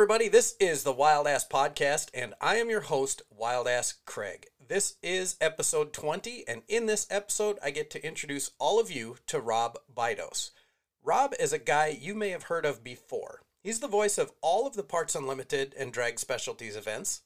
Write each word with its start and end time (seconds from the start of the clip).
everybody. 0.00 0.28
This 0.28 0.56
is 0.58 0.82
the 0.82 0.94
Wild 0.94 1.26
Ass 1.26 1.46
Podcast, 1.46 2.08
and 2.14 2.32
I 2.40 2.56
am 2.56 2.70
your 2.70 2.80
host, 2.80 3.20
Wild 3.28 3.68
Ass 3.68 3.92
Craig. 4.06 4.46
This 4.66 4.94
is 5.02 5.36
episode 5.42 5.92
20, 5.92 6.48
and 6.48 6.62
in 6.68 6.86
this 6.86 7.06
episode, 7.10 7.58
I 7.62 7.70
get 7.70 7.90
to 7.90 8.02
introduce 8.06 8.52
all 8.58 8.80
of 8.80 8.90
you 8.90 9.16
to 9.26 9.38
Rob 9.38 9.76
Buydos. 9.94 10.52
Rob 11.04 11.34
is 11.38 11.52
a 11.52 11.58
guy 11.58 11.88
you 11.88 12.14
may 12.14 12.30
have 12.30 12.44
heard 12.44 12.64
of 12.64 12.82
before. 12.82 13.42
He's 13.62 13.80
the 13.80 13.88
voice 13.88 14.16
of 14.16 14.32
all 14.40 14.66
of 14.66 14.74
the 14.74 14.82
Parts 14.82 15.14
Unlimited 15.14 15.74
and 15.78 15.92
Drag 15.92 16.18
Specialties 16.18 16.76
events. 16.76 17.20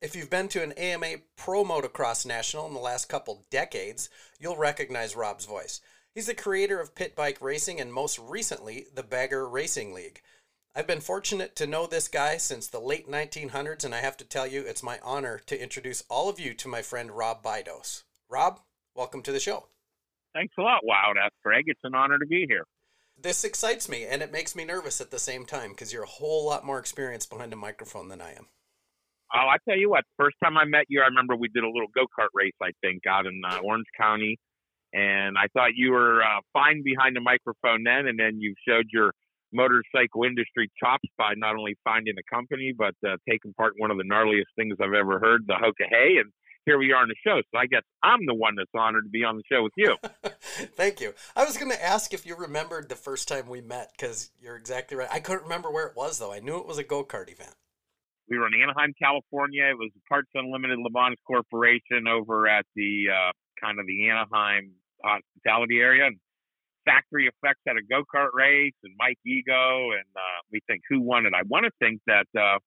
If 0.00 0.14
you've 0.14 0.30
been 0.30 0.46
to 0.50 0.62
an 0.62 0.70
AMA 0.74 1.16
Pro 1.34 1.64
Motocross 1.64 2.24
National 2.24 2.68
in 2.68 2.74
the 2.74 2.78
last 2.78 3.08
couple 3.08 3.44
decades, 3.50 4.08
you'll 4.38 4.56
recognize 4.56 5.16
Rob's 5.16 5.46
voice. 5.46 5.80
He's 6.14 6.26
the 6.26 6.34
creator 6.34 6.78
of 6.78 6.94
Pit 6.94 7.16
Bike 7.16 7.38
Racing 7.40 7.80
and 7.80 7.92
most 7.92 8.20
recently, 8.20 8.86
the 8.94 9.02
Bagger 9.02 9.48
Racing 9.48 9.92
League. 9.92 10.22
I've 10.76 10.88
been 10.88 11.00
fortunate 11.00 11.54
to 11.56 11.68
know 11.68 11.86
this 11.86 12.08
guy 12.08 12.36
since 12.36 12.66
the 12.66 12.80
late 12.80 13.08
1900s, 13.08 13.84
and 13.84 13.94
I 13.94 14.00
have 14.00 14.16
to 14.16 14.24
tell 14.24 14.44
you, 14.44 14.62
it's 14.62 14.82
my 14.82 14.98
honor 15.04 15.40
to 15.46 15.62
introduce 15.62 16.02
all 16.10 16.28
of 16.28 16.40
you 16.40 16.52
to 16.54 16.66
my 16.66 16.82
friend 16.82 17.12
Rob 17.12 17.44
Buydos. 17.44 18.02
Rob, 18.28 18.58
welcome 18.92 19.22
to 19.22 19.30
the 19.30 19.38
show. 19.38 19.68
Thanks 20.34 20.52
a 20.58 20.62
lot, 20.62 20.80
Wild 20.82 21.16
Ass 21.16 21.30
Craig. 21.44 21.66
It's 21.68 21.78
an 21.84 21.94
honor 21.94 22.18
to 22.18 22.26
be 22.26 22.46
here. 22.48 22.64
This 23.16 23.44
excites 23.44 23.88
me, 23.88 24.04
and 24.04 24.20
it 24.20 24.32
makes 24.32 24.56
me 24.56 24.64
nervous 24.64 25.00
at 25.00 25.12
the 25.12 25.20
same 25.20 25.46
time 25.46 25.70
because 25.70 25.92
you're 25.92 26.02
a 26.02 26.08
whole 26.08 26.44
lot 26.44 26.66
more 26.66 26.80
experienced 26.80 27.30
behind 27.30 27.52
a 27.52 27.56
microphone 27.56 28.08
than 28.08 28.20
I 28.20 28.32
am. 28.32 28.48
Oh, 29.32 29.46
I 29.46 29.58
tell 29.68 29.78
you 29.78 29.90
what, 29.90 30.02
first 30.16 30.34
time 30.42 30.58
I 30.58 30.64
met 30.64 30.86
you, 30.88 31.02
I 31.02 31.06
remember 31.06 31.36
we 31.36 31.46
did 31.54 31.62
a 31.62 31.68
little 31.70 31.86
go 31.94 32.06
kart 32.18 32.34
race, 32.34 32.52
I 32.60 32.70
think, 32.80 33.06
out 33.08 33.26
in 33.26 33.40
uh, 33.48 33.58
Orange 33.58 33.86
County. 33.96 34.38
And 34.92 35.36
I 35.38 35.46
thought 35.52 35.76
you 35.76 35.92
were 35.92 36.20
uh, 36.20 36.40
fine 36.52 36.82
behind 36.82 37.14
the 37.14 37.20
microphone 37.20 37.84
then, 37.84 38.08
and 38.08 38.18
then 38.18 38.40
you 38.40 38.56
showed 38.66 38.86
your 38.92 39.12
motorcycle 39.54 40.24
industry 40.24 40.70
chops 40.82 41.08
by 41.16 41.32
not 41.36 41.56
only 41.56 41.76
finding 41.84 42.14
a 42.18 42.34
company 42.34 42.74
but 42.76 42.94
uh, 43.06 43.16
taking 43.28 43.54
part 43.54 43.74
in 43.76 43.80
one 43.80 43.90
of 43.90 43.96
the 43.96 44.04
gnarliest 44.04 44.50
things 44.56 44.76
I've 44.82 44.92
ever 44.92 45.18
heard, 45.18 45.46
the 45.46 45.54
Hoka 45.54 45.88
Hey, 45.88 46.18
and 46.18 46.30
here 46.66 46.78
we 46.78 46.92
are 46.92 47.02
on 47.02 47.08
the 47.08 47.14
show. 47.24 47.40
So 47.52 47.58
I 47.58 47.66
guess 47.66 47.82
I'm 48.02 48.26
the 48.26 48.34
one 48.34 48.54
that's 48.56 48.70
honored 48.74 49.04
to 49.04 49.10
be 49.10 49.24
on 49.24 49.36
the 49.36 49.42
show 49.50 49.62
with 49.62 49.72
you. 49.76 49.96
Thank 50.76 51.00
you. 51.00 51.12
I 51.36 51.44
was 51.44 51.56
going 51.56 51.70
to 51.70 51.84
ask 51.84 52.14
if 52.14 52.26
you 52.26 52.36
remembered 52.36 52.88
the 52.88 52.94
first 52.94 53.28
time 53.28 53.48
we 53.48 53.60
met 53.60 53.92
because 53.96 54.30
you're 54.40 54.56
exactly 54.56 54.96
right. 54.96 55.08
I 55.12 55.20
couldn't 55.20 55.44
remember 55.44 55.70
where 55.70 55.86
it 55.86 55.96
was 55.96 56.18
though. 56.18 56.32
I 56.32 56.40
knew 56.40 56.58
it 56.58 56.66
was 56.66 56.78
a 56.78 56.84
go 56.84 57.04
kart 57.04 57.30
event. 57.30 57.54
We 58.28 58.38
were 58.38 58.46
in 58.46 58.54
Anaheim, 58.54 58.94
California. 58.98 59.64
It 59.64 59.76
was 59.76 59.90
Parts 60.08 60.30
Unlimited 60.34 60.78
Le 60.78 60.90
Mans 60.90 61.18
Corporation 61.26 62.08
over 62.10 62.48
at 62.48 62.64
the 62.74 63.06
uh, 63.12 63.32
kind 63.60 63.78
of 63.78 63.86
the 63.86 64.08
Anaheim 64.08 64.72
hospitality 65.04 65.78
area. 65.80 66.06
And 66.06 66.16
Factory 66.84 67.26
Effects 67.26 67.60
had 67.66 67.76
a 67.76 67.82
go 67.82 68.02
kart 68.04 68.32
race, 68.34 68.74
and 68.82 68.94
Mike 68.98 69.18
Ego, 69.26 69.90
and 69.92 70.06
uh, 70.16 70.40
we 70.52 70.60
think 70.66 70.82
who 70.88 71.00
won 71.00 71.26
it. 71.26 71.32
I 71.34 71.42
want 71.48 71.64
to 71.64 71.72
think 71.78 72.00
that, 72.06 72.26
uh, 72.36 72.58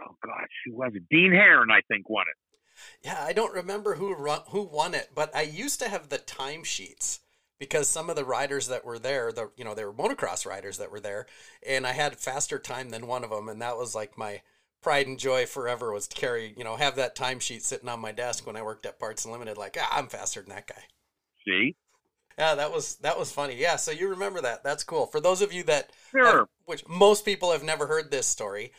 oh 0.00 0.16
gosh, 0.24 0.48
who 0.66 0.76
was 0.76 0.92
it? 0.94 1.04
Dean 1.10 1.32
Heron, 1.32 1.70
I 1.70 1.80
think, 1.88 2.08
won 2.08 2.24
it. 2.28 2.36
Yeah, 3.04 3.22
I 3.22 3.32
don't 3.32 3.54
remember 3.54 3.94
who 3.96 4.14
run, 4.14 4.40
who 4.48 4.62
won 4.62 4.94
it, 4.94 5.10
but 5.14 5.34
I 5.34 5.42
used 5.42 5.80
to 5.80 5.88
have 5.88 6.08
the 6.08 6.18
timesheets 6.18 7.20
because 7.58 7.88
some 7.88 8.10
of 8.10 8.16
the 8.16 8.24
riders 8.24 8.68
that 8.68 8.84
were 8.84 8.98
there, 8.98 9.30
the 9.30 9.50
you 9.56 9.64
know, 9.64 9.74
they 9.74 9.84
were 9.84 9.92
motocross 9.92 10.46
riders 10.46 10.78
that 10.78 10.90
were 10.90 11.00
there, 11.00 11.26
and 11.66 11.86
I 11.86 11.92
had 11.92 12.18
faster 12.18 12.58
time 12.58 12.90
than 12.90 13.06
one 13.06 13.24
of 13.24 13.30
them, 13.30 13.48
and 13.48 13.60
that 13.62 13.76
was 13.76 13.94
like 13.94 14.18
my 14.18 14.42
pride 14.82 15.06
and 15.06 15.18
joy 15.18 15.46
forever 15.46 15.92
was 15.92 16.08
to 16.08 16.16
carry, 16.16 16.54
you 16.56 16.64
know, 16.64 16.76
have 16.76 16.96
that 16.96 17.16
timesheet 17.16 17.62
sitting 17.62 17.88
on 17.88 18.00
my 18.00 18.12
desk 18.12 18.46
when 18.46 18.56
I 18.56 18.62
worked 18.62 18.84
at 18.84 18.98
Parts 18.98 19.24
Unlimited. 19.24 19.56
Like, 19.56 19.76
ah, 19.80 19.96
I'm 19.96 20.08
faster 20.08 20.42
than 20.42 20.50
that 20.50 20.66
guy. 20.66 20.82
See, 21.46 21.76
yeah, 22.38 22.54
that 22.54 22.72
was 22.72 22.96
that 22.96 23.18
was 23.18 23.32
funny. 23.32 23.56
Yeah, 23.56 23.76
so 23.76 23.90
you 23.90 24.08
remember 24.08 24.40
that. 24.40 24.64
That's 24.64 24.84
cool. 24.84 25.06
For 25.06 25.20
those 25.20 25.42
of 25.42 25.52
you 25.52 25.62
that 25.64 25.90
sure. 26.10 26.26
have, 26.26 26.48
which 26.64 26.86
most 26.88 27.24
people 27.24 27.52
have 27.52 27.62
never 27.62 27.86
heard 27.86 28.10
this 28.10 28.26
story, 28.26 28.72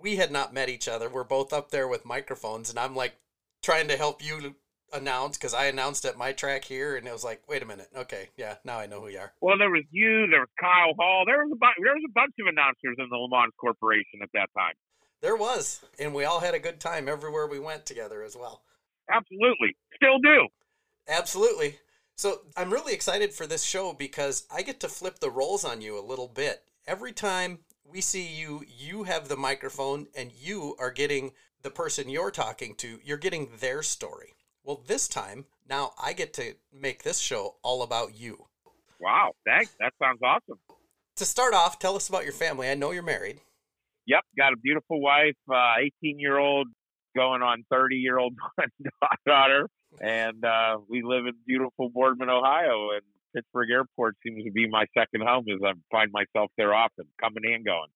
we 0.00 0.16
had 0.16 0.30
not 0.30 0.54
met 0.54 0.68
each 0.68 0.88
other. 0.88 1.08
We're 1.08 1.24
both 1.24 1.52
up 1.52 1.70
there 1.70 1.88
with 1.88 2.04
microphones 2.04 2.70
and 2.70 2.78
I'm 2.78 2.94
like 2.94 3.16
trying 3.62 3.88
to 3.88 3.96
help 3.96 4.24
you 4.24 4.54
announce 4.92 5.36
because 5.36 5.54
I 5.54 5.66
announced 5.66 6.04
at 6.04 6.16
my 6.16 6.32
track 6.32 6.64
here 6.64 6.96
and 6.96 7.06
it 7.06 7.12
was 7.12 7.24
like, 7.24 7.42
wait 7.48 7.62
a 7.62 7.66
minute. 7.66 7.88
Okay, 7.96 8.28
yeah, 8.36 8.56
now 8.64 8.78
I 8.78 8.86
know 8.86 9.00
who 9.00 9.08
you 9.08 9.18
are. 9.18 9.32
Well, 9.40 9.58
there 9.58 9.70
was 9.70 9.84
you, 9.90 10.26
there 10.30 10.40
was 10.40 10.48
Kyle 10.60 10.94
Hall, 10.98 11.24
there 11.26 11.44
was 11.44 11.52
a 11.52 11.56
bu- 11.56 11.82
there 11.82 11.94
was 11.94 12.04
a 12.08 12.12
bunch 12.12 12.34
of 12.40 12.46
announcers 12.46 12.96
in 12.98 13.08
the 13.10 13.16
Le 13.16 13.28
Mans 13.28 13.52
Corporation 13.60 14.20
at 14.22 14.30
that 14.34 14.48
time. 14.56 14.74
There 15.20 15.36
was, 15.36 15.84
and 15.98 16.14
we 16.14 16.24
all 16.24 16.40
had 16.40 16.54
a 16.54 16.60
good 16.60 16.80
time 16.80 17.08
everywhere 17.08 17.46
we 17.46 17.58
went 17.58 17.86
together 17.86 18.22
as 18.22 18.36
well. 18.36 18.62
Absolutely, 19.10 19.76
still 19.96 20.18
do. 20.20 20.48
Absolutely. 21.08 21.78
So 22.18 22.40
I'm 22.56 22.72
really 22.72 22.94
excited 22.94 23.32
for 23.32 23.46
this 23.46 23.62
show 23.62 23.92
because 23.92 24.42
I 24.52 24.62
get 24.62 24.80
to 24.80 24.88
flip 24.88 25.20
the 25.20 25.30
roles 25.30 25.64
on 25.64 25.80
you 25.80 25.96
a 25.96 26.02
little 26.02 26.26
bit. 26.26 26.64
Every 26.84 27.12
time 27.12 27.60
we 27.84 28.00
see 28.00 28.26
you, 28.26 28.64
you 28.76 29.04
have 29.04 29.28
the 29.28 29.36
microphone 29.36 30.08
and 30.16 30.32
you 30.32 30.74
are 30.80 30.90
getting 30.90 31.30
the 31.62 31.70
person 31.70 32.08
you're 32.08 32.32
talking 32.32 32.74
to, 32.78 32.98
you're 33.04 33.18
getting 33.18 33.50
their 33.60 33.84
story. 33.84 34.34
Well, 34.64 34.82
this 34.84 35.06
time, 35.06 35.44
now 35.70 35.92
I 36.02 36.12
get 36.12 36.32
to 36.34 36.56
make 36.72 37.04
this 37.04 37.20
show 37.20 37.54
all 37.62 37.84
about 37.84 38.18
you. 38.18 38.46
Wow, 38.98 39.34
thanks. 39.46 39.76
That 39.78 39.92
sounds 40.02 40.18
awesome. 40.20 40.58
To 41.18 41.24
start 41.24 41.54
off, 41.54 41.78
tell 41.78 41.94
us 41.94 42.08
about 42.08 42.24
your 42.24 42.32
family. 42.32 42.68
I 42.68 42.74
know 42.74 42.90
you're 42.90 43.04
married. 43.04 43.38
Yep, 44.06 44.24
got 44.36 44.52
a 44.52 44.56
beautiful 44.56 45.00
wife, 45.00 45.36
18 45.48 45.52
uh, 45.52 45.86
year 46.02 46.38
old, 46.38 46.66
going 47.14 47.42
on 47.42 47.64
30 47.70 47.94
year 47.94 48.18
old 48.18 48.34
daughter 49.24 49.68
and 50.00 50.44
uh, 50.44 50.78
we 50.88 51.02
live 51.02 51.26
in 51.26 51.34
beautiful 51.46 51.90
Boardman, 51.90 52.28
Ohio, 52.28 52.90
and 52.92 53.02
Pittsburgh 53.34 53.70
Airport 53.70 54.16
seems 54.24 54.44
to 54.44 54.50
be 54.50 54.68
my 54.68 54.84
second 54.96 55.22
home 55.22 55.44
as 55.48 55.60
I 55.64 55.72
find 55.90 56.10
myself 56.12 56.50
there 56.56 56.74
often, 56.74 57.06
coming 57.20 57.42
and 57.52 57.64
going. 57.64 57.88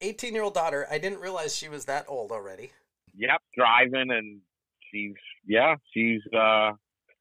18 0.00 0.34
year 0.34 0.42
old 0.44 0.54
daughter, 0.54 0.86
I 0.90 0.98
didn't 0.98 1.20
realize 1.20 1.54
she 1.54 1.68
was 1.68 1.84
that 1.86 2.06
old 2.08 2.32
already. 2.32 2.72
Yep, 3.16 3.42
driving, 3.56 4.10
and 4.10 4.40
she's, 4.90 5.14
yeah, 5.46 5.76
she's, 5.92 6.20
uh, 6.36 6.72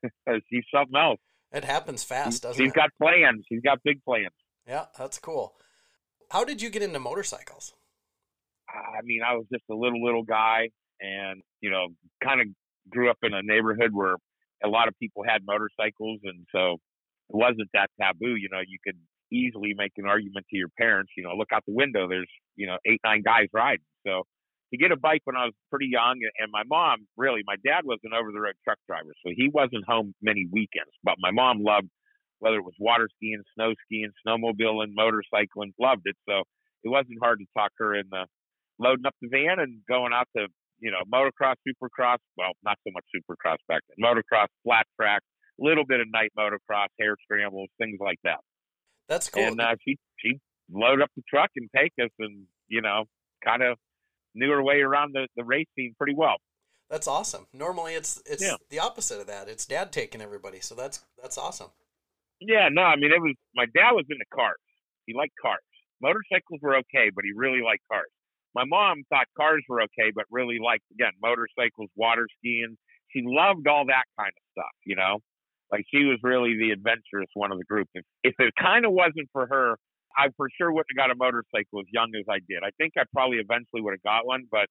she's 0.49 0.63
something 0.73 0.99
else. 0.99 1.19
It 1.51 1.65
happens 1.65 2.03
fast, 2.03 2.43
doesn't 2.43 2.53
she's 2.57 2.71
it? 2.71 2.73
She's 2.73 2.73
got 2.73 2.89
plans. 3.01 3.45
She's 3.49 3.61
got 3.61 3.79
big 3.83 4.03
plans. 4.03 4.33
Yeah, 4.67 4.85
that's 4.97 5.17
cool. 5.17 5.55
How 6.29 6.43
did 6.43 6.61
you 6.61 6.69
get 6.69 6.83
into 6.83 6.99
motorcycles? 6.99 7.73
I 8.69 9.01
mean, 9.03 9.21
I 9.27 9.35
was 9.35 9.45
just 9.51 9.63
a 9.71 9.73
little, 9.73 10.03
little 10.03 10.23
guy 10.23 10.69
and, 11.01 11.41
you 11.59 11.71
know, 11.71 11.87
kind 12.23 12.39
of 12.39 12.47
grew 12.89 13.09
up 13.09 13.17
in 13.23 13.33
a 13.33 13.41
neighborhood 13.41 13.91
where 13.93 14.15
a 14.63 14.67
lot 14.67 14.87
of 14.87 14.93
people 14.99 15.23
had 15.27 15.41
motorcycles, 15.45 16.19
and 16.23 16.45
so 16.53 16.73
it 17.29 17.35
wasn't 17.35 17.69
that 17.73 17.89
taboo. 17.99 18.35
You 18.35 18.49
know, 18.51 18.61
you 18.65 18.77
could 18.83 18.97
easily 19.31 19.73
make 19.75 19.93
an 19.97 20.05
argument 20.05 20.45
to 20.49 20.57
your 20.57 20.69
parents. 20.77 21.11
You 21.15 21.23
know, 21.23 21.35
look 21.35 21.49
out 21.53 21.63
the 21.67 21.73
window. 21.73 22.07
There's 22.07 22.29
you 22.55 22.67
know 22.67 22.77
eight 22.85 23.01
nine 23.03 23.21
guys 23.23 23.47
riding. 23.53 23.85
So 24.05 24.23
to 24.71 24.77
get 24.77 24.91
a 24.91 24.97
bike 24.97 25.21
when 25.25 25.35
I 25.35 25.45
was 25.45 25.53
pretty 25.69 25.87
young, 25.91 26.19
and 26.39 26.51
my 26.51 26.63
mom 26.67 27.07
really, 27.17 27.41
my 27.45 27.55
dad 27.65 27.81
was 27.85 27.99
an 28.03 28.11
over 28.13 28.31
the 28.31 28.41
road 28.41 28.55
truck 28.63 28.77
driver, 28.87 29.13
so 29.25 29.31
he 29.35 29.49
wasn't 29.53 29.85
home 29.87 30.13
many 30.21 30.47
weekends. 30.51 30.91
But 31.03 31.15
my 31.19 31.31
mom 31.31 31.63
loved 31.63 31.89
whether 32.39 32.55
it 32.55 32.63
was 32.63 32.75
water 32.79 33.09
skiing, 33.17 33.43
snow 33.53 33.73
skiing, 33.85 34.11
snowmobiling, 34.25 34.95
motorcycling, 34.97 35.73
loved 35.79 36.03
it. 36.05 36.15
So 36.27 36.43
it 36.83 36.89
wasn't 36.89 37.19
hard 37.21 37.39
to 37.39 37.45
talk 37.55 37.71
her 37.77 37.93
into 37.95 38.25
loading 38.79 39.05
up 39.05 39.15
the 39.21 39.27
van 39.27 39.59
and 39.59 39.81
going 39.87 40.13
out 40.13 40.27
to 40.37 40.47
you 40.79 40.91
know, 40.91 40.99
motocross, 41.11 41.55
supercross. 41.67 42.17
Well, 42.37 42.51
not 42.63 42.77
so 42.85 42.91
much 42.93 43.05
supercross 43.15 43.57
back 43.67 43.81
then. 43.89 44.03
Motocross, 44.03 44.47
flat 44.63 44.85
track, 44.99 45.21
a 45.59 45.63
little 45.63 45.85
bit 45.85 45.99
of 45.99 46.07
night 46.11 46.31
motocross, 46.37 46.87
hare 46.99 47.15
scrambles, 47.23 47.69
things 47.77 47.97
like 47.99 48.19
that. 48.23 48.39
That's 49.07 49.29
cool. 49.29 49.43
And 49.43 49.61
uh, 49.61 49.75
she 49.85 49.97
she 50.17 50.39
load 50.71 51.01
up 51.01 51.09
the 51.15 51.23
truck 51.29 51.49
and 51.55 51.69
take 51.75 51.93
us, 52.01 52.11
and 52.19 52.45
you 52.67 52.81
know, 52.81 53.05
kind 53.43 53.63
of 53.63 53.77
knew 54.35 54.49
her 54.49 54.63
way 54.63 54.81
around 54.81 55.13
the 55.13 55.27
the 55.35 55.43
race 55.43 55.67
scene 55.75 55.95
pretty 55.97 56.15
well. 56.15 56.37
That's 56.89 57.07
awesome. 57.07 57.47
Normally, 57.53 57.93
it's 57.93 58.21
it's 58.25 58.43
yeah. 58.43 58.55
the 58.69 58.79
opposite 58.79 59.19
of 59.19 59.27
that. 59.27 59.47
It's 59.47 59.65
dad 59.65 59.91
taking 59.91 60.21
everybody, 60.21 60.59
so 60.59 60.75
that's 60.75 61.03
that's 61.21 61.37
awesome. 61.37 61.69
Yeah, 62.39 62.69
no, 62.71 62.83
I 62.83 62.95
mean 62.95 63.11
it 63.11 63.21
was 63.21 63.35
my 63.55 63.65
dad 63.65 63.91
was 63.91 64.05
into 64.09 64.25
cars. 64.33 64.57
He 65.05 65.13
liked 65.13 65.33
cars. 65.41 65.59
Motorcycles 66.01 66.61
were 66.61 66.77
okay, 66.77 67.11
but 67.13 67.25
he 67.25 67.31
really 67.35 67.61
liked 67.61 67.83
cars 67.91 68.07
my 68.55 68.63
mom 68.65 69.03
thought 69.09 69.27
cars 69.37 69.63
were 69.69 69.81
okay, 69.83 70.11
but 70.13 70.25
really 70.31 70.57
liked 70.63 70.85
again 70.91 71.13
motorcycles, 71.21 71.89
water 71.95 72.27
skiing. 72.37 72.77
She 73.09 73.21
loved 73.25 73.67
all 73.67 73.85
that 73.87 74.05
kind 74.17 74.33
of 74.33 74.43
stuff, 74.51 74.75
you 74.85 74.95
know. 74.95 75.19
Like 75.71 75.85
she 75.93 76.05
was 76.05 76.17
really 76.23 76.57
the 76.57 76.71
adventurous 76.71 77.29
one 77.33 77.51
of 77.51 77.57
the 77.57 77.65
group. 77.65 77.87
If, 77.93 78.03
if 78.23 78.35
it 78.39 78.53
kind 78.59 78.85
of 78.85 78.91
wasn't 78.91 79.29
for 79.31 79.45
her, 79.47 79.77
I 80.17 80.29
for 80.35 80.49
sure 80.57 80.71
wouldn't 80.71 80.89
have 80.97 80.97
got 80.97 81.13
a 81.13 81.15
motorcycle 81.15 81.81
as 81.81 81.89
young 81.93 82.09
as 82.17 82.25
I 82.29 82.39
did. 82.49 82.65
I 82.65 82.73
think 82.77 82.93
I 82.97 83.03
probably 83.13 83.37
eventually 83.37 83.81
would 83.81 83.93
have 83.93 84.01
got 84.01 84.25
one, 84.25 84.45
but 84.49 84.65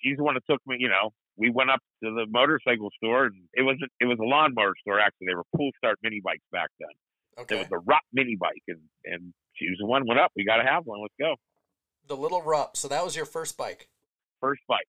she's 0.00 0.16
the 0.16 0.24
one 0.24 0.34
that 0.34 0.44
took 0.48 0.60
me. 0.66 0.76
You 0.78 0.88
know, 0.88 1.12
we 1.36 1.50
went 1.50 1.70
up 1.70 1.80
to 2.02 2.10
the 2.10 2.24
motorcycle 2.28 2.88
store, 2.96 3.26
and 3.26 3.36
it 3.52 3.62
was 3.62 3.76
it 4.00 4.06
was 4.06 4.18
a 4.18 4.24
lawnmower 4.24 4.72
store 4.80 4.98
actually. 4.98 5.28
They 5.28 5.36
were 5.36 5.48
pull 5.54 5.70
start 5.76 5.98
mini 6.02 6.20
bikes 6.24 6.48
back 6.52 6.70
then. 6.80 7.44
Okay. 7.44 7.56
It 7.56 7.70
was 7.70 7.72
a 7.72 7.84
Rupp 7.84 8.04
mini 8.12 8.36
bike, 8.40 8.64
and 8.68 8.80
and 9.04 9.34
she 9.60 9.68
was 9.68 9.76
the 9.78 9.86
one 9.86 10.08
went 10.08 10.20
up. 10.20 10.32
We 10.34 10.44
got 10.44 10.56
to 10.56 10.64
have 10.64 10.84
one. 10.88 11.04
Let's 11.04 11.14
go 11.20 11.36
the 12.06 12.16
little 12.16 12.42
Rupp. 12.42 12.76
So 12.76 12.88
that 12.88 13.04
was 13.04 13.16
your 13.16 13.26
first 13.26 13.56
bike. 13.56 13.88
First 14.40 14.62
bike. 14.68 14.88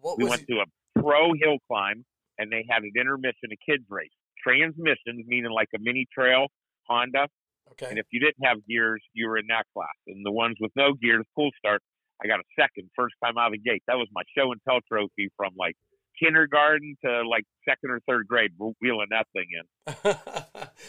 What 0.00 0.18
we 0.18 0.24
was 0.24 0.30
went 0.30 0.46
to 0.48 0.60
a 0.60 1.00
pro 1.00 1.32
hill 1.34 1.58
climb, 1.68 2.04
and 2.38 2.50
they 2.50 2.64
had 2.68 2.82
an 2.82 2.92
intermission, 2.98 3.50
a 3.52 3.56
kids 3.70 3.84
race. 3.88 4.10
Transmissions, 4.42 5.26
meaning 5.26 5.50
like 5.50 5.68
a 5.74 5.78
mini 5.78 6.06
trail 6.12 6.46
Honda. 6.88 7.28
Okay. 7.72 7.86
And 7.90 7.98
if 7.98 8.06
you 8.10 8.20
didn't 8.20 8.44
have 8.44 8.58
gears, 8.66 9.02
you 9.12 9.28
were 9.28 9.38
in 9.38 9.46
that 9.48 9.64
class. 9.74 9.96
And 10.06 10.24
the 10.24 10.30
ones 10.30 10.56
with 10.60 10.72
no 10.76 10.92
gears, 10.94 11.24
pull 11.34 11.50
start, 11.58 11.82
I 12.22 12.28
got 12.28 12.40
a 12.40 12.44
second 12.58 12.90
first 12.94 13.14
time 13.22 13.36
out 13.38 13.48
of 13.48 13.52
the 13.52 13.58
gate. 13.58 13.82
That 13.86 13.96
was 13.96 14.08
my 14.12 14.22
show 14.36 14.52
and 14.52 14.60
tell 14.66 14.80
trophy 14.88 15.28
from 15.36 15.52
like 15.58 15.74
kindergarten 16.22 16.96
to 17.04 17.22
like 17.28 17.44
second 17.68 17.90
or 17.90 18.00
third 18.08 18.26
grade, 18.26 18.52
wheeling 18.58 19.08
that 19.10 19.26
thing 19.32 19.46
in. 19.52 20.14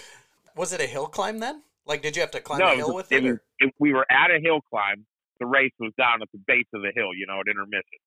was 0.56 0.72
it 0.72 0.80
a 0.80 0.86
hill 0.86 1.08
climb 1.08 1.40
then? 1.40 1.64
Like, 1.86 2.02
did 2.02 2.16
you 2.16 2.22
have 2.22 2.32
to 2.32 2.42
climb 2.42 2.60
no, 2.60 2.74
a 2.74 2.76
hill 2.76 2.96
with 2.96 3.12
it? 3.12 3.26
it, 3.26 3.40
it 3.60 3.74
we 3.80 3.94
were 3.94 4.06
at 4.10 4.30
a 4.30 4.40
hill 4.40 4.60
climb. 4.70 5.06
The 5.40 5.46
race 5.46 5.74
was 5.80 5.94
down 5.98 6.22
at 6.22 6.30
the 6.32 6.40
base 6.48 6.68
of 6.74 6.82
the 6.82 6.92
hill, 6.96 7.14
you 7.16 7.26
know, 7.28 7.40
at 7.40 7.48
intermission. 7.50 8.00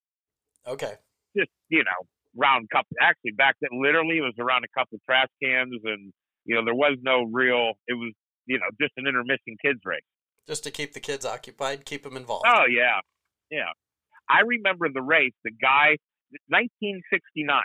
Okay. 0.67 0.95
Just 1.37 1.51
you 1.69 1.85
know, 1.85 2.07
round 2.37 2.69
couple. 2.71 2.97
Actually, 3.01 3.33
back 3.33 3.57
then, 3.61 3.81
literally, 3.81 4.19
it 4.19 4.23
was 4.23 4.35
around 4.39 4.65
a 4.65 4.73
couple 4.79 4.99
trash 5.07 5.29
cans, 5.43 5.75
and 5.85 6.13
you 6.45 6.57
know, 6.57 6.65
there 6.65 6.75
was 6.75 6.99
no 7.03 7.25
real. 7.31 7.75
It 7.87 7.95
was 7.95 8.13
you 8.47 8.59
know 8.59 8.67
just 8.81 8.93
an 8.97 9.07
intermission 9.07 9.57
kids 9.63 9.81
race. 9.85 10.03
Just 10.47 10.65
to 10.65 10.71
keep 10.71 10.93
the 10.93 11.01
kids 11.01 11.25
occupied, 11.25 11.85
keep 11.85 12.03
them 12.03 12.17
involved. 12.17 12.47
Oh 12.49 12.65
yeah, 12.69 13.01
yeah. 13.51 13.71
I 14.29 14.41
remember 14.47 14.89
the 14.93 15.03
race. 15.03 15.35
The 15.45 15.51
guy, 15.51 15.99
1969, 16.49 17.61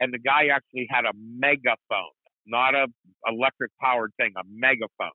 and 0.00 0.12
the 0.12 0.18
guy 0.18 0.48
actually 0.54 0.86
had 0.90 1.04
a 1.04 1.12
megaphone, 1.14 2.14
not 2.46 2.74
a 2.74 2.86
electric 3.26 3.72
powered 3.80 4.12
thing, 4.16 4.32
a 4.36 4.42
megaphone. 4.48 5.14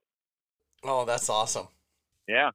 Oh, 0.82 1.04
that's 1.04 1.28
awesome. 1.30 1.68
Yeah. 2.28 2.50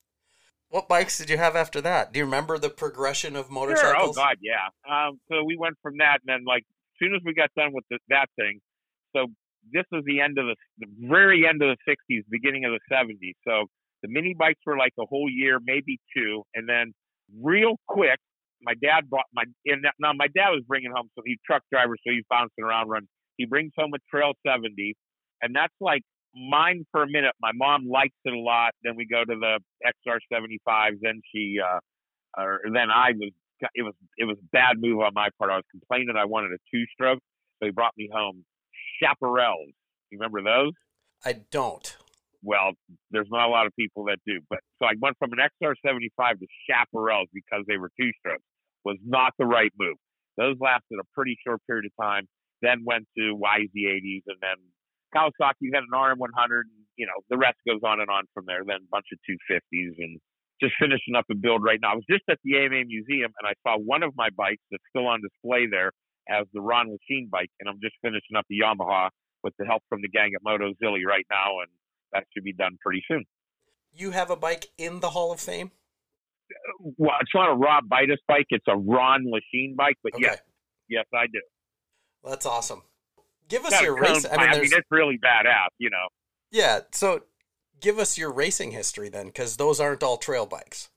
What 0.69 0.87
bikes 0.87 1.17
did 1.17 1.29
you 1.29 1.37
have 1.37 1.55
after 1.55 1.81
that? 1.81 2.13
Do 2.13 2.19
you 2.19 2.25
remember 2.25 2.57
the 2.59 2.69
progression 2.69 3.35
of 3.35 3.49
motorcycles? 3.49 3.93
Sure. 3.93 4.09
Oh 4.09 4.13
God, 4.13 4.37
yeah. 4.41 4.69
Um, 4.85 5.19
so 5.27 5.43
we 5.43 5.57
went 5.57 5.75
from 5.81 5.97
that, 5.97 6.19
and 6.21 6.27
then 6.27 6.45
like 6.45 6.61
as 6.61 6.97
soon 7.01 7.15
as 7.15 7.21
we 7.25 7.33
got 7.33 7.49
done 7.57 7.73
with 7.73 7.85
the, 7.89 7.97
that 8.09 8.27
thing, 8.35 8.59
so 9.15 9.27
this 9.73 9.85
was 9.91 10.03
the 10.05 10.21
end 10.21 10.37
of 10.37 10.45
the, 10.45 10.55
the 10.77 10.87
very 11.07 11.47
end 11.47 11.63
of 11.63 11.75
the 11.75 11.79
'60s, 11.89 12.21
beginning 12.29 12.65
of 12.65 12.71
the 12.71 12.81
'70s. 12.93 13.33
So 13.47 13.65
the 14.03 14.09
mini 14.09 14.35
bikes 14.37 14.61
were 14.65 14.77
like 14.77 14.93
a 14.99 15.05
whole 15.05 15.29
year, 15.29 15.59
maybe 15.63 15.99
two, 16.15 16.43
and 16.53 16.69
then 16.69 16.93
real 17.41 17.75
quick, 17.87 18.19
my 18.61 18.73
dad 18.73 19.09
brought 19.09 19.25
my 19.33 19.43
and 19.65 19.85
now 19.99 20.13
my 20.13 20.27
dad 20.27 20.49
was 20.49 20.63
bringing 20.67 20.91
home 20.91 21.09
so 21.15 21.23
he's 21.25 21.37
truck 21.45 21.63
driver, 21.71 21.95
so 22.05 22.13
he's 22.13 22.25
bouncing 22.29 22.63
around 22.63 22.89
running. 22.89 23.09
He 23.37 23.45
brings 23.45 23.71
home 23.77 23.91
a 23.95 23.99
Trail 24.11 24.33
70, 24.45 24.95
and 25.41 25.55
that's 25.55 25.73
like 25.79 26.03
mine 26.35 26.85
for 26.91 27.03
a 27.03 27.07
minute. 27.07 27.33
My 27.41 27.51
mom 27.53 27.87
likes 27.87 28.15
it 28.25 28.33
a 28.33 28.39
lot. 28.39 28.71
Then 28.83 28.95
we 28.95 29.05
go 29.05 29.23
to 29.23 29.35
the 29.35 29.59
XR75. 30.07 30.99
Then 31.01 31.21
she, 31.33 31.57
uh, 31.59 31.79
or 32.39 32.61
then 32.65 32.89
I 32.89 33.11
was, 33.11 33.31
it 33.75 33.83
was, 33.83 33.93
it 34.17 34.25
was 34.25 34.37
a 34.37 34.47
bad 34.51 34.77
move 34.79 34.99
on 35.01 35.13
my 35.13 35.29
part. 35.37 35.51
I 35.51 35.55
was 35.55 35.65
complaining 35.71 36.15
I 36.17 36.25
wanted 36.25 36.51
a 36.51 36.57
two 36.73 36.85
stroke. 36.93 37.19
So 37.59 37.65
he 37.65 37.71
brought 37.71 37.93
me 37.97 38.09
home 38.13 38.45
Chaparrals. 39.01 39.73
You 40.11 40.17
remember 40.19 40.41
those? 40.41 40.73
I 41.25 41.41
don't. 41.51 41.95
Well, 42.41 42.71
there's 43.11 43.27
not 43.29 43.47
a 43.47 43.51
lot 43.51 43.65
of 43.65 43.75
people 43.75 44.05
that 44.05 44.17
do. 44.25 44.39
But 44.49 44.59
so 44.79 44.85
I 44.85 44.93
went 45.01 45.17
from 45.19 45.31
an 45.33 45.39
XR75 45.39 46.39
to 46.39 46.47
Chaparrals 46.69 47.27
because 47.33 47.65
they 47.67 47.77
were 47.77 47.91
two 47.99 48.11
strokes. 48.19 48.43
Was 48.85 48.97
not 49.05 49.33
the 49.37 49.45
right 49.45 49.71
move. 49.77 49.97
Those 50.37 50.55
lasted 50.61 50.99
a 51.01 51.07
pretty 51.13 51.37
short 51.45 51.59
period 51.67 51.85
of 51.85 51.91
time. 52.01 52.27
Then 52.61 52.83
went 52.85 53.07
to 53.17 53.35
YZ80s 53.35 54.23
and 54.27 54.39
then 54.41 54.55
Kawasaki 55.15 55.73
had 55.73 55.83
an 55.83 55.93
RM100, 55.93 56.69
and, 56.69 56.85
you 56.95 57.05
know, 57.05 57.19
the 57.29 57.37
rest 57.37 57.57
goes 57.67 57.81
on 57.83 57.99
and 57.99 58.09
on 58.09 58.23
from 58.33 58.45
there. 58.47 58.61
Then 58.65 58.85
a 58.85 58.91
bunch 58.91 59.07
of 59.13 59.19
250s 59.25 59.95
and 59.97 60.19
just 60.61 60.73
finishing 60.79 61.15
up 61.15 61.25
a 61.31 61.35
build 61.35 61.63
right 61.63 61.79
now. 61.81 61.93
I 61.93 61.95
was 61.95 62.05
just 62.09 62.23
at 62.29 62.39
the 62.43 62.57
AMA 62.57 62.85
Museum 62.85 63.31
and 63.39 63.47
I 63.47 63.53
saw 63.63 63.77
one 63.79 64.03
of 64.03 64.11
my 64.15 64.29
bikes 64.35 64.63
that's 64.69 64.83
still 64.89 65.07
on 65.07 65.21
display 65.21 65.67
there 65.71 65.91
as 66.29 66.45
the 66.53 66.61
Ron 66.61 66.87
Lechien 66.87 67.29
bike, 67.29 67.49
and 67.59 67.69
I'm 67.69 67.79
just 67.81 67.95
finishing 68.01 68.37
up 68.37 68.45
the 68.49 68.59
Yamaha 68.59 69.09
with 69.43 69.53
the 69.57 69.65
help 69.65 69.83
from 69.89 70.01
the 70.01 70.09
gang 70.09 70.31
at 70.35 70.41
Moto 70.43 70.73
Zilly 70.83 71.03
right 71.05 71.25
now, 71.31 71.59
and 71.61 71.71
that 72.13 72.25
should 72.33 72.43
be 72.43 72.53
done 72.53 72.77
pretty 72.83 73.03
soon. 73.07 73.25
You 73.91 74.11
have 74.11 74.29
a 74.29 74.35
bike 74.35 74.67
in 74.77 74.99
the 74.99 75.09
Hall 75.09 75.31
of 75.31 75.39
Fame? 75.39 75.71
Uh, 76.51 76.91
well, 76.97 77.15
it's 77.21 77.31
not 77.33 77.51
a 77.51 77.55
Rob 77.55 77.85
Buydos 77.89 78.17
bike; 78.27 78.45
it's 78.49 78.65
a 78.67 78.77
Ron 78.77 79.25
Lechien 79.25 79.75
bike. 79.75 79.97
But 80.03 80.13
okay. 80.13 80.23
yes, 80.23 80.41
yes, 80.87 81.05
I 81.13 81.25
do. 81.25 81.41
Well, 82.21 82.33
that's 82.33 82.45
awesome 82.45 82.83
give 83.49 83.65
us 83.65 83.81
your 83.81 83.99
race. 83.99 84.25
I 84.25 84.37
mean, 84.37 84.49
I 84.49 84.53
mean, 84.59 84.69
it's 84.71 84.87
really 84.89 85.17
badass, 85.17 85.69
you 85.77 85.89
know. 85.89 86.07
Yeah. 86.51 86.79
So, 86.91 87.23
give 87.81 87.99
us 87.99 88.17
your 88.17 88.31
racing 88.31 88.71
history 88.71 89.09
then, 89.09 89.27
because 89.27 89.57
those 89.57 89.79
aren't 89.79 90.03
all 90.03 90.17
trail 90.17 90.45
bikes. 90.45 90.89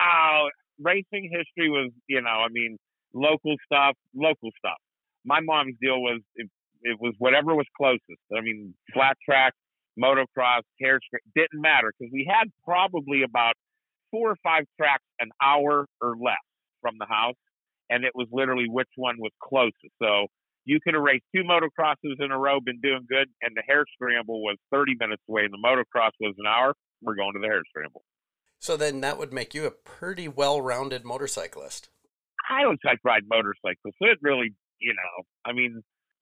Oh, 0.00 0.48
racing 0.80 1.30
history 1.30 1.68
was, 1.70 1.90
you 2.06 2.20
know, 2.22 2.28
I 2.28 2.48
mean, 2.50 2.76
local 3.12 3.56
stuff, 3.66 3.96
local 4.14 4.50
stuff. 4.58 4.78
My 5.24 5.40
mom's 5.40 5.76
deal 5.80 6.00
was 6.00 6.20
it, 6.36 6.48
it 6.82 6.98
was 7.00 7.14
whatever 7.18 7.54
was 7.54 7.66
closest. 7.76 8.22
I 8.36 8.40
mean, 8.40 8.74
flat 8.94 9.16
track, 9.24 9.52
motocross, 9.98 10.62
hare 10.80 11.00
didn't 11.34 11.60
matter 11.60 11.92
because 11.98 12.12
we 12.12 12.30
had 12.30 12.48
probably 12.64 13.22
about 13.22 13.54
four 14.10 14.30
or 14.30 14.36
five 14.42 14.64
tracks 14.78 15.04
an 15.20 15.30
hour 15.42 15.86
or 16.00 16.14
less 16.22 16.36
from 16.80 16.94
the 16.98 17.06
house, 17.06 17.34
and 17.90 18.04
it 18.04 18.12
was 18.14 18.28
literally 18.30 18.66
which 18.68 18.88
one 18.96 19.16
was 19.18 19.32
closest. 19.42 19.92
So 20.00 20.28
you 20.68 20.80
could 20.84 20.92
have 20.92 21.02
raced 21.02 21.24
two 21.34 21.42
motocrosses 21.48 22.20
in 22.20 22.30
a 22.30 22.38
row, 22.38 22.60
been 22.60 22.78
doing 22.82 23.06
good, 23.08 23.26
and 23.40 23.56
the 23.56 23.62
hare 23.66 23.86
scramble 23.94 24.42
was 24.42 24.58
30 24.70 24.96
minutes 25.00 25.22
away 25.26 25.44
and 25.44 25.52
the 25.52 25.56
motocross 25.56 26.12
was 26.20 26.34
an 26.36 26.46
hour. 26.46 26.74
We're 27.00 27.16
going 27.16 27.32
to 27.32 27.40
the 27.40 27.46
hare 27.46 27.62
scramble. 27.70 28.04
So 28.58 28.76
then 28.76 29.00
that 29.00 29.16
would 29.16 29.32
make 29.32 29.54
you 29.54 29.64
a 29.64 29.70
pretty 29.70 30.28
well 30.28 30.60
rounded 30.60 31.06
motorcyclist. 31.06 31.88
I 32.50 32.62
don't 32.62 32.78
like 32.84 32.98
ride 33.02 33.22
motorcycles. 33.30 33.94
So 33.96 34.10
it 34.12 34.18
really, 34.20 34.54
you 34.78 34.92
know, 34.92 35.24
I 35.46 35.54
mean, 35.54 35.80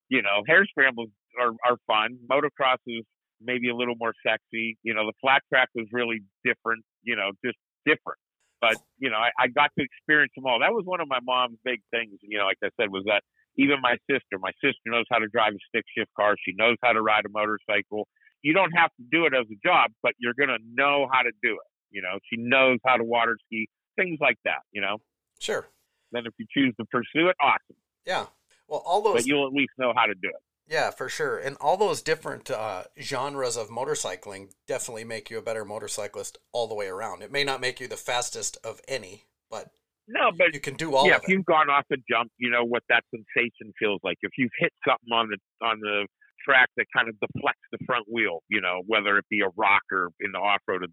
you 0.09 0.23
know, 0.23 0.43
hare 0.47 0.65
scrambles 0.67 1.09
are, 1.41 1.51
are 1.69 1.79
fun. 1.89 2.19
Motocross 2.31 2.79
is 2.87 3.05
maybe 3.41 3.69
a 3.69 3.75
little 3.75 3.97
more 3.99 4.13
sexy. 4.25 4.79
You 4.85 4.95
know, 4.95 5.07
the 5.07 5.15
flat 5.21 5.43
track 5.53 5.71
was 5.75 5.87
really 5.91 6.21
different, 6.45 6.85
you 7.03 7.17
know, 7.17 7.33
just 7.45 7.59
different. 7.85 8.21
But, 8.61 8.77
you 8.99 9.11
know, 9.11 9.19
I, 9.19 9.31
I 9.39 9.47
got 9.49 9.71
to 9.77 9.85
experience 9.85 10.33
them 10.37 10.47
all. 10.47 10.61
That 10.61 10.73
was 10.73 10.85
one 10.85 11.01
of 11.01 11.09
my 11.09 11.19
mom's 11.21 11.59
big 11.65 11.81
things, 11.91 12.15
you 12.23 12.39
know, 12.39 12.45
like 12.45 12.59
I 12.63 12.69
said, 12.81 12.91
was 12.91 13.03
that 13.07 13.23
even 13.57 13.81
my 13.81 13.97
sister, 14.11 14.39
my 14.39 14.53
sister 14.63 14.87
knows 14.87 15.05
how 15.11 15.19
to 15.19 15.29
drive 15.29 15.55
a 15.55 15.63
stick 15.69 15.85
shift 15.97 16.11
car. 16.15 16.37
She 16.45 16.53
knows 16.57 16.77
how 16.83 16.93
to 16.93 17.03
ride 17.03 17.25
a 17.25 17.29
motorcycle. 17.31 18.09
You 18.43 18.53
don't 18.53 18.73
have 18.73 18.91
to 18.97 19.05
do 19.11 19.27
it 19.27 19.33
as 19.35 19.47
a 19.51 19.59
job, 19.67 19.91
but 20.03 20.13
you're 20.19 20.35
going 20.35 20.51
to 20.51 20.59
know 20.75 21.09
how 21.11 21.23
to 21.23 21.33
do 21.43 21.53
it. 21.53 21.71
You 21.91 22.03
know, 22.03 22.19
she 22.31 22.41
knows 22.41 22.79
how 22.85 22.97
to 22.97 23.05
water 23.05 23.37
ski, 23.47 23.69
things 23.97 24.19
like 24.21 24.37
that, 24.45 24.61
you 24.73 24.81
know? 24.81 24.99
Sure. 25.41 25.67
Then 26.13 26.25
if 26.27 26.35
you 26.39 26.47
choose 26.53 26.75
to 26.79 26.85
pursue 26.87 27.29
it, 27.29 27.37
awesome. 27.41 27.77
Yeah. 28.05 28.27
Well, 28.69 28.83
all 28.85 29.03
those. 29.03 29.15
But 29.15 29.27
you'll 29.27 29.47
at 29.47 29.53
least 29.53 29.73
know 29.79 29.93
how 29.97 30.07
to 30.07 30.15
do 30.15 30.29
it. 30.29 30.43
Yeah, 30.69 30.91
for 30.91 31.09
sure. 31.09 31.39
And 31.39 31.57
all 31.61 31.77
those 31.77 32.03
different 32.03 32.51
uh, 32.51 32.85
genres 33.01 33.57
of 33.57 33.69
motorcycling 33.69 34.51
definitely 34.67 35.05
make 35.05 35.31
you 35.31 35.39
a 35.39 35.43
better 35.43 35.65
motorcyclist 35.65 36.39
all 36.53 36.67
the 36.67 36.75
way 36.75 36.89
around. 36.89 37.23
It 37.23 37.31
may 37.31 37.45
not 37.45 37.61
make 37.61 37.79
you 37.79 37.87
the 37.87 37.97
fastest 37.97 38.59
of 38.65 38.81
any, 38.89 39.25
but 39.49 39.71
no, 40.09 40.31
but 40.37 40.55
you 40.55 40.61
can 40.61 40.75
do 40.75 40.95
all. 40.95 41.05
That. 41.05 41.11
Yeah, 41.11 41.17
if 41.23 41.29
you've 41.29 41.45
gone 41.45 41.71
off 41.71 41.85
a 41.93 41.97
jump, 42.09 42.31
you 42.39 42.51
know 42.51 42.65
what 42.65 42.83
that 42.89 43.05
sensation 43.11 43.73
feels 43.79 44.01
like. 44.03 44.19
If 44.23 44.33
you've 44.39 44.55
hit 44.59 44.73
something 44.87 45.13
on 45.13 45.29
the 45.29 45.67
on 45.67 45.81
the 45.81 46.07
track 46.45 46.69
that 46.77 46.87
kind 46.95 47.09
of 47.09 47.17
deflects 47.21 47.67
the 47.73 47.79
front 47.87 48.07
wheel, 48.11 48.43
you 48.49 48.61
know, 48.61 48.83
whether 48.87 49.19
it 49.19 49.25
be 49.29 49.41
a 49.41 49.51
rock 49.57 49.83
or 49.93 50.11
in 50.21 50.33
the 50.33 50.39
off 50.39 50.61
road 50.69 50.85
a 50.85 50.89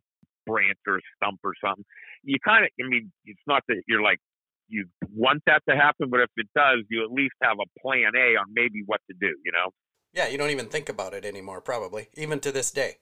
branch 0.46 0.79
or 0.88 0.98
a 0.98 1.01
stump 1.15 1.39
or 1.43 1.53
something, 1.63 1.86
you 2.24 2.38
kind 2.43 2.65
of. 2.65 2.72
I 2.84 2.88
mean, 2.88 3.12
it's 3.25 3.46
not 3.48 3.63
that 3.67 3.82
you're 3.88 4.01
like 4.01 4.20
you 4.67 4.86
want 5.13 5.43
that 5.46 5.62
to 5.70 5.75
happen, 5.75 6.10
but 6.10 6.22
if 6.22 6.29
it 6.38 6.48
does, 6.55 6.86
you 6.89 7.03
at 7.03 7.12
least 7.12 7.34
have 7.41 7.58
a 7.62 7.79
plan 7.79 8.12
A 8.17 8.36
on 8.38 8.46
maybe 8.53 8.82
what 8.86 9.01
to 9.10 9.15
do. 9.20 9.36
You 9.46 9.51
know. 9.51 9.70
Yeah, 10.13 10.27
you 10.27 10.38
don't 10.38 10.51
even 10.51 10.67
think 10.67 10.89
about 10.89 11.15
it 11.15 11.25
anymore, 11.25 11.60
probably, 11.60 12.08
even 12.15 12.39
to 12.41 12.51
this 12.51 12.70
day. 12.70 12.98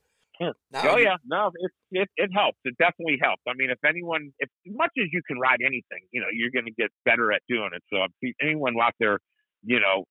Now 0.71 0.81
oh 0.93 0.97
you, 0.97 1.03
yeah, 1.05 1.17
no, 1.25 1.51
it, 1.53 1.71
it 1.91 2.09
it 2.17 2.29
helps. 2.33 2.57
It 2.65 2.75
definitely 2.79 3.19
helps. 3.21 3.41
I 3.47 3.53
mean, 3.55 3.69
if 3.69 3.77
anyone, 3.85 4.31
if 4.39 4.49
as 4.67 4.73
much 4.75 4.91
as 4.97 5.07
you 5.11 5.21
can 5.27 5.37
ride 5.37 5.59
anything, 5.61 6.01
you 6.11 6.21
know, 6.21 6.27
you're 6.33 6.51
going 6.51 6.65
to 6.65 6.73
get 6.73 6.89
better 7.05 7.31
at 7.31 7.41
doing 7.47 7.69
it. 7.75 7.83
So 7.93 8.03
if 8.21 8.35
anyone 8.41 8.73
out 8.81 8.93
there, 8.99 9.19
you 9.63 9.79
know, 9.79 10.05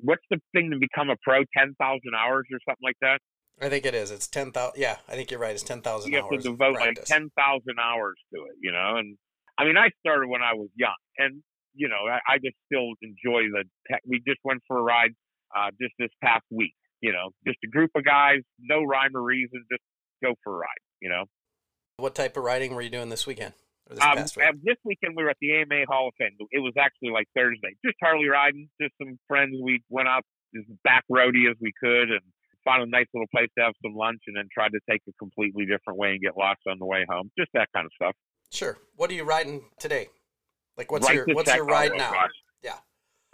what's 0.00 0.22
the 0.30 0.38
thing 0.54 0.70
to 0.70 0.78
become 0.78 1.10
a 1.10 1.16
pro? 1.22 1.42
Ten 1.56 1.74
thousand 1.80 2.14
hours 2.16 2.46
or 2.52 2.58
something 2.68 2.84
like 2.84 3.00
that. 3.00 3.18
I 3.60 3.68
think 3.68 3.84
it 3.86 3.94
is. 3.94 4.10
It's 4.10 4.28
ten 4.28 4.52
thousand. 4.52 4.80
Yeah, 4.80 4.96
I 5.08 5.14
think 5.14 5.30
you're 5.30 5.40
right. 5.40 5.52
It's 5.54 5.62
ten 5.62 5.82
thousand. 5.82 6.12
You 6.12 6.18
have 6.18 6.30
to 6.30 6.38
devote 6.38 6.74
like 6.74 7.04
ten 7.04 7.30
thousand 7.36 7.76
hours 7.80 8.16
to 8.34 8.40
it. 8.42 8.56
You 8.60 8.72
know, 8.72 8.96
and 8.96 9.16
I 9.58 9.64
mean, 9.64 9.76
I 9.76 9.90
started 10.00 10.28
when 10.28 10.42
I 10.42 10.54
was 10.54 10.68
young, 10.76 10.96
and 11.18 11.42
you 11.74 11.88
know, 11.88 12.06
I, 12.08 12.18
I 12.34 12.38
just 12.38 12.56
still 12.66 12.94
enjoy 13.02 13.50
the. 13.50 13.64
Tech. 13.90 14.00
We 14.06 14.22
just 14.26 14.40
went 14.44 14.62
for 14.68 14.78
a 14.78 14.82
ride 14.82 15.12
uh, 15.56 15.70
just 15.80 15.94
this 15.98 16.10
past 16.22 16.44
week, 16.50 16.74
you 17.02 17.12
know, 17.12 17.30
just 17.46 17.58
a 17.64 17.68
group 17.68 17.90
of 17.94 18.04
guys, 18.04 18.40
no 18.58 18.82
rhyme 18.82 19.14
or 19.14 19.22
reason, 19.22 19.64
just 19.70 19.82
go 20.22 20.34
for 20.42 20.54
a 20.54 20.58
ride, 20.60 20.82
you 21.00 21.10
know. 21.10 21.24
What 21.98 22.14
type 22.14 22.36
of 22.36 22.44
riding 22.44 22.74
were 22.74 22.80
you 22.80 22.90
doing 22.90 23.10
this 23.10 23.26
weekend? 23.26 23.52
This, 23.90 24.00
um, 24.00 24.16
week? 24.16 24.62
this 24.62 24.76
weekend 24.84 25.14
we 25.16 25.24
were 25.24 25.30
at 25.30 25.36
the 25.40 25.52
AMA 25.52 25.84
Hall 25.88 26.08
of 26.08 26.14
Fame. 26.16 26.30
It 26.50 26.60
was 26.60 26.72
actually 26.78 27.10
like 27.10 27.26
Thursday, 27.36 27.74
just 27.84 27.96
Harley 28.00 28.28
riding, 28.28 28.68
just 28.80 28.94
some 29.02 29.18
friends. 29.28 29.56
We 29.62 29.82
went 29.90 30.08
out 30.08 30.22
as 30.56 30.64
back 30.84 31.04
roady 31.10 31.44
as 31.50 31.56
we 31.60 31.72
could 31.78 32.10
and 32.10 32.22
found 32.64 32.82
a 32.82 32.86
nice 32.86 33.06
little 33.12 33.26
place 33.34 33.48
to 33.58 33.64
have 33.64 33.74
some 33.82 33.94
lunch, 33.94 34.20
and 34.28 34.36
then 34.36 34.48
tried 34.54 34.70
to 34.70 34.80
take 34.88 35.02
a 35.08 35.12
completely 35.18 35.66
different 35.66 35.98
way 35.98 36.12
and 36.12 36.20
get 36.22 36.36
lost 36.38 36.60
on 36.70 36.78
the 36.78 36.86
way 36.86 37.04
home. 37.08 37.30
Just 37.36 37.50
that 37.54 37.68
kind 37.74 37.84
of 37.84 37.92
stuff. 37.94 38.14
Sure. 38.50 38.78
What 38.96 39.10
are 39.10 39.14
you 39.14 39.24
riding 39.24 39.62
today? 39.80 40.08
Like 40.78 40.92
what's 40.92 41.06
right 41.06 41.16
your 41.16 41.26
what's 41.32 41.52
your 41.52 41.64
ride 41.64 41.92
now? 41.96 42.12
Gosh. 42.12 42.30
Yeah. 42.62 42.78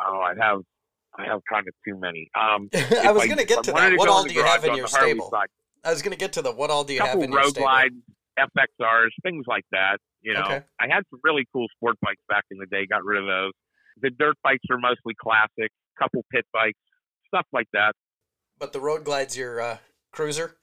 Oh, 0.00 0.20
I 0.20 0.34
have 0.40 0.60
I 1.18 1.24
have 1.26 1.40
kind 1.50 1.66
of 1.66 1.74
too 1.86 1.98
many. 1.98 2.30
Um, 2.38 2.68
I 3.04 3.12
was 3.12 3.26
going 3.26 3.38
to 3.38 3.44
get 3.44 3.64
to 3.64 3.72
that. 3.72 3.96
What 3.96 4.08
all 4.08 4.24
do 4.24 4.32
you 4.32 4.44
have 4.44 4.64
in 4.64 4.76
your 4.76 4.86
stable? 4.86 5.28
Side, 5.30 5.48
I 5.84 5.90
was 5.90 6.02
going 6.02 6.12
to 6.12 6.18
get 6.18 6.32
to 6.34 6.42
the 6.42 6.52
what 6.52 6.70
all 6.70 6.84
do 6.84 6.94
you 6.94 7.00
have 7.00 7.20
in 7.20 7.32
your 7.32 7.42
stable? 7.44 7.66
Road 7.66 7.90
glides, 7.90 7.94
FXRs, 8.38 9.10
things 9.22 9.44
like 9.48 9.64
that. 9.72 9.98
You 10.22 10.34
know, 10.34 10.44
Okay. 10.44 10.62
I 10.80 10.84
had 10.88 11.02
some 11.10 11.20
really 11.24 11.46
cool 11.52 11.66
sport 11.76 11.96
bikes 12.02 12.22
back 12.28 12.44
in 12.50 12.58
the 12.58 12.66
day. 12.66 12.86
Got 12.86 13.04
rid 13.04 13.20
of 13.22 13.26
those. 13.26 13.52
The 14.00 14.10
dirt 14.10 14.36
bikes 14.44 14.64
are 14.70 14.78
mostly 14.78 15.14
classic. 15.20 15.70
Couple 15.98 16.24
pit 16.32 16.44
bikes, 16.52 16.78
stuff 17.26 17.46
like 17.52 17.66
that. 17.72 17.92
But 18.58 18.72
the 18.72 18.80
Road 18.80 19.04
Glide's 19.04 19.36
your 19.36 19.60
uh, 19.60 19.78
cruiser. 20.12 20.56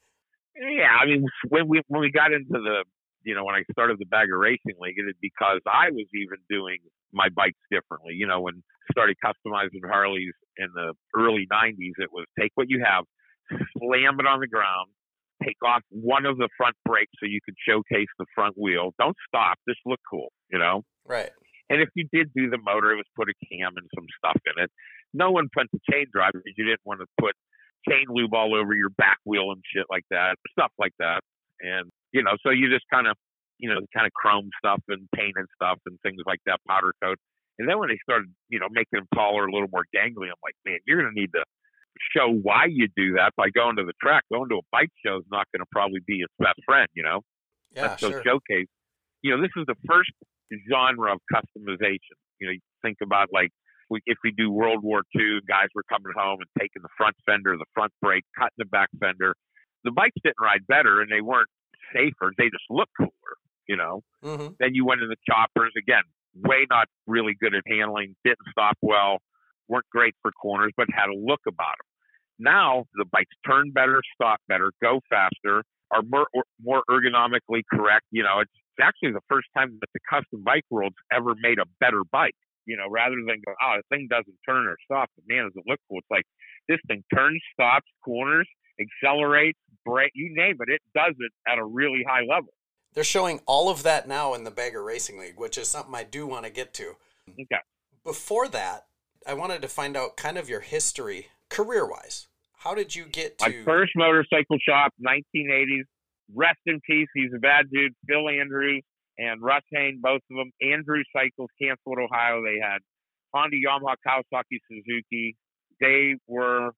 Yeah, 0.58 0.88
I 0.98 1.04
mean, 1.04 1.26
when 1.50 1.68
we 1.68 1.82
when 1.88 2.00
we 2.00 2.10
got 2.10 2.32
into 2.32 2.48
the, 2.52 2.84
you 3.26 3.34
know, 3.34 3.44
when 3.44 3.56
I 3.56 3.66
started 3.72 3.98
the 3.98 4.06
Bagger 4.06 4.38
Racing 4.38 4.78
League, 4.78 4.94
it 4.96 5.10
is 5.10 5.18
because 5.20 5.58
I 5.66 5.90
was 5.90 6.06
even 6.14 6.38
doing 6.48 6.78
my 7.12 7.26
bikes 7.34 7.58
differently. 7.70 8.14
You 8.14 8.26
know, 8.26 8.40
when 8.40 8.62
I 8.62 8.86
started 8.94 9.16
customizing 9.18 9.82
Harleys 9.82 10.32
in 10.56 10.68
the 10.72 10.94
early 11.18 11.46
'90s, 11.50 11.98
it 11.98 12.14
was 12.14 12.24
take 12.38 12.52
what 12.54 12.70
you 12.70 12.86
have, 12.86 13.02
slam 13.82 14.22
it 14.22 14.26
on 14.30 14.38
the 14.38 14.46
ground, 14.46 14.94
take 15.42 15.58
off 15.66 15.82
one 15.90 16.24
of 16.24 16.38
the 16.38 16.48
front 16.56 16.76
brakes 16.86 17.10
so 17.18 17.26
you 17.26 17.40
could 17.44 17.56
showcase 17.66 18.08
the 18.18 18.26
front 18.32 18.54
wheel. 18.56 18.94
Don't 18.96 19.16
stop, 19.26 19.58
just 19.68 19.80
look 19.84 20.00
cool. 20.08 20.30
You 20.48 20.60
know. 20.60 20.82
Right. 21.04 21.30
And 21.68 21.82
if 21.82 21.88
you 21.96 22.06
did 22.12 22.30
do 22.32 22.48
the 22.48 22.62
motor, 22.62 22.92
it 22.92 22.96
was 22.96 23.10
put 23.16 23.26
a 23.28 23.34
cam 23.42 23.74
and 23.74 23.90
some 23.92 24.06
stuff 24.22 24.38
in 24.46 24.62
it. 24.62 24.70
No 25.12 25.32
one 25.32 25.48
put 25.52 25.66
the 25.72 25.80
chain 25.90 26.06
drive 26.12 26.30
because 26.32 26.54
you 26.56 26.64
didn't 26.64 26.86
want 26.86 27.00
to 27.00 27.06
put 27.18 27.34
chain 27.90 28.06
lube 28.08 28.34
all 28.34 28.54
over 28.54 28.72
your 28.72 28.90
back 28.90 29.18
wheel 29.24 29.50
and 29.50 29.62
shit 29.74 29.86
like 29.90 30.04
that, 30.10 30.36
stuff 30.52 30.70
like 30.78 30.94
that. 31.00 31.20
And 31.60 31.90
you 32.12 32.22
know, 32.22 32.36
so 32.42 32.50
you 32.50 32.70
just 32.70 32.84
kind 32.92 33.06
of, 33.06 33.16
you 33.58 33.68
know, 33.68 33.80
kind 33.94 34.06
of 34.06 34.12
chrome 34.12 34.50
stuff 34.58 34.82
and 34.88 35.08
paint 35.14 35.34
and 35.36 35.48
stuff 35.54 35.78
and 35.86 35.98
things 36.02 36.20
like 36.26 36.40
that, 36.46 36.60
powder 36.68 36.92
coat. 37.02 37.18
And 37.58 37.68
then 37.68 37.78
when 37.78 37.88
they 37.88 37.98
started, 38.02 38.28
you 38.48 38.60
know, 38.60 38.68
making 38.70 39.00
them 39.00 39.08
taller, 39.14 39.46
a 39.46 39.52
little 39.52 39.68
more 39.72 39.84
gangly, 39.94 40.28
I'm 40.28 40.42
like, 40.44 40.56
man, 40.64 40.78
you're 40.86 41.00
gonna 41.00 41.14
need 41.14 41.32
to 41.32 41.44
show 42.14 42.30
why 42.30 42.66
you 42.68 42.88
do 42.96 43.14
that 43.14 43.32
by 43.36 43.48
going 43.50 43.76
to 43.76 43.84
the 43.84 43.94
track. 44.00 44.24
Going 44.32 44.48
to 44.50 44.56
a 44.56 44.66
bike 44.72 44.92
show 45.04 45.16
is 45.16 45.28
not 45.30 45.46
going 45.52 45.60
to 45.60 45.70
probably 45.72 46.00
be 46.06 46.20
its 46.20 46.32
best 46.38 46.60
friend, 46.64 46.88
you 46.94 47.02
know. 47.02 47.20
Yeah, 47.74 47.82
Let's 47.82 48.00
go 48.00 48.10
sure. 48.10 48.22
showcase. 48.24 48.68
You 49.22 49.34
know, 49.34 49.42
this 49.42 49.50
is 49.56 49.64
the 49.66 49.76
first 49.86 50.12
genre 50.70 51.12
of 51.12 51.20
customization. 51.32 52.16
You 52.40 52.46
know, 52.48 52.52
you 52.52 52.60
think 52.82 52.98
about 53.02 53.28
like 53.32 53.50
we, 53.90 54.00
if 54.06 54.18
we 54.24 54.32
do 54.32 54.50
World 54.50 54.82
War 54.82 55.02
II, 55.16 55.40
guys 55.48 55.68
were 55.74 55.84
coming 55.88 56.12
home 56.14 56.38
and 56.40 56.50
taking 56.58 56.82
the 56.82 56.92
front 56.96 57.16
fender, 57.24 57.56
the 57.56 57.70
front 57.74 57.92
brake, 58.02 58.24
cutting 58.38 58.58
the 58.58 58.66
back 58.66 58.88
fender. 59.00 59.34
The 59.84 59.92
bikes 59.92 60.16
didn't 60.22 60.40
ride 60.40 60.66
better 60.66 61.00
and 61.00 61.10
they 61.10 61.20
weren't 61.20 61.48
safer. 61.94 62.32
They 62.36 62.44
just 62.44 62.64
look 62.70 62.88
cooler, 62.96 63.34
you 63.68 63.76
know. 63.76 64.02
hmm 64.22 64.48
Then 64.58 64.74
you 64.74 64.84
went 64.84 65.02
in 65.02 65.08
the 65.08 65.16
choppers 65.28 65.72
again, 65.78 66.02
way 66.34 66.66
not 66.70 66.88
really 67.06 67.34
good 67.38 67.54
at 67.54 67.62
handling, 67.66 68.16
didn't 68.24 68.48
stop 68.50 68.76
well, 68.82 69.18
weren't 69.68 69.88
great 69.90 70.14
for 70.22 70.30
corners, 70.32 70.72
but 70.76 70.86
had 70.92 71.08
a 71.08 71.16
look 71.16 71.40
about 71.46 71.76
them. 71.78 71.88
Now 72.38 72.84
the 72.94 73.04
bikes 73.10 73.34
turn 73.46 73.70
better, 73.72 74.02
stop 74.14 74.40
better, 74.48 74.72
go 74.82 75.00
faster, 75.08 75.64
are 75.90 76.02
more 76.02 76.28
more 76.60 76.82
ergonomically 76.90 77.62
correct. 77.72 78.04
You 78.10 78.22
know, 78.22 78.40
it's 78.40 78.52
actually 78.80 79.12
the 79.12 79.24
first 79.28 79.48
time 79.56 79.78
that 79.80 79.88
the 79.94 80.00
custom 80.10 80.42
bike 80.44 80.64
world's 80.70 80.96
ever 81.12 81.34
made 81.40 81.58
a 81.58 81.64
better 81.80 82.02
bike. 82.10 82.34
You 82.66 82.76
know, 82.76 82.88
rather 82.90 83.14
than 83.14 83.40
go, 83.46 83.54
oh, 83.62 83.76
the 83.78 83.84
thing 83.94 84.08
doesn't 84.10 84.36
turn 84.46 84.66
or 84.66 84.76
stop, 84.84 85.08
but 85.16 85.24
man, 85.28 85.44
does 85.44 85.54
it 85.54 85.64
look 85.70 85.78
cool? 85.88 85.98
It's 85.98 86.10
like 86.10 86.26
this 86.68 86.80
thing 86.88 87.04
turns, 87.14 87.40
stops, 87.52 87.86
corners, 88.04 88.48
accelerates, 88.80 89.58
brake, 89.84 90.12
you 90.14 90.34
name 90.34 90.56
it, 90.60 90.68
it 90.68 90.82
does 90.94 91.14
it 91.18 91.32
at 91.48 91.58
a 91.58 91.64
really 91.64 92.04
high 92.08 92.22
level. 92.22 92.52
They're 92.94 93.04
showing 93.04 93.40
all 93.46 93.68
of 93.68 93.82
that 93.82 94.08
now 94.08 94.34
in 94.34 94.44
the 94.44 94.50
Bagger 94.50 94.82
Racing 94.82 95.18
League, 95.18 95.38
which 95.38 95.58
is 95.58 95.68
something 95.68 95.94
I 95.94 96.04
do 96.04 96.26
want 96.26 96.44
to 96.46 96.50
get 96.50 96.72
to. 96.74 96.94
Okay. 97.30 97.60
Before 98.04 98.48
that, 98.48 98.86
I 99.26 99.34
wanted 99.34 99.60
to 99.62 99.68
find 99.68 99.96
out 99.96 100.16
kind 100.16 100.38
of 100.38 100.48
your 100.48 100.60
history 100.60 101.26
career 101.50 101.86
wise. 101.86 102.28
How 102.58 102.74
did 102.74 102.94
you 102.94 103.04
get 103.04 103.36
My 103.40 103.48
to 103.48 103.64
first 103.64 103.92
motorcycle 103.96 104.58
shop, 104.66 104.92
1980s. 105.06 105.84
Rest 106.34 106.58
in 106.66 106.80
peace. 106.80 107.08
He's 107.14 107.30
a 107.34 107.38
bad 107.38 107.66
dude. 107.72 107.92
Phil 108.08 108.28
Andrews 108.28 108.82
and 109.18 109.42
Russ 109.42 109.62
Hain, 109.72 110.00
both 110.02 110.22
of 110.30 110.36
them. 110.36 110.50
Andrew 110.60 111.02
Cycles, 111.14 111.50
Canfield, 111.60 111.98
Ohio. 111.98 112.42
They 112.42 112.58
had 112.60 112.78
Honda, 113.32 113.56
Yamaha, 113.56 113.94
Kawasaki, 114.06 114.58
Suzuki. 114.70 115.36
They 115.80 116.16
were, 116.26 116.70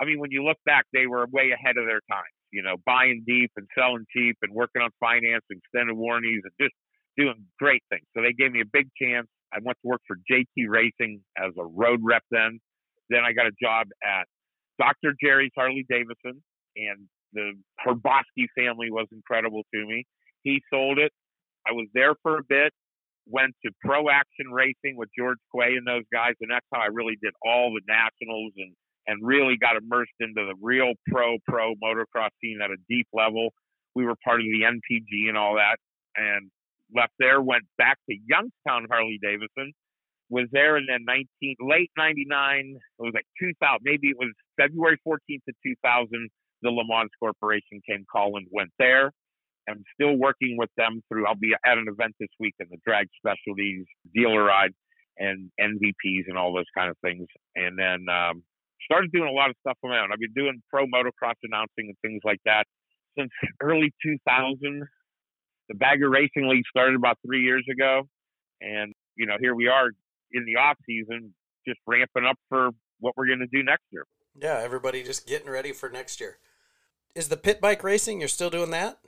I 0.00 0.04
mean, 0.04 0.20
when 0.20 0.30
you 0.30 0.44
look 0.44 0.58
back, 0.66 0.84
they 0.92 1.06
were 1.06 1.26
way 1.32 1.52
ahead 1.52 1.76
of 1.76 1.86
their 1.86 2.00
time. 2.10 2.30
You 2.52 2.62
know, 2.62 2.76
buying 2.84 3.24
deep 3.26 3.50
and 3.56 3.66
selling 3.76 4.06
cheap 4.12 4.36
and 4.42 4.52
working 4.54 4.82
on 4.82 4.90
finance, 5.00 5.44
extended 5.50 5.96
warranties, 5.96 6.42
and 6.44 6.52
just 6.60 6.74
doing 7.16 7.46
great 7.58 7.82
things. 7.90 8.04
So 8.16 8.22
they 8.22 8.32
gave 8.32 8.52
me 8.52 8.60
a 8.60 8.70
big 8.70 8.88
chance. 9.00 9.26
I 9.52 9.58
went 9.62 9.78
to 9.82 9.88
work 9.88 10.00
for 10.06 10.16
JT 10.30 10.68
Racing 10.68 11.20
as 11.38 11.52
a 11.58 11.64
road 11.64 12.00
rep 12.02 12.22
then. 12.30 12.60
Then 13.08 13.20
I 13.24 13.32
got 13.32 13.46
a 13.46 13.52
job 13.62 13.86
at 14.04 14.26
Dr. 14.78 15.14
Jerry's 15.22 15.52
Harley 15.56 15.86
Davidson, 15.88 16.42
and 16.76 17.08
the 17.32 17.52
Herboski 17.86 18.46
family 18.56 18.90
was 18.90 19.06
incredible 19.12 19.62
to 19.74 19.86
me. 19.86 20.04
He 20.42 20.60
sold 20.72 20.98
it. 20.98 21.12
I 21.66 21.72
was 21.72 21.88
there 21.94 22.14
for 22.22 22.38
a 22.38 22.42
bit. 22.48 22.72
Went 23.26 23.54
to 23.64 23.72
Pro 23.80 24.08
Action 24.08 24.52
Racing 24.52 24.96
with 24.96 25.08
George 25.18 25.38
Quay 25.54 25.74
and 25.76 25.86
those 25.86 26.04
guys, 26.12 26.34
and 26.40 26.50
that's 26.50 26.66
how 26.72 26.80
I 26.80 26.86
really 26.92 27.16
did 27.20 27.32
all 27.42 27.74
the 27.74 27.82
nationals 27.88 28.52
and 28.56 28.72
and 29.06 29.24
really 29.24 29.56
got 29.56 29.76
immersed 29.76 30.16
into 30.20 30.46
the 30.46 30.54
real 30.60 30.92
pro 31.08 31.38
pro 31.46 31.74
motocross 31.82 32.30
scene 32.42 32.60
at 32.62 32.70
a 32.70 32.76
deep 32.88 33.06
level. 33.12 33.50
We 33.94 34.04
were 34.04 34.16
part 34.24 34.40
of 34.40 34.46
the 34.46 34.62
NPG 34.66 35.28
and 35.28 35.36
all 35.38 35.54
that, 35.56 35.76
and 36.16 36.50
left 36.94 37.12
there. 37.18 37.40
Went 37.40 37.64
back 37.78 37.98
to 38.10 38.16
Youngstown 38.26 38.86
Harley 38.90 39.18
Davidson. 39.22 39.72
Was 40.28 40.48
there 40.50 40.76
and 40.76 40.88
then 40.88 41.04
19 41.06 41.56
late 41.60 41.90
99. 41.96 42.76
It 42.98 43.02
was 43.02 43.12
like 43.14 43.26
2000. 43.40 43.78
Maybe 43.82 44.08
it 44.08 44.16
was 44.18 44.32
February 44.58 44.98
14th 45.06 45.46
of 45.48 45.54
2000 45.64 46.28
the 46.62 46.70
Le 46.70 46.84
Mans 46.86 47.10
Corporation 47.20 47.80
came 47.88 48.04
calling, 48.10 48.46
went 48.50 48.70
there. 48.78 49.12
I'm 49.68 49.84
still 49.94 50.16
working 50.16 50.56
with 50.56 50.70
them 50.76 51.02
through. 51.08 51.26
I'll 51.26 51.34
be 51.34 51.54
at 51.64 51.78
an 51.78 51.86
event 51.88 52.14
this 52.20 52.28
week 52.38 52.54
in 52.60 52.66
the 52.70 52.78
drag 52.86 53.08
specialties, 53.16 53.84
dealer 54.14 54.44
ride, 54.44 54.72
and 55.18 55.50
NVPs 55.60 56.24
and 56.28 56.38
all 56.38 56.54
those 56.54 56.70
kind 56.76 56.90
of 56.90 56.96
things. 57.02 57.26
And 57.56 57.78
then 57.78 58.06
um, 58.08 58.42
started 58.86 59.12
doing 59.12 59.28
a 59.28 59.32
lot 59.34 59.50
of 59.50 59.56
stuff 59.60 59.76
on 59.84 59.90
my 59.90 59.98
own. 59.98 60.08
I've 60.12 60.22
been 60.22 60.32
doing 60.34 60.62
pro 60.70 60.86
motocross 60.86 61.36
announcing 61.42 61.92
and 61.92 61.96
things 62.02 62.22
like 62.24 62.40
that 62.46 62.64
since 63.18 63.30
early 63.60 63.92
2000. 64.02 64.86
The 65.68 65.74
Bagger 65.74 66.08
Racing 66.08 66.48
League 66.48 66.64
started 66.70 66.94
about 66.94 67.18
three 67.26 67.42
years 67.42 67.66
ago, 67.70 68.08
and 68.60 68.94
you 69.16 69.26
know 69.26 69.34
here 69.40 69.54
we 69.54 69.66
are 69.66 69.90
in 70.32 70.44
the 70.46 70.56
off 70.56 70.76
season, 70.86 71.34
just 71.66 71.80
ramping 71.86 72.24
up 72.24 72.38
for 72.48 72.70
what 73.00 73.14
we're 73.16 73.26
going 73.26 73.40
to 73.40 73.50
do 73.50 73.64
next 73.64 73.84
year. 73.90 74.06
Yeah, 74.40 74.60
everybody 74.62 75.02
just 75.02 75.26
getting 75.26 75.50
ready 75.50 75.72
for 75.72 75.88
next 75.88 76.20
year. 76.20 76.38
Is 77.16 77.28
the 77.28 77.36
pit 77.36 77.60
bike 77.60 77.82
racing? 77.82 78.20
You're 78.20 78.28
still 78.28 78.50
doing 78.50 78.70
that? 78.70 78.98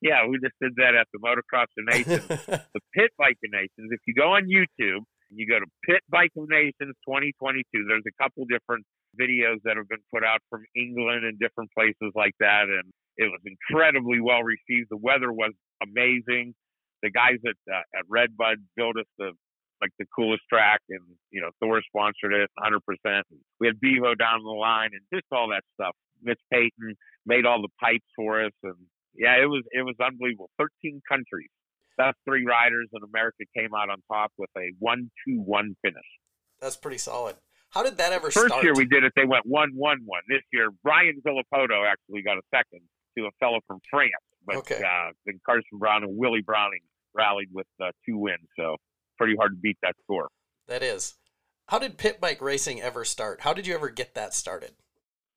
Yeah, 0.00 0.26
we 0.28 0.38
just 0.38 0.54
did 0.62 0.76
that 0.76 0.94
at 0.94 1.08
the 1.12 1.18
Motocross 1.18 1.66
of 1.76 1.84
Nations, 1.84 2.28
the 2.46 2.80
Pit 2.94 3.10
Bike 3.18 3.38
of 3.42 3.50
Nations. 3.50 3.90
If 3.90 4.00
you 4.06 4.14
go 4.14 4.38
on 4.38 4.46
YouTube, 4.46 5.02
you 5.30 5.48
go 5.48 5.58
to 5.58 5.66
Pit 5.84 6.02
Bike 6.08 6.30
of 6.38 6.48
Nations 6.48 6.94
2022. 7.02 7.66
There's 7.72 8.06
a 8.06 8.22
couple 8.22 8.44
different 8.46 8.86
videos 9.20 9.62
that 9.64 9.76
have 9.76 9.88
been 9.88 10.02
put 10.12 10.24
out 10.24 10.40
from 10.50 10.64
England 10.76 11.24
and 11.24 11.38
different 11.38 11.70
places 11.76 12.12
like 12.14 12.34
that, 12.40 12.64
and 12.68 12.92
it 13.16 13.30
was 13.30 13.40
incredibly 13.44 14.20
well 14.20 14.42
received. 14.42 14.88
The 14.90 14.96
weather 14.96 15.32
was 15.32 15.52
amazing. 15.82 16.54
The 17.02 17.10
guys 17.10 17.38
at 17.46 17.56
uh, 17.70 17.84
at 17.98 18.04
Redbud 18.08 18.58
built 18.76 18.96
us 18.96 19.06
the 19.18 19.32
like 19.80 19.90
the 19.98 20.06
coolest 20.14 20.42
track, 20.48 20.80
and 20.88 21.02
you 21.30 21.40
know 21.40 21.50
Thor 21.60 21.82
sponsored 21.86 22.32
it 22.32 22.50
100. 22.56 22.80
percent 22.80 23.26
We 23.60 23.66
had 23.66 23.80
Bevo 23.80 24.14
down 24.14 24.42
the 24.42 24.50
line, 24.50 24.90
and 24.92 25.02
just 25.12 25.26
all 25.32 25.48
that 25.50 25.64
stuff. 25.74 25.94
Mitch 26.22 26.40
Payton 26.52 26.96
made 27.26 27.46
all 27.46 27.60
the 27.60 27.72
pipes 27.80 28.06
for 28.16 28.44
us, 28.44 28.52
and 28.62 28.76
yeah, 29.14 29.36
it 29.40 29.46
was 29.46 29.62
it 29.72 29.82
was 29.82 29.94
unbelievable. 30.00 30.50
13 30.58 31.02
countries, 31.08 31.50
best 31.96 32.16
three 32.24 32.44
riders 32.46 32.88
in 32.92 33.02
America 33.02 33.44
came 33.56 33.74
out 33.74 33.90
on 33.90 33.98
top 34.10 34.32
with 34.38 34.50
a 34.56 34.72
one-two-one 34.78 35.76
finish. 35.82 36.10
That's 36.60 36.76
pretty 36.76 36.98
solid. 36.98 37.36
How 37.74 37.82
did 37.82 37.96
that 37.98 38.12
ever 38.12 38.30
First 38.30 38.46
start? 38.54 38.62
year 38.64 38.72
we 38.74 38.86
did 38.86 39.02
it, 39.04 39.12
they 39.16 39.24
went 39.24 39.44
one-one-one. 39.46 40.22
This 40.28 40.42
year, 40.52 40.70
Ryan 40.84 41.20
Villopoto 41.26 41.84
actually 41.90 42.22
got 42.22 42.38
a 42.38 42.42
second 42.54 42.80
to 43.18 43.24
a 43.26 43.30
fellow 43.40 43.58
from 43.66 43.80
France, 43.90 44.12
but 44.46 44.56
Okay. 44.56 44.76
uh, 44.82 45.10
then 45.26 45.40
Carson 45.44 45.78
Brown 45.78 46.04
and 46.04 46.16
Willie 46.16 46.42
Browning 46.42 46.80
rallied 47.14 47.48
with 47.52 47.66
uh, 47.82 47.90
two 48.06 48.16
wins, 48.16 48.46
so 48.56 48.76
pretty 49.18 49.34
hard 49.36 49.52
to 49.52 49.56
beat 49.60 49.76
that 49.82 49.94
score. 50.04 50.28
that 50.68 50.82
is. 50.82 51.14
How 51.68 51.78
did 51.78 51.96
pit 51.98 52.20
bike 52.20 52.40
racing 52.42 52.80
ever 52.82 53.04
start? 53.04 53.40
How 53.40 53.52
did 53.54 53.66
you 53.66 53.74
ever 53.74 53.88
get 53.90 54.14
that 54.14 54.34
started? 54.34 54.72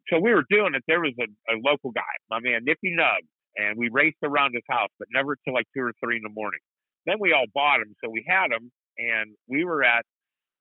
so 0.10 0.20
we 0.20 0.34
were 0.34 0.46
doing 0.50 0.74
it. 0.74 0.84
There 0.88 1.02
was 1.02 1.14
a, 1.20 1.26
a 1.54 1.56
local 1.66 1.92
guy, 1.92 2.02
my 2.30 2.40
man 2.40 2.64
Nippy 2.64 2.96
Nug, 2.98 3.28
and 3.58 3.78
we 3.78 3.90
raced 3.92 4.18
around 4.24 4.54
his 4.54 4.64
house, 4.70 4.90
but 5.00 5.08
never 5.14 5.36
till 5.44 5.54
like 5.54 5.66
two 5.76 5.82
or 5.84 5.92
three 6.04 6.16
in 6.18 6.24
the 6.24 6.30
morning. 6.30 6.60
Then 7.06 7.18
we 7.20 7.34
all 7.34 7.46
bought 7.54 7.82
him, 7.82 7.94
so 8.04 8.10
we 8.10 8.24
had 8.28 8.52
him, 8.52 8.72
and 8.98 9.36
we 9.50 9.66
were 9.66 9.84
at 9.84 10.06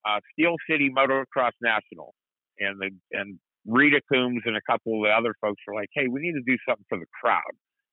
uh, 0.07 0.21
Steel 0.33 0.57
City 0.71 0.91
Motocross 0.91 1.53
National, 1.61 2.15
and 2.59 2.81
the 2.81 2.91
and 3.13 3.39
Rita 3.67 4.01
Coombs 4.11 4.43
and 4.47 4.57
a 4.57 4.63
couple 4.71 5.03
of 5.03 5.09
the 5.09 5.11
other 5.11 5.35
folks 5.41 5.61
were 5.67 5.75
like, 5.75 5.89
"Hey, 5.95 6.07
we 6.09 6.21
need 6.21 6.35
to 6.35 6.47
do 6.47 6.57
something 6.69 6.85
for 6.89 6.99
the 6.99 7.11
crowd." 7.21 7.43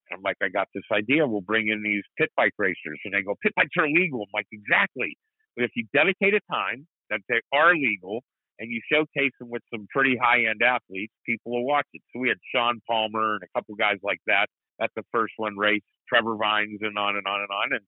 And 0.10 0.17
I'm 0.17 0.22
like, 0.22 0.38
"I 0.41 0.50
got 0.50 0.67
this 0.74 0.84
idea. 0.91 1.25
We'll 1.27 1.41
bring 1.41 1.70
in 1.70 1.82
these 1.82 2.03
pit 2.17 2.29
bike 2.38 2.53
racers," 2.58 3.00
and 3.05 3.13
they 3.13 3.24
go, 3.24 3.36
"Pit 3.41 3.53
bikes 3.55 3.75
are 3.77 3.88
legal." 3.88 4.22
I'm 4.22 4.34
like, 4.34 4.48
"Exactly." 4.51 5.17
But 5.55 5.65
if 5.65 5.72
you 5.75 5.86
dedicate 5.93 6.34
a 6.34 6.41
time 6.51 6.88
that 7.10 7.22
they 7.29 7.41
are 7.51 7.75
legal 7.75 8.24
and 8.60 8.72
you 8.72 8.82
showcase 8.91 9.34
them 9.39 9.50
with 9.50 9.62
some 9.74 9.88
pretty 9.91 10.15
high 10.17 10.46
end 10.46 10.62
athletes, 10.62 11.13
people 11.25 11.51
will 11.51 11.65
watch 11.65 11.88
it. 11.93 12.01
So 12.13 12.20
we 12.20 12.29
had 12.29 12.38
Sean 12.53 12.82
Palmer 12.88 13.36
and 13.36 13.43
a 13.43 13.51
couple 13.58 13.75
guys 13.75 13.98
like 14.03 14.20
that 14.27 14.48
at 14.82 14.91
the 14.96 15.03
first 15.12 15.34
one 15.38 15.58
race, 15.58 15.82
Trevor 16.08 16.38
Vines 16.38 16.79
and 16.82 16.98
on 16.98 17.15
and 17.17 17.27
on 17.27 17.41
and 17.41 17.50
on. 17.51 17.74
And 17.74 17.86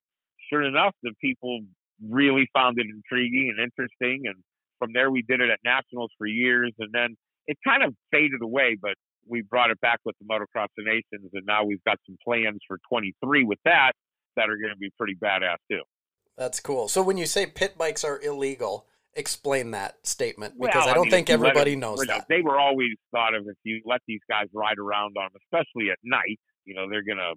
sure 0.50 0.63
enough, 0.63 0.94
the 1.03 1.13
people 1.22 1.62
really 2.03 2.47
found 2.53 2.79
it 2.79 2.85
intriguing 2.85 3.53
and 3.55 3.63
interesting. 3.63 4.23
And 4.25 4.35
from 4.79 4.91
there, 4.93 5.11
we 5.11 5.21
did 5.21 5.41
it 5.41 5.49
at 5.49 5.59
nationals 5.63 6.11
for 6.17 6.27
years, 6.27 6.73
and 6.79 6.89
then 6.93 7.15
it 7.47 7.57
kind 7.65 7.83
of 7.83 7.93
faded 8.11 8.41
away. 8.41 8.77
But 8.81 8.95
we 9.27 9.41
brought 9.41 9.71
it 9.71 9.79
back 9.81 9.99
with 10.05 10.15
the 10.19 10.25
Motocross 10.25 10.67
of 10.77 10.85
Nations, 10.85 11.31
and 11.33 11.45
now 11.45 11.63
we've 11.63 11.83
got 11.83 11.97
some 12.05 12.17
plans 12.23 12.59
for 12.67 12.77
23 12.89 13.43
with 13.43 13.59
that 13.65 13.93
that 14.35 14.49
are 14.49 14.57
going 14.57 14.73
to 14.73 14.77
be 14.77 14.91
pretty 14.97 15.15
badass 15.15 15.57
too. 15.69 15.81
That's 16.37 16.59
cool. 16.59 16.87
So 16.87 17.01
when 17.01 17.17
you 17.17 17.25
say 17.25 17.45
pit 17.45 17.77
bikes 17.77 18.03
are 18.03 18.19
illegal, 18.21 18.87
explain 19.13 19.71
that 19.71 20.05
statement 20.05 20.55
because 20.59 20.75
well, 20.75 20.89
I 20.89 20.93
don't 20.93 21.03
mean, 21.03 21.11
think 21.11 21.29
everybody 21.29 21.71
them, 21.71 21.79
knows 21.81 22.05
that. 22.05 22.25
They 22.27 22.41
were 22.41 22.59
always 22.59 22.91
thought 23.11 23.33
of 23.33 23.47
if 23.47 23.55
you 23.63 23.81
let 23.85 24.01
these 24.07 24.19
guys 24.29 24.47
ride 24.53 24.77
around 24.77 25.15
on, 25.17 25.29
them, 25.31 25.41
especially 25.45 25.89
at 25.91 25.97
night. 26.03 26.39
You 26.65 26.75
know, 26.75 26.89
they're 26.89 27.03
gonna 27.03 27.33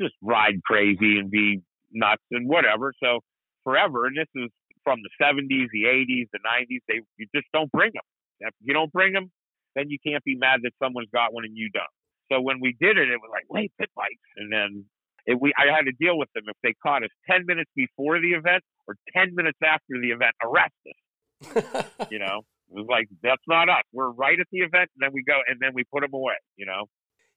just 0.00 0.14
ride 0.22 0.62
crazy 0.64 1.18
and 1.18 1.30
be 1.30 1.62
nuts 1.92 2.22
and 2.30 2.48
whatever. 2.48 2.92
So 3.02 3.20
forever, 3.68 4.06
and 4.06 4.16
this 4.16 4.28
is 4.34 4.48
from 4.82 5.00
the 5.04 5.12
70s, 5.20 5.68
the 5.72 5.84
80s, 5.84 6.32
the 6.32 6.40
90s. 6.40 6.80
They 6.88 7.00
you 7.18 7.26
just 7.34 7.46
don't 7.52 7.70
bring 7.70 7.92
them. 7.92 8.06
If 8.40 8.54
you 8.64 8.72
don't 8.72 8.90
bring 8.90 9.12
them, 9.12 9.30
then 9.76 9.90
you 9.90 9.98
can't 10.00 10.24
be 10.24 10.36
mad 10.36 10.60
that 10.62 10.72
someone's 10.82 11.10
got 11.12 11.34
one 11.34 11.44
and 11.44 11.56
you 11.56 11.68
don't. 11.72 11.92
So 12.32 12.40
when 12.40 12.60
we 12.60 12.74
did 12.80 12.96
it, 12.96 13.10
it 13.10 13.20
was 13.20 13.30
like, 13.30 13.44
wait, 13.50 13.72
pit 13.78 13.90
bikes, 13.94 14.28
and 14.36 14.52
then 14.52 14.84
it, 15.26 15.38
we 15.40 15.52
I 15.58 15.74
had 15.74 15.84
to 15.84 15.92
deal 15.92 16.16
with 16.16 16.32
them 16.34 16.44
if 16.48 16.56
they 16.62 16.74
caught 16.82 17.04
us 17.04 17.10
10 17.30 17.44
minutes 17.44 17.70
before 17.76 18.20
the 18.20 18.32
event 18.32 18.64
or 18.86 18.96
10 19.14 19.34
minutes 19.34 19.58
after 19.62 20.00
the 20.00 20.16
event, 20.16 20.32
arrest 20.42 20.72
us. 20.88 21.84
you 22.10 22.18
know, 22.18 22.40
it 22.70 22.74
was 22.74 22.86
like 22.88 23.08
that's 23.22 23.44
not 23.46 23.68
us. 23.68 23.84
We're 23.92 24.10
right 24.10 24.40
at 24.40 24.46
the 24.50 24.60
event, 24.60 24.88
and 24.96 25.00
then 25.00 25.10
we 25.12 25.22
go, 25.22 25.36
and 25.46 25.60
then 25.60 25.72
we 25.74 25.84
put 25.84 26.00
them 26.00 26.14
away. 26.14 26.40
You 26.56 26.66
know. 26.66 26.88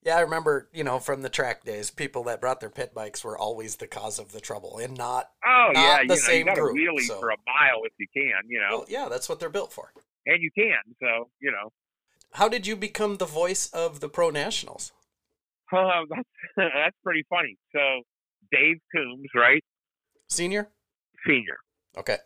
Yeah, 0.04 0.18
I 0.18 0.22
remember, 0.22 0.68
you 0.74 0.84
know, 0.84 0.98
from 0.98 1.22
the 1.22 1.30
track 1.30 1.64
days, 1.64 1.92
people 1.92 2.24
that 2.24 2.42
brought 2.42 2.60
their 2.60 2.72
pit 2.72 2.92
bikes 2.94 3.24
were 3.24 3.38
always 3.38 3.76
the 3.76 3.86
cause 3.88 4.18
of 4.18 4.32
the 4.32 4.42
trouble, 4.42 4.80
and 4.80 4.98
not 4.98 5.30
oh 5.46 5.70
not 5.74 5.76
yeah, 5.76 5.98
the 6.00 6.04
you 6.04 6.08
know, 6.10 6.16
same 6.16 6.40
you 6.40 6.46
got 6.46 6.56
group, 6.56 6.76
wheelie 6.78 7.02
so- 7.06 7.20
for 7.20 7.30
a 7.30 7.38
mile 7.46 7.82
if 7.86 7.94
you 8.00 8.08
can, 8.16 8.42
you 8.50 8.60
know, 8.60 8.78
well, 8.80 8.86
yeah, 8.90 9.08
that's 9.10 9.30
what 9.30 9.40
they're 9.40 9.50
built 9.50 9.72
for. 9.72 9.92
and 10.26 10.42
you 10.42 10.50
can. 10.58 10.80
So 11.00 11.30
you 11.40 11.52
know, 11.52 11.72
How 12.34 12.50
did 12.50 12.66
you 12.66 12.76
become 12.76 13.18
the 13.18 13.26
voice 13.28 13.70
of 13.74 14.00
the 14.00 14.10
pro 14.10 14.32
nationals? 14.32 14.92
uh, 15.72 16.02
that's 16.10 16.30
that's 16.58 16.98
pretty 17.04 17.24
funny. 17.30 17.58
So 17.72 18.02
Dave 18.52 18.78
Coombs, 18.96 19.28
right, 19.36 19.64
Senior? 20.30 20.70
senior, 21.28 21.58
Okay. 21.96 22.18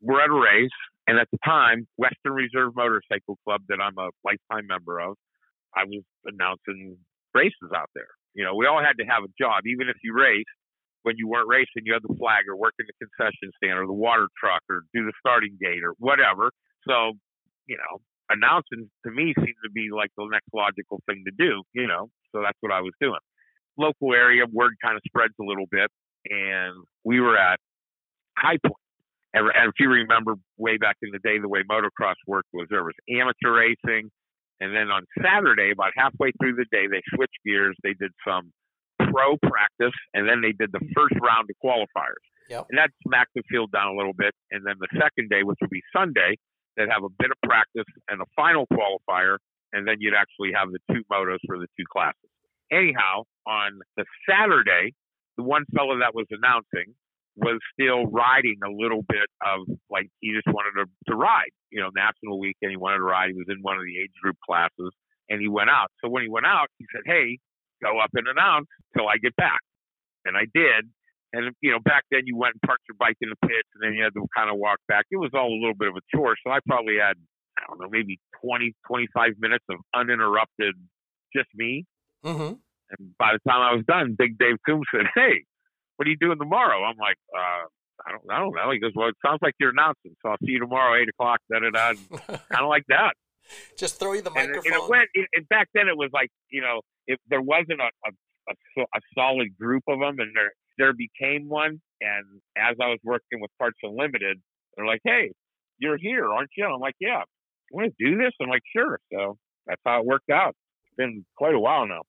we're 0.00 0.22
at 0.22 0.30
a 0.30 0.32
race, 0.32 0.70
and 1.06 1.18
at 1.18 1.28
the 1.30 1.38
time, 1.44 1.86
Western 1.98 2.32
Reserve 2.32 2.74
Motorcycle 2.74 3.38
Club, 3.44 3.60
that 3.68 3.80
I'm 3.82 3.98
a 3.98 4.08
lifetime 4.24 4.66
member 4.66 4.98
of, 5.00 5.16
I 5.76 5.84
was 5.84 6.02
announcing 6.24 6.96
races 7.38 7.70
out 7.70 7.90
there. 7.94 8.10
You 8.34 8.42
know, 8.42 8.58
we 8.58 8.66
all 8.66 8.82
had 8.82 8.98
to 8.98 9.06
have 9.06 9.22
a 9.22 9.30
job, 9.38 9.62
even 9.66 9.86
if 9.88 9.96
you 10.02 10.14
raced. 10.14 10.50
When 11.06 11.14
you 11.16 11.28
weren't 11.30 11.48
racing, 11.48 11.86
you 11.86 11.94
had 11.94 12.02
the 12.02 12.14
flag 12.18 12.50
or 12.50 12.58
work 12.58 12.74
in 12.78 12.86
the 12.90 12.98
concession 12.98 13.54
stand 13.56 13.78
or 13.78 13.86
the 13.86 13.94
water 13.94 14.26
truck 14.34 14.62
or 14.68 14.82
do 14.92 15.06
the 15.06 15.14
starting 15.22 15.56
gate 15.62 15.86
or 15.86 15.94
whatever. 15.98 16.50
So, 16.86 17.14
you 17.70 17.78
know, 17.78 18.02
announcing 18.28 18.90
to 19.06 19.10
me 19.10 19.32
seemed 19.38 19.62
to 19.64 19.70
be 19.70 19.88
like 19.94 20.10
the 20.18 20.26
next 20.26 20.50
logical 20.52 21.00
thing 21.06 21.22
to 21.24 21.32
do. 21.38 21.62
You 21.72 21.86
know, 21.86 22.10
so 22.34 22.42
that's 22.42 22.58
what 22.60 22.72
I 22.72 22.80
was 22.82 22.92
doing. 23.00 23.22
Local 23.78 24.12
area 24.12 24.44
word 24.50 24.74
kind 24.82 24.96
of 24.96 25.02
spreads 25.06 25.34
a 25.40 25.44
little 25.44 25.66
bit, 25.70 25.88
and 26.26 26.74
we 27.04 27.20
were 27.20 27.38
at 27.38 27.60
High 28.36 28.58
Point. 28.58 28.82
And 29.34 29.46
if 29.68 29.78
you 29.78 29.88
remember 29.88 30.34
way 30.56 30.78
back 30.78 30.96
in 31.00 31.10
the 31.12 31.20
day, 31.20 31.38
the 31.38 31.48
way 31.48 31.62
motocross 31.70 32.18
worked 32.26 32.48
was 32.52 32.66
there 32.70 32.82
was 32.82 32.94
amateur 33.08 33.54
racing, 33.54 34.10
and 34.60 34.74
then 34.74 34.90
on 34.90 35.04
Saturday, 35.22 35.70
about 35.70 35.92
halfway 35.96 36.32
through 36.40 36.56
the 36.56 36.66
day, 36.70 36.86
they 36.90 37.02
switched 37.14 37.38
gears. 37.44 37.76
They 37.82 37.94
did 37.94 38.12
some 38.26 38.52
pro 38.98 39.36
practice, 39.38 39.94
and 40.14 40.28
then 40.28 40.42
they 40.42 40.52
did 40.52 40.72
the 40.72 40.82
first 40.94 41.14
round 41.22 41.48
of 41.48 41.56
qualifiers. 41.62 42.24
Yep. 42.50 42.66
And 42.70 42.78
that 42.78 42.90
smacked 43.06 43.32
the 43.34 43.42
field 43.50 43.70
down 43.70 43.94
a 43.94 43.96
little 43.96 44.14
bit. 44.16 44.34
And 44.50 44.66
then 44.66 44.76
the 44.80 44.88
second 44.98 45.30
day, 45.30 45.42
which 45.42 45.58
would 45.60 45.70
be 45.70 45.82
Sunday, 45.94 46.36
they'd 46.76 46.90
have 46.90 47.04
a 47.04 47.12
bit 47.18 47.30
of 47.30 47.38
practice 47.44 47.86
and 48.08 48.20
a 48.20 48.26
final 48.34 48.66
qualifier, 48.72 49.36
and 49.72 49.86
then 49.86 49.96
you'd 50.00 50.14
actually 50.14 50.50
have 50.54 50.68
the 50.72 50.80
two 50.90 51.02
motos 51.12 51.38
for 51.46 51.58
the 51.58 51.66
two 51.78 51.84
classes. 51.90 52.30
Anyhow, 52.72 53.24
on 53.46 53.78
the 53.96 54.04
Saturday, 54.28 54.92
the 55.36 55.44
one 55.44 55.64
fellow 55.74 55.98
that 56.00 56.14
was 56.14 56.26
announcing 56.30 56.94
was 57.38 57.58
still 57.72 58.06
riding 58.06 58.58
a 58.64 58.70
little 58.70 59.02
bit 59.08 59.30
of 59.46 59.66
like 59.90 60.08
he 60.20 60.34
just 60.34 60.46
wanted 60.46 60.74
to, 60.78 60.86
to 61.10 61.16
ride, 61.16 61.54
you 61.70 61.80
know, 61.80 61.90
national 61.94 62.38
weekend. 62.38 62.70
He 62.70 62.76
wanted 62.76 62.98
to 62.98 63.08
ride. 63.08 63.30
He 63.30 63.36
was 63.36 63.46
in 63.48 63.62
one 63.62 63.76
of 63.76 63.84
the 63.84 63.98
age 63.98 64.12
group 64.22 64.36
classes 64.44 64.92
and 65.28 65.40
he 65.40 65.48
went 65.48 65.70
out. 65.70 65.88
So 66.02 66.08
when 66.08 66.22
he 66.22 66.28
went 66.28 66.46
out, 66.46 66.68
he 66.78 66.86
said, 66.92 67.02
Hey, 67.06 67.38
go 67.82 67.98
up 67.98 68.10
and 68.14 68.26
announce 68.26 68.66
till 68.96 69.08
I 69.08 69.16
get 69.18 69.36
back. 69.36 69.60
And 70.24 70.36
I 70.36 70.46
did. 70.52 70.90
And, 71.32 71.52
you 71.60 71.70
know, 71.70 71.78
back 71.78 72.04
then 72.10 72.22
you 72.24 72.36
went 72.36 72.54
and 72.54 72.62
parked 72.62 72.84
your 72.88 72.96
bike 72.98 73.16
in 73.20 73.28
the 73.28 73.46
pits 73.46 73.68
and 73.74 73.82
then 73.84 73.92
you 73.94 74.02
had 74.02 74.14
to 74.14 74.26
kind 74.34 74.50
of 74.50 74.56
walk 74.56 74.78
back. 74.88 75.04
It 75.10 75.18
was 75.18 75.30
all 75.34 75.52
a 75.52 75.60
little 75.60 75.76
bit 75.78 75.88
of 75.88 75.96
a 75.96 76.04
chore. 76.14 76.36
So 76.44 76.50
I 76.50 76.58
probably 76.66 76.96
had, 76.96 77.16
I 77.58 77.62
don't 77.68 77.80
know, 77.80 77.88
maybe 77.90 78.18
20, 78.42 78.74
25 78.86 79.32
minutes 79.38 79.64
of 79.70 79.76
uninterrupted 79.94 80.74
just 81.36 81.48
me. 81.54 81.84
Mm-hmm. 82.24 82.54
And 82.90 83.18
by 83.18 83.36
the 83.36 83.50
time 83.50 83.60
I 83.60 83.74
was 83.74 83.84
done, 83.86 84.16
Big 84.18 84.38
Dave 84.38 84.56
Coombs 84.64 84.86
said, 84.90 85.04
Hey, 85.14 85.44
what 85.98 86.06
are 86.06 86.10
you 86.10 86.16
doing 86.16 86.38
tomorrow? 86.38 86.84
I'm 86.84 86.96
like, 86.96 87.18
uh, 87.34 87.66
I 88.06 88.12
don't, 88.12 88.22
I 88.30 88.38
don't 88.38 88.54
know. 88.54 88.70
He 88.70 88.78
goes, 88.78 88.92
well, 88.94 89.08
it 89.08 89.16
sounds 89.24 89.40
like 89.42 89.54
you're 89.58 89.70
announcing, 89.70 90.14
so 90.22 90.30
I'll 90.30 90.38
see 90.38 90.52
you 90.52 90.60
tomorrow, 90.60 90.94
eight 90.94 91.08
o'clock. 91.08 91.40
Da 91.50 91.58
da 91.58 91.70
da. 91.70 91.92
kind 92.54 92.62
of 92.62 92.68
like 92.68 92.84
that. 92.88 93.14
Just 93.76 93.98
throw 93.98 94.12
you 94.12 94.22
the 94.22 94.30
microphone. 94.30 94.62
and 94.66 94.74
it 94.74 94.88
went. 94.88 95.08
It, 95.14 95.26
it, 95.32 95.48
back 95.48 95.66
then, 95.74 95.88
it 95.88 95.96
was 95.96 96.10
like 96.12 96.28
you 96.50 96.60
know, 96.60 96.82
if 97.08 97.18
there 97.28 97.42
wasn't 97.42 97.80
a 97.80 97.90
a, 98.06 98.50
a, 98.78 98.82
a 98.82 99.00
solid 99.16 99.58
group 99.58 99.82
of 99.88 99.98
them, 99.98 100.20
and 100.20 100.30
there 100.36 100.52
there 100.78 100.92
became 100.92 101.48
one. 101.48 101.80
And 102.00 102.24
as 102.56 102.76
I 102.80 102.86
was 102.86 103.00
working 103.02 103.40
with 103.40 103.50
Parts 103.58 103.78
Unlimited, 103.82 104.38
they're 104.76 104.86
like, 104.86 105.00
hey, 105.04 105.32
you're 105.78 105.98
here, 105.98 106.30
aren't 106.30 106.50
you? 106.56 106.64
I'm 106.66 106.80
like, 106.80 106.94
yeah. 107.00 107.22
Want 107.72 107.92
to 107.98 108.04
do 108.04 108.16
this? 108.16 108.32
I'm 108.40 108.48
like, 108.48 108.62
sure. 108.74 109.00
So 109.12 109.36
that's 109.66 109.80
how 109.84 110.00
it 110.00 110.06
worked 110.06 110.30
out. 110.30 110.54
It's 110.86 110.96
been 110.96 111.24
quite 111.36 111.54
a 111.54 111.58
while 111.58 111.86
now. 111.86 112.02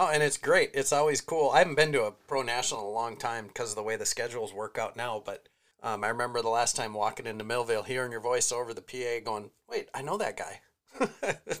Oh, 0.00 0.08
and 0.12 0.22
it's 0.22 0.36
great. 0.36 0.70
It's 0.74 0.92
always 0.92 1.20
cool. 1.20 1.50
I 1.50 1.58
haven't 1.58 1.74
been 1.74 1.90
to 1.90 2.04
a 2.04 2.12
pro 2.12 2.42
national 2.42 2.82
in 2.82 2.86
a 2.86 2.90
long 2.90 3.16
time 3.16 3.48
because 3.48 3.70
of 3.70 3.76
the 3.76 3.82
way 3.82 3.96
the 3.96 4.06
schedules 4.06 4.54
work 4.54 4.78
out 4.78 4.96
now. 4.96 5.20
But 5.26 5.48
um, 5.82 6.04
I 6.04 6.08
remember 6.08 6.40
the 6.40 6.48
last 6.48 6.76
time 6.76 6.94
walking 6.94 7.26
into 7.26 7.42
Millville, 7.42 7.82
hearing 7.82 8.12
your 8.12 8.20
voice 8.20 8.52
over 8.52 8.72
the 8.72 8.80
PA, 8.80 9.24
going, 9.24 9.50
"Wait, 9.68 9.88
I 9.92 10.02
know 10.02 10.16
that 10.16 10.36
guy." 10.36 10.60
I'll 11.00 11.08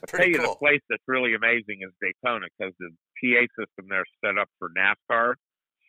tell 0.06 0.24
you, 0.24 0.38
cool. 0.38 0.52
the 0.52 0.56
place 0.56 0.80
that's 0.88 1.02
really 1.08 1.34
amazing 1.34 1.80
is 1.82 1.90
Daytona 2.00 2.46
because 2.56 2.72
the 2.78 2.90
PA 3.18 3.42
system 3.58 3.90
there 3.90 4.02
is 4.02 4.06
set 4.24 4.38
up 4.38 4.48
for 4.60 4.70
NASCAR. 4.70 5.34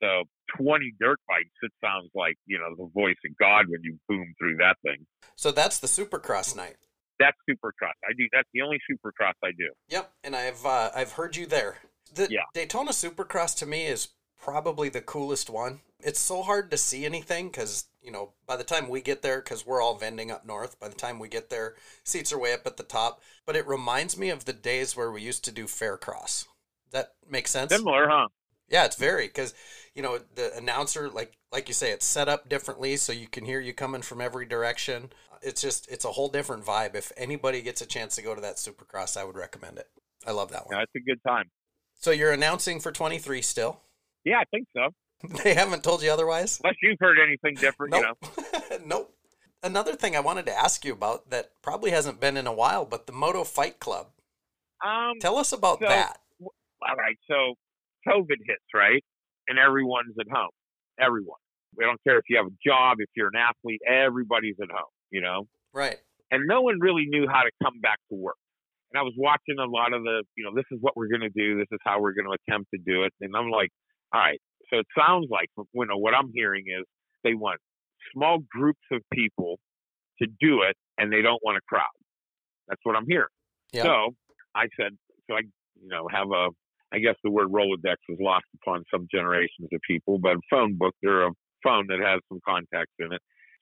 So 0.02 0.24
20 0.58 0.94
dirt 1.00 1.20
bikes, 1.28 1.50
it 1.62 1.72
sounds 1.84 2.10
like, 2.16 2.36
you 2.48 2.58
know, 2.58 2.74
the 2.76 2.90
voice 2.94 3.18
of 3.26 3.38
God 3.38 3.66
when 3.68 3.82
you 3.84 4.00
boom 4.08 4.34
through 4.40 4.58
that 4.58 4.78
thing. 4.82 5.06
So 5.36 5.52
that's 5.52 5.78
the 5.78 5.88
Supercross 5.88 6.56
night. 6.56 6.78
That's 7.20 7.38
Supercross. 7.50 8.00
I 8.08 8.14
do. 8.18 8.28
That's 8.32 8.48
the 8.54 8.62
only 8.62 8.80
Supercross 8.90 9.34
I 9.44 9.52
do. 9.52 9.70
Yep, 9.90 10.12
and 10.24 10.36
I've 10.36 10.66
uh, 10.66 10.90
I've 10.96 11.12
heard 11.12 11.36
you 11.36 11.46
there. 11.46 11.78
The 12.14 12.28
Yeah. 12.30 12.44
Daytona 12.54 12.92
Supercross 12.92 13.56
to 13.58 13.66
me 13.66 13.86
is 13.86 14.10
probably 14.42 14.90
the 14.90 15.02
coolest 15.02 15.50
one. 15.50 15.82
It's 16.02 16.20
so 16.20 16.44
hard 16.44 16.72
to 16.72 16.78
see 16.78 17.06
anything 17.06 17.50
because 17.50 17.86
you 18.02 18.12
know 18.12 18.34
by 18.46 18.56
the 18.56 18.64
time 18.64 18.88
we 18.88 19.02
get 19.02 19.22
there, 19.22 19.42
because 19.42 19.66
we're 19.66 19.82
all 19.82 19.96
vending 19.96 20.32
up 20.32 20.46
north. 20.46 20.80
By 20.80 20.88
the 20.88 20.96
time 20.96 21.20
we 21.20 21.28
get 21.28 21.50
there, 21.50 21.76
seats 22.04 22.32
are 22.32 22.40
way 22.40 22.54
up 22.54 22.66
at 22.66 22.78
the 22.78 22.84
top. 22.84 23.22
But 23.46 23.56
it 23.56 23.68
reminds 23.68 24.18
me 24.18 24.30
of 24.30 24.46
the 24.46 24.54
days 24.54 24.96
where 24.96 25.12
we 25.12 25.22
used 25.22 25.44
to 25.46 25.52
do 25.52 25.66
Faircross. 25.66 26.46
That 26.92 27.14
makes 27.30 27.52
sense. 27.52 27.72
Similar, 27.74 28.08
huh? 28.10 28.28
Yeah, 28.70 28.86
it's 28.86 28.96
very 28.96 29.28
because 29.28 29.54
you 29.94 30.02
know 30.02 30.20
the 30.36 30.56
announcer, 30.56 31.10
like 31.10 31.34
like 31.52 31.68
you 31.68 31.74
say, 31.74 31.92
it's 31.92 32.06
set 32.06 32.30
up 32.30 32.48
differently 32.48 32.96
so 32.98 33.12
you 33.12 33.28
can 33.28 33.46
hear 33.46 33.60
you 33.60 33.74
coming 33.74 34.02
from 34.02 34.22
every 34.22 34.46
direction. 34.46 35.12
It's 35.42 35.62
just 35.62 35.90
it's 35.90 36.06
a 36.06 36.12
whole 36.12 36.30
different 36.30 36.66
vibe. 36.66 36.96
If 36.96 37.12
anybody 37.18 37.62
gets 37.62 37.82
a 37.82 37.86
chance 37.86 38.16
to 38.16 38.22
go 38.22 38.36
to 38.36 38.42
that 38.42 38.56
Supercross, 38.58 39.18
I 39.18 39.24
would 39.24 39.38
recommend 39.38 39.78
it. 39.78 39.90
I 40.26 40.32
love 40.32 40.52
that 40.52 40.68
one. 40.68 40.78
Yeah, 40.78 40.84
it's 40.84 40.96
a 40.96 41.00
good 41.00 41.22
time. 41.26 41.50
So 42.00 42.12
you're 42.12 42.32
announcing 42.32 42.80
for 42.80 42.92
23 42.92 43.42
still? 43.42 43.82
Yeah, 44.26 44.40
I 44.40 44.44
think 44.52 44.68
so. 44.76 44.90
They 45.44 45.54
haven't 45.54 45.84
told 45.84 46.02
you 46.02 46.12
otherwise? 46.12 46.62
Unless 46.64 46.78
you've 46.82 46.98
heard 47.02 47.18
anything 47.20 47.56
different, 47.56 47.94
you 47.94 48.02
know. 48.02 48.14
Nope. 48.22 48.82
nope. 48.86 49.16
Another 49.62 49.94
thing 49.96 50.16
I 50.16 50.22
wanted 50.22 50.46
to 50.46 50.58
ask 50.58 50.86
you 50.86 50.94
about 50.94 51.30
that 51.32 51.52
probably 51.62 51.92
hasn't 51.92 52.22
been 52.22 52.38
in 52.38 52.48
a 52.48 52.54
while, 52.54 52.86
but 52.86 53.06
the 53.06 53.12
Moto 53.12 53.44
Fight 53.44 53.80
Club. 53.80 54.08
Um, 54.82 55.20
Tell 55.20 55.38
us 55.38 55.52
about 55.52 55.80
So- 55.80 55.88
that. 55.90 56.20
all 56.42 56.96
right. 56.96 57.18
So 57.30 57.56
COVID 58.08 58.38
hits, 58.46 58.64
right? 58.74 59.04
And 59.50 59.60
everyone's 59.60 60.16
at 60.20 60.28
home. 60.32 60.52
Everyone. 61.02 61.40
We 61.76 61.84
don't 61.84 62.00
care 62.08 62.18
if 62.18 62.24
you 62.30 62.38
have 62.38 62.46
a 62.48 62.56
job, 62.66 62.98
if 63.00 63.10
you're 63.16 63.28
an 63.28 63.36
athlete, 63.38 63.82
everybody's 63.86 64.56
at 64.62 64.70
home, 64.72 64.90
you 65.12 65.20
know? 65.22 65.48
Right. 65.74 65.98
and 66.32 66.48
no 66.48 66.62
one 66.62 66.80
really 66.80 67.06
knew 67.08 67.28
how 67.28 67.42
to 67.42 67.52
come 67.62 67.80
back 67.82 67.98
to 68.10 68.16
work. 68.16 68.38
And 68.92 69.00
I 69.00 69.04
was 69.04 69.14
watching 69.18 69.60
a 69.60 69.70
lot 69.70 69.94
of 69.94 70.04
the, 70.04 70.24
you 70.36 70.44
know, 70.44 70.52
this 70.56 70.66
is 70.72 70.80
what 70.82 70.98
we're 70.98 71.10
going 71.10 71.22
to 71.22 71.30
do. 71.30 71.58
This 71.58 71.70
is 71.72 71.80
how 71.86 72.02
we're 72.02 72.14
going 72.14 72.26
to 72.26 72.38
attempt 72.48 72.70
to 72.74 72.80
do 72.86 73.04
it. 73.04 73.14
And 73.22 73.36
I'm 73.36 73.50
like, 73.50 73.70
all 74.14 74.22
right. 74.22 74.40
So 74.72 74.80
it 74.80 74.88
sounds 74.98 75.28
like, 75.30 75.48
you 75.58 75.86
know, 75.86 75.98
what 75.98 76.14
I'm 76.14 76.32
hearing 76.34 76.66
is 76.68 76.86
they 77.24 77.34
want 77.34 77.60
small 78.14 78.40
groups 78.50 78.82
of 78.92 79.02
people 79.14 79.60
to 80.22 80.28
do 80.40 80.62
it, 80.64 80.76
and 80.98 81.12
they 81.12 81.22
don't 81.22 81.42
want 81.44 81.58
a 81.58 81.62
crowd. 81.68 81.86
That's 82.68 82.82
what 82.84 82.96
I'm 82.96 83.06
hearing. 83.08 83.34
Yeah. 83.72 83.84
So 83.84 84.16
I 84.56 84.68
said, 84.80 84.92
so 85.30 85.36
I, 85.36 85.42
you 85.82 85.88
know, 85.88 86.08
have 86.12 86.28
a, 86.32 86.50
I 86.92 87.00
guess 87.00 87.16
the 87.24 87.32
word 87.32 87.50
Rolodex 87.50 87.98
was 88.10 88.18
lost 88.20 88.46
upon 88.62 88.84
some 88.92 89.08
generations 89.12 89.70
of 89.72 89.80
people, 89.88 90.20
but 90.20 90.34
a 90.34 90.42
phone 90.50 90.78
book, 90.78 90.94
there 91.02 91.24
are 91.24 91.32
phone 91.64 91.86
that 91.88 92.00
has 92.00 92.20
some 92.30 92.40
contacts 92.46 92.94
in 93.00 93.14
it. 93.14 93.22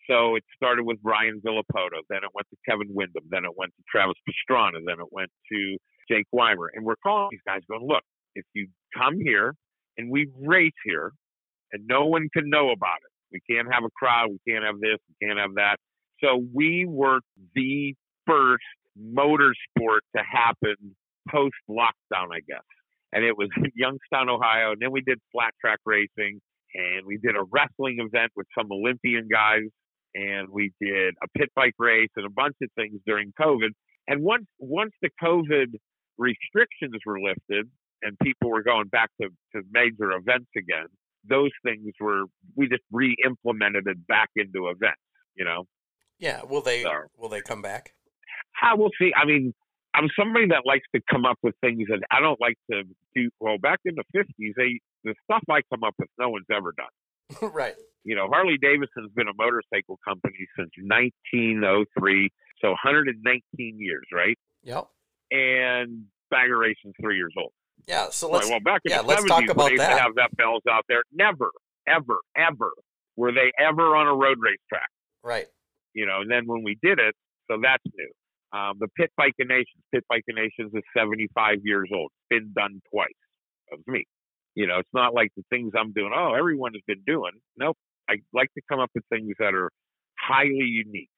So 0.10 0.36
it 0.36 0.44
started 0.56 0.84
with 0.84 0.98
Ryan 1.04 1.42
Villopoto, 1.46 2.00
then 2.10 2.20
it 2.24 2.30
went 2.34 2.48
to 2.50 2.58
Kevin 2.68 2.88
Windham, 2.90 3.24
then 3.30 3.44
it 3.44 3.52
went 3.56 3.74
to 3.76 3.84
Travis 3.92 4.16
Pastrana, 4.28 4.80
then 4.86 5.00
it 5.00 5.12
went 5.12 5.30
to 5.52 5.78
Jake 6.10 6.28
Weimer. 6.32 6.72
And 6.74 6.86
we're 6.86 6.96
calling 7.04 7.28
these 7.32 7.42
guys 7.46 7.62
going, 7.70 7.86
look, 7.86 8.04
if 8.36 8.46
you 8.54 8.68
come 8.96 9.20
here 9.20 9.54
and 9.98 10.10
we 10.10 10.30
race 10.40 10.72
here 10.86 11.12
and 11.74 11.86
no 11.88 12.06
one 12.06 12.30
can 12.34 12.50
know 12.50 12.72
about 12.72 12.98
it, 13.04 13.12
we 13.32 13.42
can't 13.54 13.68
have 13.72 13.84
a 13.84 13.90
crowd, 13.98 14.30
we 14.30 14.52
can't 14.52 14.64
have 14.64 14.80
this, 14.80 14.98
we 15.10 15.28
can't 15.28 15.40
have 15.40 15.56
that. 15.56 15.78
So 16.24 16.44
we 16.54 16.86
were 16.88 17.20
the 17.54 17.94
first 18.26 18.64
motorsport 18.98 20.00
to 20.16 20.24
happen 20.24 20.96
post 21.30 21.56
lockdown, 21.70 22.32
I 22.32 22.40
guess. 22.48 22.64
And 23.12 23.26
it 23.26 23.38
was 23.38 23.50
in 23.58 23.72
Youngstown, 23.76 24.30
Ohio. 24.30 24.72
And 24.72 24.82
then 24.82 24.92
we 24.92 25.02
did 25.02 25.20
flat 25.32 25.54
track 25.60 25.80
racing 25.86 26.40
and 26.74 27.06
we 27.06 27.18
did 27.18 27.36
a 27.36 27.44
wrestling 27.52 27.98
event 28.00 28.32
with 28.36 28.48
some 28.58 28.72
Olympian 28.72 29.28
guys 29.30 29.68
and 30.16 30.50
we 30.50 30.72
did 30.82 31.16
a 31.22 31.28
pit 31.38 31.50
bike 31.56 31.76
race 31.78 32.10
and 32.16 32.26
a 32.26 32.30
bunch 32.30 32.56
of 32.62 32.70
things 32.76 33.00
during 33.06 33.34
COVID. 33.40 33.70
And 34.08 34.24
once 34.24 34.46
once 34.60 34.92
the 35.02 35.10
COVID 35.22 35.76
restrictions 36.18 36.96
were 37.06 37.20
lifted 37.20 37.70
and 38.02 38.18
people 38.20 38.50
were 38.50 38.64
going 38.64 38.88
back 38.88 39.10
to, 39.22 39.30
to 39.56 39.62
major 39.72 40.12
events 40.12 40.50
again, 40.56 40.88
those 41.28 41.52
things 41.64 41.94
were 42.00 42.24
we 42.56 42.68
just 42.68 42.84
re-implemented 42.92 43.88
it 43.88 44.08
back 44.08 44.30
into 44.36 44.68
events. 44.68 45.02
You 45.36 45.46
know. 45.46 45.66
Yeah. 46.20 46.42
Will 46.44 46.62
they 46.62 46.84
so, 46.84 46.92
will 47.18 47.30
they 47.30 47.42
come 47.42 47.62
back? 47.62 47.94
I 48.62 48.74
will 48.74 48.90
see. 49.00 49.12
I 49.16 49.26
mean, 49.26 49.54
I'm 49.94 50.10
somebody 50.18 50.48
that 50.48 50.62
likes 50.66 50.86
to 50.96 51.02
come 51.10 51.26
up 51.26 51.38
with 51.44 51.56
things 51.62 51.88
that 51.90 52.00
I 52.12 52.20
don't 52.20 52.40
like 52.40 52.58
to 52.72 52.84
do. 53.16 53.30
Well, 53.40 53.58
back 53.58 53.80
in 53.86 53.96
the 53.96 54.04
50s, 54.16 54.54
they 54.56 54.80
the 55.04 55.14
stuff 55.24 55.44
I 55.50 55.62
come 55.72 55.84
up 55.84 55.96
with, 55.98 56.10
no 56.20 56.30
one's 56.30 56.46
ever 56.52 56.74
done. 56.78 57.52
right. 57.54 57.76
You 58.04 58.16
know, 58.16 58.28
Harley 58.32 58.58
Davidson's 58.62 59.12
been 59.16 59.28
a 59.28 59.36
motorcycle 59.38 60.00
company 60.08 60.48
since 60.58 60.72
1903, 60.78 62.30
so 62.62 62.70
119 62.70 63.42
years, 63.80 64.06
right? 64.14 64.38
Yep. 64.64 64.88
And 65.32 66.06
Bagger 66.32 66.58
Racing's 66.58 66.96
three 67.02 67.18
years 67.18 67.34
old. 67.38 67.52
Yeah. 67.86 68.10
So 68.10 68.30
let's 68.30 68.50
well 68.50 68.60
back 68.60 68.82
in 68.86 68.92
yeah, 68.92 69.02
the 69.02 69.08
let's 69.08 69.24
70s, 69.24 69.28
talk 69.28 69.50
about 69.50 69.70
they 69.70 69.78
that. 69.78 70.00
have 70.00 70.16
that 70.16 70.36
bells 70.36 70.64
out 70.70 70.86
there. 70.88 71.04
Never, 71.12 71.52
ever, 71.88 72.20
ever 72.36 72.72
were 73.16 73.32
they 73.32 73.52
ever 73.60 73.96
on 73.96 74.08
a 74.08 74.16
road 74.16 74.38
race 74.40 74.58
track. 74.70 74.90
Right. 75.24 75.48
You 75.94 76.06
know, 76.06 76.22
and 76.22 76.32
then 76.32 76.44
when 76.46 76.64
we 76.64 76.78
did 76.82 77.00
it, 77.00 77.16
so 77.50 77.58
that's 77.62 77.84
new. 77.96 78.12
Um, 78.58 78.78
the 78.80 78.88
Pit 78.96 79.12
Bike 79.18 79.34
of 79.42 79.48
Nations, 79.48 79.84
Pit 79.94 80.06
Bike 80.08 80.24
of 80.30 80.36
Nations 80.36 80.72
is 80.74 80.84
75 80.96 81.58
years 81.64 81.90
old. 81.94 82.12
It's 82.14 82.40
been 82.40 82.54
done 82.54 82.82
twice. 82.92 83.08
That 83.70 83.78
was 83.78 83.88
me. 83.88 84.06
You 84.56 84.68
know, 84.68 84.80
it's 84.80 84.94
not 84.94 85.14
like 85.14 85.30
the 85.36 85.44
things 85.50 85.74
I'm 85.78 85.92
doing. 85.92 86.12
Oh, 86.16 86.34
everyone 86.34 86.74
has 86.74 86.82
been 86.88 87.04
doing. 87.06 87.34
Nope. 87.58 87.78
I 88.10 88.16
like 88.34 88.54
to 88.54 88.62
come 88.70 88.80
up 88.80 88.92
with 88.96 89.04
things 89.10 89.34
that 89.40 89.54
are 89.54 89.72
highly 90.20 90.66
unique. 90.66 91.10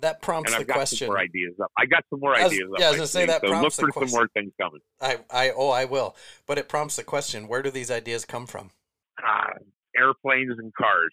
That 0.00 0.22
prompts 0.22 0.50
and 0.52 0.58
the 0.58 0.62
I've 0.62 0.66
got 0.66 0.74
question. 0.74 1.06
Some 1.06 1.08
more 1.08 1.18
ideas 1.18 1.54
up. 1.62 1.70
I 1.78 1.86
got 1.86 2.04
some 2.10 2.18
more 2.20 2.32
was- 2.32 2.52
ideas 2.52 2.68
up. 2.72 2.80
yeah, 2.80 2.86
I 2.86 2.90
was 2.90 2.96
gonna 2.96 3.06
say 3.06 3.26
that 3.26 3.40
so 3.40 3.46
look 3.46 3.52
prompts 3.56 3.76
the 3.76 3.82
for 3.82 3.92
some 3.92 4.00
question. 4.02 4.18
more 4.18 4.28
things 4.34 4.52
coming. 4.60 4.80
I, 5.00 5.18
I, 5.30 5.52
oh, 5.56 5.70
I 5.70 5.84
will. 5.84 6.16
But 6.46 6.58
it 6.58 6.68
prompts 6.68 6.96
the 6.96 7.04
question: 7.04 7.46
Where 7.46 7.62
do 7.62 7.70
these 7.70 7.90
ideas 7.90 8.24
come 8.24 8.46
from? 8.46 8.70
Ah, 9.22 9.50
airplanes 9.96 10.58
and 10.58 10.72
cars. 10.74 11.12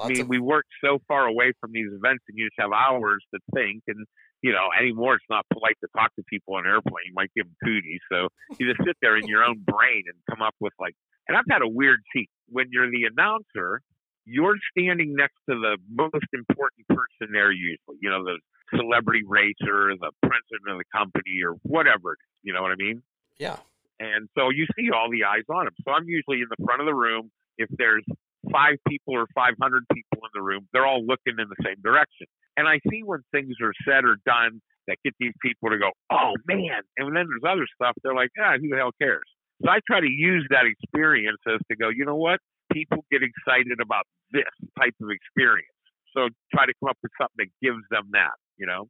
I 0.00 0.08
mean, 0.08 0.20
of 0.22 0.28
we 0.28 0.38
work 0.38 0.64
so 0.82 0.98
far 1.08 1.26
away 1.26 1.52
from 1.60 1.72
these 1.72 1.88
events, 1.88 2.24
and 2.28 2.38
you 2.38 2.46
just 2.46 2.60
have 2.60 2.70
hours 2.72 3.24
to 3.34 3.40
think. 3.52 3.82
And 3.88 4.06
you 4.42 4.52
know, 4.52 4.68
anymore, 4.78 5.16
it's 5.16 5.24
not 5.28 5.44
polite 5.52 5.76
to 5.82 5.88
talk 5.94 6.14
to 6.14 6.22
people 6.30 6.54
on 6.54 6.66
an 6.66 6.72
airplane. 6.72 7.04
You 7.06 7.14
might 7.14 7.30
give 7.34 7.46
them 7.46 7.56
cooties. 7.64 8.00
So 8.10 8.28
you 8.58 8.68
just 8.72 8.80
sit 8.86 8.96
there 9.02 9.16
in 9.16 9.26
your 9.26 9.44
own 9.44 9.58
brain 9.66 10.04
and 10.06 10.16
come 10.30 10.40
up 10.40 10.54
with 10.60 10.72
like. 10.78 10.94
And 11.28 11.36
I've 11.36 11.44
had 11.50 11.62
a 11.62 11.68
weird 11.68 12.00
seat 12.12 12.30
when 12.48 12.66
you're 12.70 12.90
the 12.90 13.04
announcer. 13.04 13.82
You're 14.30 14.56
standing 14.70 15.16
next 15.16 15.38
to 15.48 15.58
the 15.58 15.76
most 15.90 16.30
important 16.32 16.86
person 16.88 17.32
there 17.32 17.50
usually. 17.50 17.98
You 18.00 18.10
know, 18.10 18.22
the 18.22 18.38
celebrity 18.76 19.22
racer, 19.26 19.90
the 19.98 20.12
president 20.22 20.70
of 20.70 20.78
the 20.78 20.84
company, 20.94 21.42
or 21.42 21.54
whatever. 21.62 22.16
You 22.42 22.52
know 22.52 22.62
what 22.62 22.70
I 22.70 22.76
mean? 22.78 23.02
yeah, 23.38 23.56
And 23.98 24.28
so 24.36 24.50
you 24.50 24.66
see 24.76 24.90
all 24.94 25.10
the 25.10 25.24
eyes 25.24 25.48
on 25.48 25.66
him. 25.66 25.74
So 25.84 25.92
I'm 25.92 26.06
usually 26.06 26.42
in 26.42 26.48
the 26.48 26.62
front 26.64 26.80
of 26.80 26.86
the 26.86 26.94
room. 26.94 27.30
If 27.58 27.68
there's 27.76 28.04
five 28.52 28.76
people 28.86 29.16
or 29.16 29.26
500 29.34 29.56
people 29.92 30.18
in 30.22 30.30
the 30.34 30.42
room, 30.42 30.68
they're 30.72 30.86
all 30.86 31.04
looking 31.04 31.34
in 31.38 31.48
the 31.48 31.60
same 31.64 31.80
direction. 31.82 32.26
And 32.56 32.68
I 32.68 32.78
see 32.90 33.02
when 33.02 33.20
things 33.32 33.56
are 33.62 33.72
said 33.84 34.04
or 34.04 34.16
done 34.24 34.60
that 34.86 34.98
get 35.04 35.14
these 35.18 35.32
people 35.42 35.70
to 35.70 35.78
go, 35.78 35.90
oh 36.10 36.34
man. 36.46 36.82
And 36.96 37.16
then 37.16 37.26
there's 37.28 37.48
other 37.48 37.66
stuff, 37.74 37.94
they're 38.02 38.14
like, 38.14 38.30
ah, 38.38 38.56
who 38.60 38.68
the 38.68 38.76
hell 38.76 38.92
cares? 39.00 39.24
So 39.62 39.70
I 39.70 39.80
try 39.86 40.00
to 40.00 40.08
use 40.08 40.46
that 40.50 40.64
experience 40.64 41.40
as 41.46 41.60
to 41.70 41.76
go, 41.76 41.88
you 41.88 42.04
know 42.04 42.16
what? 42.16 42.40
People 42.72 43.04
get 43.10 43.22
excited 43.22 43.80
about 43.80 44.04
this 44.32 44.50
type 44.78 44.94
of 45.00 45.10
experience. 45.10 45.68
So 46.16 46.28
try 46.54 46.66
to 46.66 46.72
come 46.80 46.90
up 46.90 46.98
with 47.02 47.12
something 47.20 47.46
that 47.46 47.52
gives 47.62 47.82
them 47.90 48.10
that, 48.12 48.34
you 48.56 48.66
know? 48.66 48.88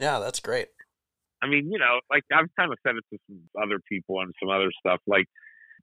yeah, 0.00 0.18
that's 0.18 0.40
great. 0.40 0.68
I 1.42 1.46
mean, 1.46 1.70
you 1.70 1.78
know, 1.78 2.00
like 2.10 2.24
I've 2.32 2.48
kind 2.58 2.72
of 2.72 2.78
said 2.84 2.96
it 2.96 3.04
to 3.12 3.18
some 3.28 3.40
other 3.62 3.78
people 3.88 4.20
and 4.20 4.32
some 4.40 4.50
other 4.50 4.72
stuff, 4.80 5.00
like 5.06 5.26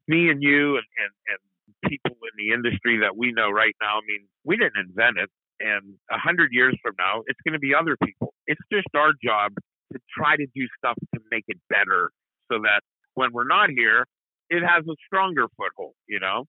me 0.08 0.30
and 0.30 0.42
you 0.42 0.78
and, 0.78 0.86
and, 0.98 1.14
and 1.30 1.92
people 1.92 2.18
in 2.18 2.34
the 2.38 2.54
industry 2.54 3.00
that 3.02 3.16
we 3.16 3.32
know 3.32 3.50
right 3.50 3.76
now. 3.82 3.98
I 3.98 4.06
mean, 4.08 4.28
we 4.44 4.58
didn't 4.58 4.78
invent 4.78 5.18
it. 5.18 5.30
And 5.60 5.96
a 6.12 6.18
hundred 6.18 6.50
years 6.52 6.78
from 6.84 6.94
now, 7.00 7.24
it's 7.26 7.40
going 7.46 7.54
to 7.54 7.60
be 7.60 7.74
other 7.74 7.98
people. 8.04 8.34
It's 8.46 8.62
just 8.72 8.88
our 8.96 9.14
job 9.24 9.54
to 9.94 10.00
try 10.16 10.36
to 10.36 10.46
do 10.54 10.68
stuff 10.78 10.98
to 11.16 11.22
make 11.32 11.46
it 11.48 11.58
better 11.70 12.12
so 12.52 12.60
that 12.62 12.82
when 13.16 13.34
we're 13.34 13.48
not 13.48 13.70
here, 13.70 14.06
it 14.50 14.62
has 14.62 14.86
a 14.88 14.96
stronger 15.06 15.48
foothold, 15.58 15.96
you 16.08 16.20
know? 16.20 16.46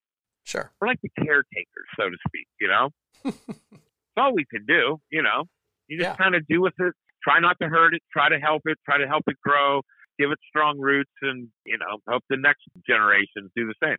Sure. 0.49 0.73
We're 0.81 0.89
like 0.89 1.01
the 1.03 1.11
caretakers, 1.11 1.89
so 1.99 2.09
to 2.09 2.17
speak, 2.27 2.47
you 2.59 2.69
know? 2.69 2.89
It's 3.75 4.25
all 4.25 4.35
we 4.35 4.47
can 4.51 4.65
do, 4.67 4.97
you 5.11 5.23
know? 5.23 5.45
You 5.87 5.99
just 5.99 6.09
Yeah. 6.09 6.17
kind 6.17 6.35
of 6.35 6.45
do 6.49 6.61
with 6.63 6.73
it. 6.81 6.95
Try 7.23 7.39
not 7.39 7.57
to 7.61 7.69
hurt 7.69 7.95
it. 7.95 8.03
Try 8.13 8.31
to 8.31 8.39
help 8.41 8.63
it. 8.65 8.79
Try 8.85 8.99
to 8.99 9.07
help 9.07 9.25
it 9.29 9.37
grow. 9.45 9.83
Give 10.19 10.31
it 10.33 10.39
strong 10.49 10.81
roots, 10.81 11.13
and 11.23 11.49
you 11.65 11.79
know, 11.79 11.99
hope 12.09 12.25
the 12.29 12.37
next 12.37 12.63
generations 12.85 13.53
do 13.55 13.67
the 13.69 13.75
same. 13.81 13.97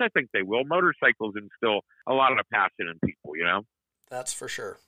I 0.00 0.08
think 0.14 0.28
they 0.32 0.42
will. 0.42 0.64
Motorcycles 0.64 1.34
instill 1.36 1.80
a 2.06 2.14
lot 2.14 2.32
of 2.32 2.46
passion 2.50 2.88
in 2.88 2.98
people. 3.04 3.36
You 3.36 3.44
know. 3.44 3.62
That's 4.08 4.32
for 4.32 4.48
sure. 4.48 4.78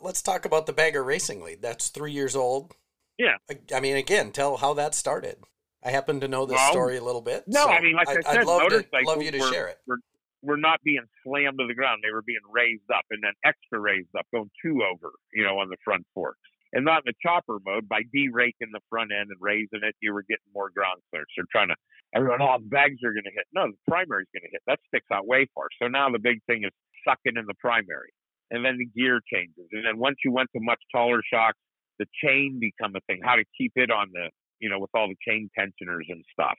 Let's 0.00 0.22
talk 0.22 0.46
about 0.46 0.64
the 0.66 0.72
Bagger 0.72 1.02
Racing 1.04 1.42
League. 1.42 1.60
That's 1.60 1.88
three 1.88 2.12
years 2.12 2.34
old. 2.36 2.74
Yeah. 3.18 3.36
I, 3.50 3.58
I 3.74 3.80
mean, 3.80 3.96
again, 3.96 4.30
tell 4.32 4.56
how 4.56 4.72
that 4.74 4.94
started. 4.94 5.36
I 5.84 5.90
happen 5.90 6.20
to 6.20 6.28
know 6.28 6.46
this 6.46 6.56
Well, 6.56 6.70
story 6.72 6.96
a 6.96 7.04
little 7.04 7.20
bit. 7.20 7.44
No, 7.46 7.64
so 7.64 7.68
I 7.70 7.80
mean, 7.82 7.96
like 7.96 8.08
I, 8.08 8.12
I'd, 8.12 8.24
said, 8.24 8.38
I'd 8.38 8.46
love 8.46 8.68
to 8.70 8.84
love 9.04 9.22
you 9.22 9.30
to 9.32 9.38
were, 9.40 9.52
share 9.52 9.68
it. 9.68 9.78
Were, 9.86 9.98
were 10.42 10.56
not 10.56 10.80
being 10.82 11.04
slammed 11.22 11.58
to 11.58 11.66
the 11.66 11.74
ground. 11.74 12.00
They 12.02 12.12
were 12.12 12.22
being 12.22 12.44
raised 12.50 12.88
up 12.92 13.04
and 13.10 13.22
then 13.22 13.32
extra 13.44 13.78
raised 13.78 14.14
up, 14.18 14.26
going 14.32 14.50
two 14.62 14.82
over, 14.82 15.12
you 15.32 15.44
know, 15.44 15.58
on 15.58 15.68
the 15.68 15.76
front 15.84 16.06
forks. 16.14 16.40
And 16.72 16.84
not 16.84 17.02
in 17.04 17.12
the 17.12 17.18
chopper 17.20 17.58
mode 17.66 17.88
by 17.88 18.02
deraking 18.14 18.70
the 18.72 18.80
front 18.88 19.10
end 19.10 19.28
and 19.30 19.40
raising 19.40 19.82
it, 19.82 19.96
you 20.00 20.14
were 20.14 20.22
getting 20.22 20.46
more 20.54 20.70
ground 20.70 21.02
clearance. 21.10 21.30
They're 21.36 21.50
trying 21.50 21.68
to, 21.68 21.76
everyone, 22.14 22.40
oh, 22.40 22.56
the 22.62 22.70
bags 22.70 23.02
are 23.04 23.12
going 23.12 23.26
to 23.26 23.34
hit. 23.34 23.44
No, 23.52 23.66
the 23.66 23.90
primary's 23.90 24.30
going 24.32 24.46
to 24.46 24.52
hit. 24.52 24.62
That 24.66 24.78
sticks 24.86 25.10
out 25.12 25.26
way 25.26 25.50
far. 25.54 25.66
So 25.82 25.88
now 25.88 26.08
the 26.10 26.22
big 26.22 26.38
thing 26.46 26.62
is 26.62 26.70
sucking 27.04 27.36
in 27.36 27.44
the 27.46 27.58
primary. 27.58 28.14
And 28.52 28.64
then 28.64 28.78
the 28.78 28.86
gear 28.86 29.20
changes. 29.32 29.66
And 29.72 29.84
then 29.84 29.98
once 29.98 30.18
you 30.24 30.32
went 30.32 30.48
to 30.54 30.60
much 30.62 30.80
taller 30.94 31.22
shocks, 31.26 31.58
the 31.98 32.06
chain 32.22 32.58
become 32.58 32.94
a 32.96 33.00
thing, 33.06 33.20
how 33.22 33.36
to 33.36 33.44
keep 33.58 33.72
it 33.74 33.90
on 33.90 34.08
the, 34.12 34.30
you 34.58 34.70
know, 34.70 34.78
with 34.78 34.90
all 34.94 35.08
the 35.08 35.18
chain 35.26 35.50
tensioners 35.58 36.06
and 36.08 36.24
stuff. 36.32 36.56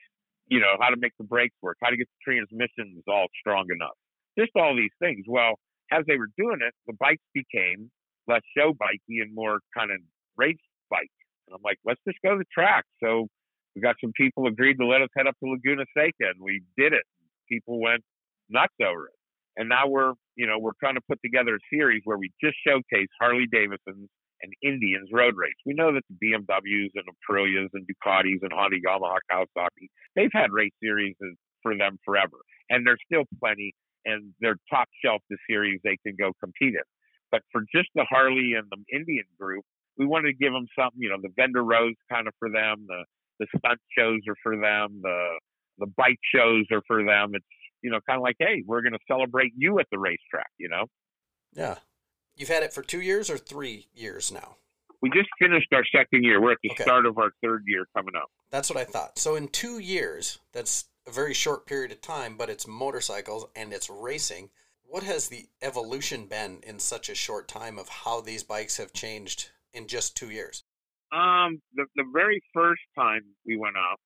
You 0.48 0.60
know, 0.60 0.76
how 0.80 0.90
to 0.90 0.96
make 0.98 1.12
the 1.18 1.24
brakes 1.24 1.56
work, 1.62 1.76
how 1.82 1.90
to 1.90 1.96
get 1.96 2.08
the 2.08 2.32
transmissions 2.32 3.02
all 3.08 3.26
strong 3.40 3.66
enough. 3.74 3.96
Just 4.38 4.52
all 4.56 4.76
these 4.76 4.92
things. 4.98 5.24
Well, 5.28 5.54
as 5.90 6.04
they 6.06 6.16
were 6.16 6.28
doing 6.36 6.58
it, 6.60 6.74
the 6.86 6.94
bikes 6.98 7.24
became 7.34 7.90
less 8.28 8.42
show 8.56 8.72
bikey 8.78 9.20
and 9.20 9.34
more 9.34 9.60
kind 9.76 9.90
of 9.90 9.98
race 10.36 10.56
bike. 10.90 11.10
And 11.46 11.54
I'm 11.54 11.62
like, 11.64 11.78
let's 11.84 12.00
just 12.06 12.18
go 12.24 12.32
to 12.32 12.38
the 12.38 12.50
track. 12.52 12.84
So 13.02 13.28
we 13.74 13.82
got 13.82 13.96
some 14.00 14.12
people 14.16 14.46
agreed 14.46 14.76
to 14.78 14.86
let 14.86 15.02
us 15.02 15.08
head 15.16 15.26
up 15.26 15.36
to 15.42 15.50
Laguna 15.50 15.84
Seca, 15.96 16.30
and 16.32 16.40
we 16.40 16.62
did 16.76 16.92
it. 16.92 17.04
People 17.48 17.80
went 17.80 18.02
nuts 18.48 18.74
over 18.80 19.06
it. 19.06 19.14
And 19.56 19.68
now 19.68 19.86
we're, 19.86 20.14
you 20.36 20.46
know, 20.46 20.58
we're 20.58 20.76
trying 20.80 20.94
to 20.94 21.02
put 21.08 21.20
together 21.22 21.56
a 21.56 21.64
series 21.70 22.02
where 22.04 22.16
we 22.16 22.30
just 22.42 22.56
showcase 22.66 23.08
Harley 23.20 23.46
Davidson's 23.50 24.08
and 24.42 24.52
Indians 24.62 25.08
road 25.12 25.34
race. 25.36 25.54
We 25.64 25.74
know 25.74 25.92
that 25.92 26.02
the 26.08 26.16
BMWs 26.26 26.90
and 26.94 27.04
Aprilias 27.08 27.68
and 27.74 27.86
Ducatis 27.86 28.42
and 28.42 28.52
Honda, 28.52 28.76
Yamaha, 28.86 29.18
Kawasaki, 29.30 29.88
they've 30.16 30.32
had 30.32 30.52
race 30.52 30.72
series 30.82 31.14
for 31.62 31.76
them 31.76 31.98
forever, 32.04 32.38
and 32.70 32.86
there's 32.86 33.00
still 33.06 33.24
plenty. 33.40 33.74
And 34.04 34.34
they're 34.40 34.56
top 34.68 34.88
shelf 35.04 35.22
the 35.30 35.36
series 35.48 35.78
they 35.84 35.96
can 36.04 36.16
go 36.18 36.32
compete 36.42 36.74
in. 36.74 36.82
But 37.30 37.42
for 37.52 37.62
just 37.72 37.88
the 37.94 38.04
Harley 38.10 38.54
and 38.58 38.66
the 38.68 38.82
Indian 38.92 39.24
group, 39.38 39.64
we 39.96 40.06
wanted 40.06 40.32
to 40.32 40.34
give 40.34 40.52
them 40.52 40.66
something. 40.76 41.00
You 41.00 41.10
know, 41.10 41.18
the 41.22 41.30
vendor 41.36 41.62
rows 41.62 41.94
kind 42.10 42.26
of 42.26 42.34
for 42.38 42.50
them. 42.50 42.86
The 42.88 43.04
the 43.38 43.46
stunt 43.58 43.80
shows 43.96 44.20
are 44.28 44.36
for 44.42 44.56
them. 44.56 45.00
The 45.02 45.38
the 45.78 45.86
bike 45.96 46.18
shows 46.34 46.64
are 46.72 46.82
for 46.86 47.04
them. 47.04 47.30
It's 47.34 47.46
you 47.82 47.90
know 47.90 48.00
kind 48.08 48.18
of 48.18 48.22
like, 48.22 48.36
hey, 48.38 48.62
we're 48.66 48.82
going 48.82 48.92
to 48.92 48.98
celebrate 49.08 49.52
you 49.56 49.78
at 49.78 49.86
the 49.90 49.98
racetrack. 49.98 50.50
You 50.58 50.68
know, 50.68 50.86
Yeah. 51.54 51.76
You've 52.36 52.48
had 52.48 52.62
it 52.62 52.72
for 52.72 52.82
two 52.82 53.00
years 53.00 53.30
or 53.30 53.38
three 53.38 53.86
years 53.94 54.32
now? 54.32 54.56
we 55.00 55.10
just 55.10 55.28
finished 55.36 55.66
our 55.72 55.84
second 55.92 56.22
year. 56.22 56.40
We're 56.40 56.52
at 56.52 56.58
the 56.62 56.70
Okay. 56.70 56.84
start 56.84 57.06
of 57.06 57.18
our 57.18 57.32
third 57.42 57.64
year 57.66 57.86
coming 57.92 58.14
up. 58.14 58.30
That's 58.52 58.70
what 58.70 58.78
I 58.78 58.84
thought. 58.84 59.18
So 59.18 59.34
in 59.34 59.48
two 59.48 59.80
years, 59.80 60.38
that's 60.52 60.88
a 61.08 61.10
very 61.10 61.34
short 61.34 61.66
period 61.66 61.90
of 61.90 62.00
time, 62.00 62.36
but 62.36 62.48
it's 62.48 62.68
motorcycles 62.68 63.46
and 63.56 63.72
it's 63.72 63.90
racing. 63.90 64.50
What 64.84 65.02
has 65.02 65.28
the 65.28 65.48
evolution 65.60 66.28
been 66.28 66.60
in 66.64 66.78
such 66.78 67.08
a 67.08 67.16
short 67.16 67.48
time 67.48 67.80
of 67.80 67.88
how 67.88 68.20
these 68.20 68.44
bikes 68.44 68.76
have 68.76 68.92
changed 68.92 69.50
in 69.72 69.88
just 69.88 70.16
two 70.16 70.30
years? 70.30 70.62
Um, 71.10 71.60
the 71.74 71.86
the 71.96 72.04
very 72.12 72.40
first 72.54 72.82
time 72.96 73.22
we 73.44 73.56
went 73.56 73.76
out, 73.76 73.98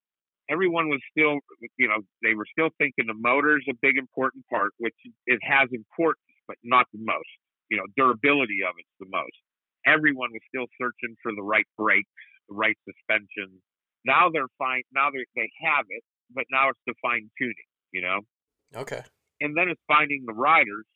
everyone 0.48 0.88
was 0.88 1.02
still, 1.10 1.40
you 1.76 1.88
know, 1.88 2.00
they 2.22 2.32
were 2.34 2.46
still 2.50 2.70
thinking 2.78 3.04
the 3.06 3.12
motor's 3.12 3.66
a 3.68 3.74
big 3.82 3.98
important 3.98 4.46
part, 4.48 4.72
which 4.78 4.96
it 5.26 5.40
has 5.42 5.68
importance, 5.72 6.24
but 6.48 6.56
not 6.64 6.86
the 6.94 7.00
most. 7.04 7.28
You 7.70 7.79
know, 7.79 7.87
durability 7.96 8.62
of 8.62 8.74
it 8.79 8.87
the 9.00 9.07
most. 9.11 9.37
Everyone 9.87 10.31
was 10.33 10.42
still 10.48 10.66
searching 10.79 11.16
for 11.22 11.33
the 11.35 11.42
right 11.42 11.66
brakes, 11.79 12.11
the 12.48 12.55
right 12.55 12.76
suspension. 12.87 13.62
Now 14.05 14.31
they're 14.31 14.50
fine. 14.59 14.83
Now 14.92 15.11
they 15.11 15.24
they 15.35 15.50
have 15.62 15.87
it, 15.88 16.02
but 16.35 16.44
now 16.50 16.70
it's 16.70 16.81
the 16.87 16.94
fine 17.02 17.31
tuning. 17.38 17.70
You 17.92 18.02
know. 18.02 18.20
Okay. 18.74 19.02
And 19.40 19.57
then 19.57 19.68
it's 19.68 19.83
finding 19.87 20.24
the 20.26 20.33
riders 20.33 20.87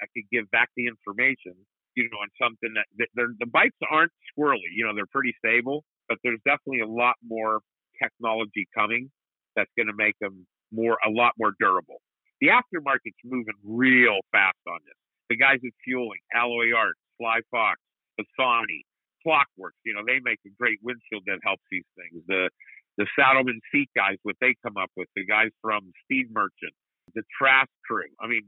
that 0.00 0.08
could 0.14 0.28
give 0.32 0.50
back 0.50 0.70
the 0.76 0.86
information. 0.86 1.54
You 1.96 2.08
know, 2.08 2.22
on 2.22 2.30
something 2.40 2.70
that, 2.78 2.86
that 2.96 3.34
the 3.38 3.46
bikes 3.46 3.76
aren't 3.90 4.12
squirrely. 4.30 4.70
You 4.74 4.86
know, 4.86 4.94
they're 4.94 5.10
pretty 5.10 5.34
stable, 5.44 5.82
but 6.08 6.18
there's 6.22 6.38
definitely 6.46 6.80
a 6.80 6.86
lot 6.86 7.16
more 7.26 7.60
technology 8.00 8.66
coming 8.74 9.10
that's 9.56 9.70
going 9.76 9.88
to 9.88 9.96
make 9.96 10.14
them 10.20 10.46
more 10.72 10.98
a 11.04 11.10
lot 11.10 11.32
more 11.38 11.52
durable. 11.58 12.00
The 12.40 12.48
aftermarket's 12.48 13.20
moving 13.24 13.58
real 13.64 14.20
fast 14.32 14.62
on 14.66 14.78
this. 14.86 14.99
The 15.30 15.36
guys 15.36 15.62
at 15.64 15.72
Feuling, 15.86 16.20
Alloy 16.34 16.74
Art, 16.76 16.98
Fly 17.16 17.40
Fox, 17.50 17.78
Bassani, 18.18 18.82
Klock 19.22 19.46
Werks, 19.56 19.78
you 19.84 19.94
know, 19.94 20.02
they 20.04 20.18
make 20.18 20.40
a 20.44 20.50
great 20.58 20.80
windshield 20.82 21.22
that 21.26 21.38
helps 21.44 21.62
these 21.70 21.86
things. 21.96 22.22
The 22.26 22.50
the 22.98 23.06
Saddlemen 23.16 23.60
seat 23.72 23.88
guys, 23.96 24.16
what 24.24 24.36
they 24.40 24.54
come 24.62 24.76
up 24.76 24.90
with, 24.96 25.08
the 25.16 25.24
guys 25.24 25.48
from 25.62 25.92
Speed 26.04 26.26
Merchant, 26.32 26.74
the 27.14 27.22
Trask 27.38 27.70
crew. 27.86 28.10
I 28.20 28.26
mean, 28.26 28.42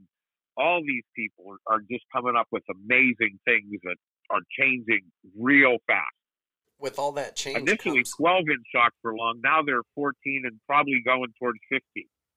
all 0.57 0.81
these 0.85 1.05
people 1.15 1.55
are 1.65 1.79
just 1.89 2.03
coming 2.13 2.35
up 2.37 2.47
with 2.51 2.63
amazing 2.69 3.39
things 3.45 3.79
that 3.83 3.95
are 4.29 4.41
changing 4.59 5.01
real 5.35 5.77
fast 5.87 6.13
with 6.79 6.99
all 6.99 7.13
that 7.13 7.35
change. 7.35 7.57
Initially, 7.57 8.03
comes... 8.03 8.13
12 8.17 8.39
inch 8.49 8.67
shocks 8.73 8.95
for 9.01 9.15
long. 9.15 9.39
Now 9.43 9.61
they're 9.65 9.81
14 9.95 10.13
and 10.45 10.59
probably 10.67 11.01
going 11.03 11.33
towards 11.39 11.59
15. 11.69 11.81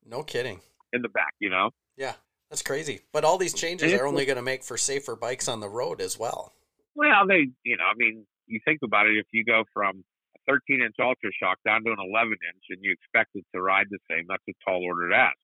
No 0.06 0.22
kidding. 0.22 0.60
In 0.92 1.02
the 1.02 1.08
back, 1.08 1.34
you 1.40 1.50
know? 1.50 1.70
Yeah, 1.96 2.14
that's 2.50 2.62
crazy. 2.62 3.00
But 3.12 3.24
all 3.24 3.38
these 3.38 3.54
changes 3.54 3.92
are 3.92 4.06
only 4.06 4.24
going 4.24 4.36
to 4.36 4.42
make 4.42 4.62
for 4.62 4.76
safer 4.76 5.16
bikes 5.16 5.48
on 5.48 5.60
the 5.60 5.68
road 5.68 6.00
as 6.00 6.18
well. 6.18 6.52
Well, 6.94 7.26
they, 7.26 7.50
you 7.64 7.76
know, 7.76 7.84
I 7.84 7.94
mean, 7.96 8.26
you 8.46 8.60
think 8.64 8.80
about 8.84 9.06
it, 9.06 9.18
if 9.18 9.26
you 9.32 9.44
go 9.44 9.64
from 9.72 10.04
a 10.36 10.52
13 10.52 10.82
inch 10.82 10.94
Ultra 11.00 11.30
Shock 11.40 11.58
down 11.64 11.84
to 11.84 11.90
an 11.90 11.98
11 12.00 12.32
inch 12.32 12.64
and 12.70 12.78
you 12.82 12.92
expect 12.92 13.30
it 13.34 13.44
to 13.54 13.60
ride 13.60 13.86
the 13.90 13.98
same, 14.10 14.24
that's 14.28 14.42
a 14.48 14.52
tall 14.64 14.82
order 14.82 15.10
to 15.10 15.16
ask. 15.16 15.36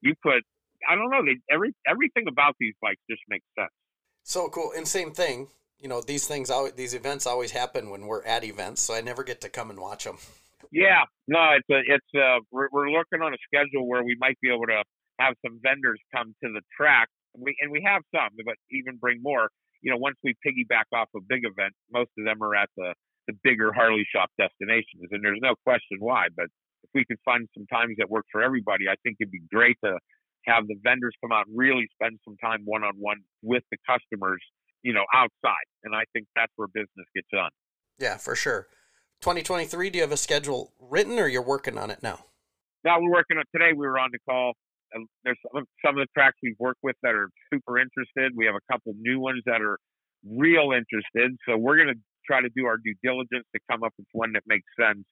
You 0.00 0.14
put, 0.22 0.42
I 0.88 0.94
don't 0.94 1.10
know, 1.10 1.24
they, 1.24 1.38
every 1.52 1.74
everything 1.86 2.24
about 2.28 2.54
these 2.60 2.74
bikes 2.82 3.00
just 3.10 3.22
makes 3.28 3.46
sense. 3.58 3.72
So 4.24 4.48
cool. 4.48 4.72
And 4.76 4.86
same 4.86 5.12
thing, 5.12 5.48
you 5.80 5.88
know 5.88 6.00
these 6.00 6.26
things 6.26 6.50
always, 6.50 6.72
these 6.72 6.94
events 6.94 7.26
always 7.26 7.50
happen 7.50 7.90
when 7.90 8.06
we're 8.06 8.22
at 8.24 8.44
events 8.44 8.82
so 8.82 8.94
i 8.94 9.00
never 9.00 9.22
get 9.22 9.40
to 9.40 9.48
come 9.48 9.70
and 9.70 9.78
watch 9.78 10.04
them 10.04 10.18
yeah 10.72 11.02
no 11.26 11.38
it's 11.56 11.68
a, 11.70 11.94
it's 11.94 12.14
a, 12.14 12.38
we're, 12.50 12.68
we're 12.72 12.90
looking 12.90 13.22
on 13.22 13.32
a 13.32 13.36
schedule 13.46 13.86
where 13.86 14.02
we 14.02 14.16
might 14.18 14.38
be 14.40 14.48
able 14.52 14.66
to 14.66 14.82
have 15.18 15.34
some 15.44 15.60
vendors 15.62 16.00
come 16.14 16.34
to 16.42 16.52
the 16.52 16.62
track 16.76 17.08
and 17.34 17.42
we 17.42 17.56
and 17.60 17.70
we 17.70 17.82
have 17.84 18.02
some 18.14 18.30
but 18.44 18.56
even 18.70 18.96
bring 18.96 19.20
more 19.22 19.48
you 19.82 19.90
know 19.90 19.96
once 19.98 20.16
we 20.22 20.34
piggyback 20.46 20.88
off 20.92 21.08
a 21.16 21.20
big 21.28 21.44
event 21.44 21.72
most 21.92 22.10
of 22.18 22.24
them 22.24 22.42
are 22.42 22.54
at 22.54 22.70
the 22.76 22.94
the 23.26 23.34
bigger 23.42 23.72
harley 23.72 24.06
shop 24.14 24.30
destinations 24.38 25.08
and 25.10 25.22
there's 25.22 25.40
no 25.42 25.54
question 25.64 25.98
why 26.00 26.26
but 26.36 26.46
if 26.84 26.90
we 26.94 27.04
could 27.04 27.18
find 27.24 27.48
some 27.56 27.66
times 27.66 27.94
that 27.98 28.08
work 28.08 28.24
for 28.32 28.42
everybody 28.42 28.88
i 28.88 28.96
think 29.02 29.16
it'd 29.20 29.30
be 29.30 29.42
great 29.52 29.76
to 29.84 29.98
have 30.46 30.66
the 30.66 30.76
vendors 30.82 31.12
come 31.20 31.32
out 31.32 31.46
and 31.46 31.58
really 31.58 31.86
spend 31.92 32.18
some 32.24 32.36
time 32.38 32.62
one 32.64 32.82
on 32.82 32.94
one 32.96 33.18
with 33.42 33.62
the 33.70 33.76
customers 33.86 34.40
you 34.82 34.92
know, 34.92 35.04
outside. 35.14 35.66
And 35.84 35.94
I 35.94 36.04
think 36.12 36.26
that's 36.34 36.52
where 36.56 36.68
business 36.68 37.06
gets 37.14 37.28
done. 37.32 37.50
Yeah, 37.98 38.16
for 38.16 38.34
sure. 38.34 38.68
2023, 39.20 39.90
do 39.90 39.98
you 39.98 40.02
have 40.02 40.12
a 40.12 40.16
schedule 40.16 40.72
written 40.78 41.18
or 41.18 41.26
you're 41.26 41.42
working 41.42 41.78
on 41.78 41.90
it 41.90 42.02
now? 42.02 42.24
Now 42.84 43.00
we're 43.00 43.10
working 43.10 43.38
on 43.38 43.44
today. 43.52 43.72
We 43.72 43.86
were 43.86 43.98
on 43.98 44.10
the 44.12 44.18
call. 44.28 44.52
There's 45.24 45.38
some, 45.52 45.64
some 45.84 45.98
of 45.98 46.06
the 46.06 46.10
tracks 46.14 46.36
we've 46.42 46.58
worked 46.58 46.80
with 46.82 46.96
that 47.02 47.14
are 47.14 47.30
super 47.52 47.78
interested. 47.78 48.32
We 48.36 48.46
have 48.46 48.54
a 48.54 48.72
couple 48.72 48.94
new 48.98 49.20
ones 49.20 49.42
that 49.46 49.60
are 49.60 49.78
real 50.26 50.72
interested. 50.72 51.36
So 51.46 51.56
we're 51.56 51.76
going 51.76 51.94
to 51.94 52.00
try 52.26 52.40
to 52.40 52.48
do 52.54 52.66
our 52.66 52.76
due 52.76 52.94
diligence 53.02 53.46
to 53.54 53.60
come 53.70 53.82
up 53.82 53.92
with 53.98 54.06
one 54.12 54.32
that 54.32 54.42
makes 54.46 54.66
sense 54.78 55.04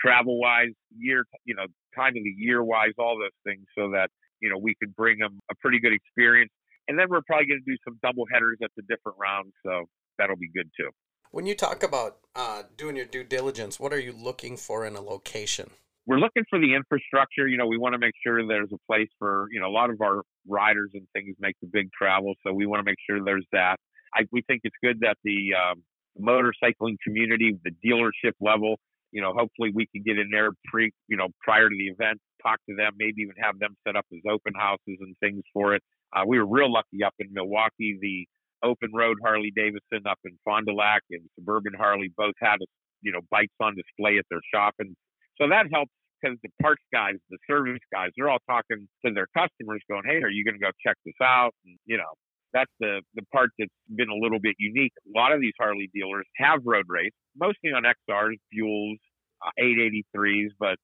travel 0.00 0.40
wise, 0.40 0.72
year, 0.96 1.24
you 1.44 1.54
know, 1.54 1.66
time 1.94 2.16
of 2.16 2.24
the 2.24 2.34
year 2.36 2.64
wise, 2.64 2.90
all 2.98 3.16
those 3.20 3.36
things 3.44 3.64
so 3.78 3.90
that, 3.90 4.08
you 4.40 4.50
know, 4.50 4.58
we 4.58 4.74
could 4.82 4.96
bring 4.96 5.18
them 5.18 5.38
a 5.50 5.54
pretty 5.60 5.78
good 5.78 5.92
experience 5.92 6.50
and 6.88 6.98
then 6.98 7.06
we're 7.08 7.22
probably 7.22 7.46
going 7.46 7.62
to 7.64 7.70
do 7.70 7.76
some 7.84 7.98
double 8.02 8.24
headers 8.32 8.58
at 8.62 8.70
the 8.76 8.82
different 8.82 9.18
rounds, 9.18 9.52
so 9.64 9.84
that'll 10.18 10.36
be 10.36 10.50
good 10.54 10.70
too. 10.76 10.90
When 11.30 11.46
you 11.46 11.54
talk 11.54 11.82
about 11.82 12.18
uh, 12.34 12.64
doing 12.76 12.96
your 12.96 13.06
due 13.06 13.24
diligence, 13.24 13.80
what 13.80 13.92
are 13.92 14.00
you 14.00 14.12
looking 14.12 14.56
for 14.56 14.84
in 14.84 14.96
a 14.96 15.00
location? 15.00 15.70
We're 16.06 16.18
looking 16.18 16.44
for 16.50 16.58
the 16.58 16.74
infrastructure. 16.74 17.46
You 17.46 17.56
know, 17.56 17.66
we 17.66 17.78
want 17.78 17.92
to 17.94 17.98
make 17.98 18.14
sure 18.24 18.46
there's 18.46 18.72
a 18.72 18.92
place 18.92 19.08
for, 19.18 19.46
you 19.52 19.60
know, 19.60 19.68
a 19.68 19.74
lot 19.74 19.90
of 19.90 20.00
our 20.00 20.22
riders 20.48 20.90
and 20.94 21.06
things 21.12 21.36
make 21.38 21.56
the 21.62 21.68
big 21.72 21.90
travel. 21.96 22.34
So 22.44 22.52
we 22.52 22.66
want 22.66 22.80
to 22.80 22.84
make 22.84 22.98
sure 23.08 23.22
there's 23.24 23.46
that. 23.52 23.76
I, 24.14 24.22
we 24.32 24.42
think 24.42 24.62
it's 24.64 24.76
good 24.82 25.00
that 25.00 25.16
the 25.24 25.54
um, 25.54 25.82
motorcycling 26.20 26.96
community, 27.04 27.56
the 27.64 27.70
dealership 27.86 28.32
level, 28.40 28.76
you 29.12 29.22
know, 29.22 29.32
hopefully 29.32 29.70
we 29.74 29.86
can 29.86 30.02
get 30.04 30.18
in 30.18 30.28
there 30.30 30.50
pre, 30.64 30.90
you 31.06 31.16
know, 31.16 31.28
prior 31.40 31.68
to 31.68 31.76
the 31.76 31.88
event, 31.88 32.18
talk 32.42 32.58
to 32.68 32.74
them, 32.74 32.92
maybe 32.98 33.22
even 33.22 33.34
have 33.40 33.58
them 33.58 33.76
set 33.86 33.94
up 33.94 34.06
as 34.12 34.20
open 34.28 34.54
houses 34.56 34.98
and 35.00 35.14
things 35.20 35.42
for 35.52 35.74
it. 35.74 35.82
Uh, 36.14 36.22
we 36.26 36.38
were 36.38 36.46
real 36.46 36.72
lucky 36.72 37.04
up 37.04 37.14
in 37.18 37.28
Milwaukee. 37.32 37.98
The 38.00 38.26
Open 38.62 38.90
Road 38.92 39.18
Harley 39.22 39.52
Davidson 39.54 40.06
up 40.08 40.18
in 40.24 40.38
Fond 40.44 40.66
du 40.66 40.74
Lac 40.74 41.02
and 41.10 41.22
Suburban 41.38 41.72
Harley 41.76 42.10
both 42.16 42.34
had 42.40 42.56
you 43.02 43.12
know 43.12 43.20
bikes 43.30 43.54
on 43.60 43.74
display 43.74 44.18
at 44.18 44.24
their 44.30 44.40
shop, 44.54 44.74
and 44.78 44.94
so 45.40 45.48
that 45.48 45.66
helps 45.72 45.92
because 46.20 46.38
the 46.42 46.50
parts 46.60 46.82
guys, 46.92 47.14
the 47.30 47.38
service 47.48 47.82
guys, 47.92 48.10
they're 48.16 48.30
all 48.30 48.42
talking 48.48 48.88
to 49.04 49.12
their 49.12 49.26
customers, 49.36 49.82
going, 49.88 50.02
"Hey, 50.04 50.22
are 50.22 50.30
you 50.30 50.44
going 50.44 50.54
to 50.54 50.60
go 50.60 50.70
check 50.84 50.96
this 51.04 51.18
out?" 51.22 51.54
And, 51.64 51.78
you 51.84 51.96
know, 51.96 52.12
that's 52.52 52.70
the 52.80 53.02
the 53.14 53.22
part 53.32 53.50
that's 53.58 53.72
been 53.94 54.08
a 54.08 54.20
little 54.20 54.40
bit 54.40 54.56
unique. 54.58 54.92
A 55.06 55.18
lot 55.18 55.32
of 55.32 55.40
these 55.40 55.54
Harley 55.58 55.90
dealers 55.92 56.26
have 56.36 56.60
road 56.64 56.86
race, 56.88 57.12
mostly 57.36 57.72
on 57.72 57.82
XRs, 57.82 58.36
Buells, 58.54 58.98
uh, 59.44 59.50
883s, 59.60 60.50
but 60.58 60.76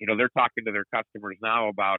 you 0.00 0.06
know 0.06 0.16
they're 0.16 0.32
talking 0.36 0.64
to 0.64 0.72
their 0.72 0.86
customers 0.94 1.36
now 1.42 1.68
about 1.68 1.98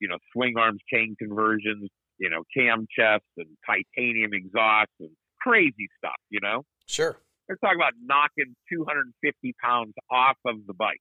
you 0.00 0.08
know 0.08 0.18
swing 0.32 0.54
arms, 0.58 0.80
chain 0.92 1.16
conversions, 1.18 1.88
you 2.18 2.30
know, 2.30 2.42
cam 2.56 2.86
chests 2.90 3.28
and 3.36 3.48
titanium 3.66 4.32
exhausts 4.32 4.94
and 5.00 5.10
crazy 5.40 5.88
stuff, 5.98 6.16
you 6.30 6.40
know? 6.42 6.62
Sure. 6.86 7.18
They're 7.46 7.58
talking 7.62 7.78
about 7.78 7.92
knocking 8.02 8.54
250 8.72 9.54
pounds 9.62 9.92
off 10.10 10.36
of 10.44 10.66
the 10.66 10.74
bike. 10.74 11.00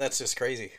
That's 0.00 0.16
just 0.16 0.38
crazy. 0.38 0.72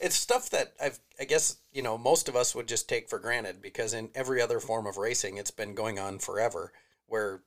It's 0.00 0.16
stuff 0.16 0.50
that 0.50 0.72
I've, 0.82 0.98
I 1.20 1.24
guess, 1.24 1.58
you 1.72 1.82
know, 1.82 1.96
most 1.96 2.28
of 2.28 2.34
us 2.34 2.52
would 2.52 2.66
just 2.66 2.88
take 2.88 3.08
for 3.08 3.20
granted 3.20 3.62
because 3.62 3.94
in 3.94 4.10
every 4.12 4.42
other 4.42 4.58
form 4.58 4.88
of 4.88 4.96
racing, 4.96 5.36
it's 5.36 5.52
been 5.52 5.76
going 5.76 6.00
on 6.00 6.18
forever. 6.18 6.72
Where 7.06 7.42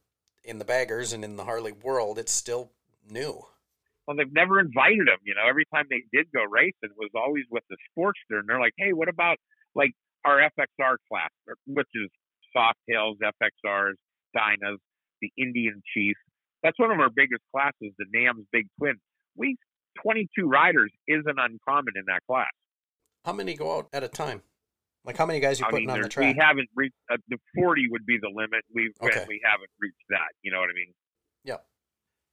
in 0.45 0.59
the 0.59 0.65
baggers 0.65 1.11
and 1.11 1.25
in 1.25 1.35
the 1.35 1.43
Harley 1.43 1.73
world, 1.73 2.17
it's 2.17 2.31
still 2.31 2.71
new. 3.11 3.43
Well, 4.07 4.15
they've 4.15 4.31
never 4.31 4.61
invited 4.61 5.07
them. 5.07 5.19
You 5.25 5.35
know, 5.35 5.45
every 5.45 5.65
time 5.75 5.87
they 5.89 6.03
did 6.13 6.31
go 6.33 6.41
racing, 6.49 6.73
it 6.83 6.91
was 6.97 7.11
always 7.13 7.43
with 7.51 7.63
the 7.69 7.75
Sportster, 7.91 8.39
and 8.39 8.47
they're 8.47 8.61
like, 8.61 8.73
"Hey, 8.77 8.93
what 8.93 9.09
about 9.09 9.37
like 9.75 9.91
our 10.23 10.39
FXR 10.39 10.95
class, 11.09 11.29
which 11.67 11.89
is 11.95 12.09
Softails, 12.55 13.17
FXRs, 13.21 13.95
Dynas, 14.33 14.77
the 15.21 15.31
Indian 15.37 15.83
Chief. 15.93 16.15
That's 16.63 16.79
one 16.79 16.91
of 16.91 16.99
our 16.99 17.09
biggest 17.09 17.43
classes, 17.53 17.93
the 17.97 18.05
NAM's 18.13 18.45
Big 18.53 18.67
Twin. 18.77 18.95
We 19.35 19.57
22 20.01 20.47
riders 20.47 20.91
isn't 21.07 21.25
uncommon 21.27 21.93
in 21.95 22.03
that 22.07 22.21
class. 22.27 22.47
How 23.25 23.33
many 23.33 23.53
go 23.55 23.77
out 23.77 23.89
at 23.93 24.03
a 24.03 24.07
time? 24.07 24.41
Like 25.05 25.17
how 25.17 25.25
many 25.25 25.39
guys 25.39 25.59
you 25.59 25.65
I 25.65 25.71
putting 25.71 25.87
mean, 25.87 25.97
on 25.97 26.01
the 26.01 26.09
track? 26.09 26.35
We 26.35 26.41
haven't 26.41 26.69
reached 26.75 26.95
uh, 27.11 27.17
the 27.29 27.37
40 27.55 27.87
would 27.89 28.05
be 28.05 28.17
the 28.21 28.29
limit. 28.29 28.63
We 28.73 28.91
okay. 29.01 29.25
we 29.27 29.41
haven't 29.43 29.69
reached 29.79 29.95
that. 30.09 30.29
You 30.41 30.51
know 30.51 30.59
what 30.59 30.69
I 30.69 30.73
mean? 30.73 30.93
Yeah. 31.43 31.57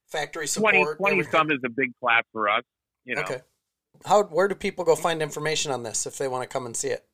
Factory 0.07 0.47
support. 0.47 0.97
20, 0.97 1.21
20 1.21 1.23
some 1.31 1.51
is 1.51 1.59
a 1.65 1.69
big 1.69 1.91
class 2.01 2.23
for 2.33 2.49
us. 2.49 2.63
You 3.05 3.15
know. 3.15 3.21
Okay. 3.21 3.41
How 4.05 4.23
where 4.23 4.47
do 4.47 4.55
people 4.55 4.83
go 4.83 4.95
find 4.95 5.21
information 5.21 5.71
on 5.71 5.83
this 5.83 6.05
if 6.05 6.17
they 6.17 6.27
want 6.27 6.43
to 6.43 6.49
come 6.49 6.65
and 6.65 6.75
see 6.75 6.89
it? 6.89 7.05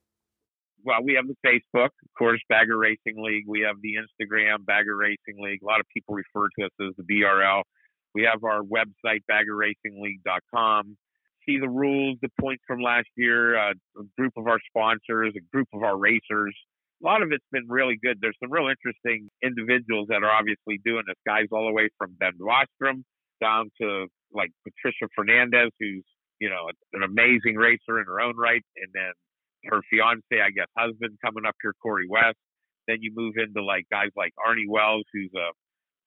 well, 0.83 1.01
we 1.01 1.13
have 1.13 1.25
the 1.27 1.37
Facebook, 1.45 1.85
of 2.03 2.13
course, 2.17 2.41
Bagger 2.49 2.77
Racing 2.77 3.15
League. 3.17 3.45
We 3.47 3.61
have 3.61 3.77
the 3.81 3.95
Instagram, 3.95 4.65
Bagger 4.65 4.95
Racing 4.95 5.41
League. 5.41 5.61
A 5.63 5.65
lot 5.65 5.79
of 5.79 5.85
people 5.93 6.15
refer 6.15 6.49
to 6.59 6.65
us 6.65 6.71
as 6.81 6.93
the 6.97 7.03
BRL. 7.03 7.63
We 8.13 8.23
have 8.23 8.43
our 8.43 8.61
website, 8.61 9.21
baggerracingleague.com. 9.29 10.97
See 11.45 11.59
the 11.59 11.69
rules, 11.69 12.17
the 12.21 12.29
points 12.39 12.63
from 12.67 12.81
last 12.81 13.07
year, 13.17 13.57
uh, 13.57 13.73
a 13.99 14.03
group 14.17 14.33
of 14.37 14.47
our 14.47 14.59
sponsors, 14.69 15.33
a 15.35 15.41
group 15.55 15.67
of 15.73 15.83
our 15.83 15.97
racers. 15.97 16.55
A 17.01 17.05
lot 17.05 17.21
of 17.21 17.31
it's 17.31 17.45
been 17.51 17.67
really 17.67 17.97
good. 18.01 18.19
There's 18.21 18.37
some 18.41 18.51
real 18.51 18.69
interesting 18.69 19.29
individuals 19.43 20.07
that 20.09 20.23
are 20.23 20.31
obviously 20.31 20.79
doing 20.85 21.03
this. 21.05 21.17
Guys 21.27 21.47
all 21.51 21.65
the 21.67 21.73
way 21.73 21.89
from 21.97 22.15
Ben 22.17 22.31
Wostrom 22.39 23.03
down 23.41 23.69
to 23.81 24.07
like 24.33 24.51
Patricia 24.63 25.11
Fernandez, 25.15 25.69
who's 25.79 26.05
you 26.39 26.49
know 26.49 26.71
an 26.93 27.03
amazing 27.03 27.55
racer 27.55 27.99
in 27.99 28.05
her 28.07 28.21
own 28.21 28.37
right, 28.37 28.63
and 28.77 28.87
then 28.93 29.11
her 29.65 29.81
fiance, 29.89 30.23
I 30.31 30.51
guess, 30.51 30.67
husband 30.77 31.17
coming 31.23 31.45
up 31.45 31.55
here, 31.61 31.73
Corey 31.81 32.07
West. 32.09 32.37
Then 32.87 32.97
you 33.01 33.11
move 33.15 33.35
into 33.37 33.63
like 33.63 33.85
guys 33.91 34.11
like 34.15 34.31
Arnie 34.39 34.67
Wells, 34.67 35.03
who's 35.13 35.31
a 35.35 35.51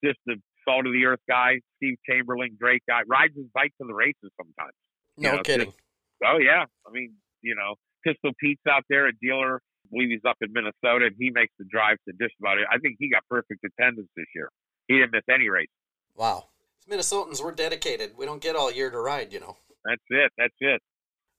just 0.05 0.21
a 0.29 0.37
salt 0.69 0.87
of 0.87 0.93
the 0.93 1.05
earth 1.07 1.21
guy. 1.29 1.61
Steve 1.77 1.97
Chamberlain, 2.09 2.57
great 2.61 2.83
guy, 2.89 3.01
rides 3.07 3.35
his 3.37 3.47
bike 3.55 3.73
to 3.81 3.87
the 3.87 3.95
races 3.95 4.31
sometimes. 4.37 4.73
No 5.17 5.31
You 5.31 5.37
know, 5.37 5.43
kidding. 5.43 5.67
just- 5.67 5.79
oh 6.25 6.39
yeah, 6.39 6.65
I 6.87 6.91
mean, 6.91 7.15
you 7.43 7.55
know, 7.55 7.75
Pistol 8.05 8.33
Pete's 8.41 8.63
out 8.69 8.85
there, 8.89 9.07
a 9.09 9.13
dealer. 9.13 9.57
I 9.57 9.89
believe 9.91 10.11
he's 10.11 10.25
up 10.29 10.37
in 10.41 10.53
Minnesota, 10.53 11.07
and 11.07 11.15
he 11.19 11.31
makes 11.31 11.53
the 11.59 11.65
drive 11.65 11.99
to 12.09 12.15
just 12.21 12.35
about 12.41 12.59
it. 12.59 12.67
I 12.71 12.79
think 12.79 12.97
he 12.99 13.09
got 13.11 13.23
perfect 13.31 13.65
attendance 13.65 14.09
this 14.17 14.27
year. 14.35 14.51
He 14.89 14.95
didn't 14.99 15.13
miss 15.13 15.23
any 15.33 15.49
race. 15.49 15.69
Wow. 16.17 16.49
Minnesotans, 16.91 17.43
we're 17.43 17.53
dedicated. 17.53 18.13
We 18.17 18.27
don't 18.27 18.41
get 18.43 18.57
all 18.57 18.71
year 18.73 18.91
to 18.91 18.99
ride, 18.99 19.33
you 19.33 19.41
know. 19.41 19.57
That's 19.85 20.03
it. 20.11 20.33
That's 20.37 20.55
it. 20.61 20.83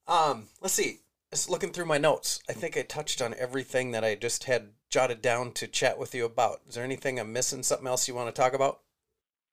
Um, 0.07 0.45
let's 0.61 0.73
see. 0.73 0.99
Just 1.31 1.49
looking 1.49 1.71
through 1.73 1.85
my 1.85 1.97
notes, 1.97 2.41
I 2.49 2.53
think 2.53 2.77
I 2.77 2.81
touched 2.83 3.21
on 3.21 3.33
everything 3.37 3.91
that 3.91 4.03
I 4.05 4.15
just 4.15 4.45
had 4.45 4.69
jotted 4.89 5.21
down 5.21 5.51
to 5.53 5.67
chat 5.67 5.97
with 5.97 6.15
you 6.15 6.23
about. 6.25 6.61
Is 6.69 6.75
there 6.75 6.83
anything 6.85 7.19
I'm 7.19 7.33
missing? 7.33 7.63
Something 7.63 7.87
else 7.87 8.07
you 8.07 8.15
want 8.15 8.33
to 8.33 8.41
talk 8.41 8.53
about? 8.53 8.79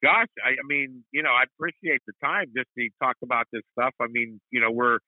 Gosh, 0.04 0.28
I, 0.44 0.50
I 0.50 0.64
mean, 0.68 1.02
you 1.12 1.22
know, 1.22 1.30
I 1.32 1.44
appreciate 1.48 2.02
the 2.06 2.12
time 2.22 2.52
just 2.54 2.68
to 2.76 2.88
talk 3.02 3.16
about 3.24 3.46
this 3.52 3.62
stuff. 3.72 3.94
I 4.00 4.06
mean, 4.10 4.38
you 4.50 4.60
know, 4.60 4.70
we're, 4.70 4.98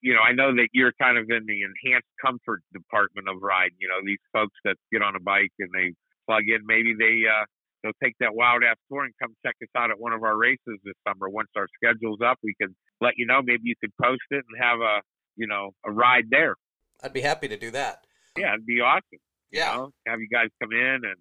you 0.00 0.14
know, 0.14 0.20
I 0.24 0.32
know 0.32 0.54
that 0.56 0.68
you're 0.72 0.92
kind 1.00 1.18
of 1.18 1.24
in 1.28 1.44
the 1.44 1.60
enhanced 1.60 2.08
comfort 2.24 2.62
department 2.72 3.28
of 3.28 3.36
riding. 3.42 3.76
You 3.78 3.88
know, 3.88 4.00
these 4.02 4.22
folks 4.32 4.56
that 4.64 4.76
get 4.90 5.02
on 5.02 5.14
a 5.14 5.20
bike 5.20 5.52
and 5.58 5.68
they 5.76 5.92
plug 6.26 6.44
in, 6.48 6.64
maybe 6.64 6.94
they 6.98 7.28
uh, 7.28 7.44
they'll 7.82 8.00
take 8.02 8.14
that 8.20 8.34
wild 8.34 8.62
ass 8.64 8.76
tour 8.88 9.04
and 9.04 9.12
come 9.20 9.36
check 9.44 9.56
us 9.62 9.68
out 9.76 9.90
at 9.90 10.00
one 10.00 10.14
of 10.14 10.22
our 10.22 10.36
races 10.38 10.80
this 10.84 10.96
summer. 11.06 11.28
Once 11.28 11.48
our 11.54 11.68
schedule's 11.76 12.20
up, 12.24 12.38
we 12.42 12.54
can 12.58 12.74
let 13.02 13.14
you 13.18 13.26
know. 13.26 13.42
Maybe 13.44 13.64
you 13.64 13.74
could 13.78 13.92
post 14.02 14.24
it 14.30 14.44
and 14.48 14.56
have 14.64 14.80
a, 14.80 15.02
you 15.36 15.46
know, 15.46 15.72
a 15.84 15.92
ride 15.92 16.30
there. 16.30 16.54
I'd 17.02 17.12
be 17.12 17.20
happy 17.20 17.48
to 17.48 17.58
do 17.58 17.70
that. 17.72 18.06
Yeah, 18.38 18.54
it'd 18.54 18.64
be 18.64 18.80
awesome. 18.80 19.20
You 19.50 19.60
Yeah. 19.60 19.76
know, 19.76 19.90
have 20.06 20.20
you 20.20 20.28
guys 20.32 20.48
come 20.62 20.72
in 20.72 21.04
and 21.04 21.16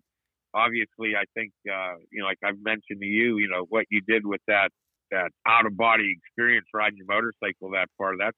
obviously 0.56 1.13
I 1.20 1.28
think 1.36 1.52
uh, 1.68 2.00
you 2.12 2.22
know, 2.22 2.28
like 2.28 2.39
I've 2.44 2.62
mentioned 2.63 3.02
to 3.02 3.06
you, 3.06 3.38
you 3.38 3.50
know, 3.50 3.65
what 3.70 3.86
you 3.91 4.02
did 4.08 4.26
with 4.26 4.41
that 4.48 4.70
that 5.12 5.30
out 5.46 5.65
of 5.65 5.78
body 5.78 6.15
experience 6.18 6.65
riding 6.74 6.98
your 6.98 7.08
motorcycle 7.08 7.72
that 7.72 7.88
far, 7.98 8.18
that's 8.18 8.38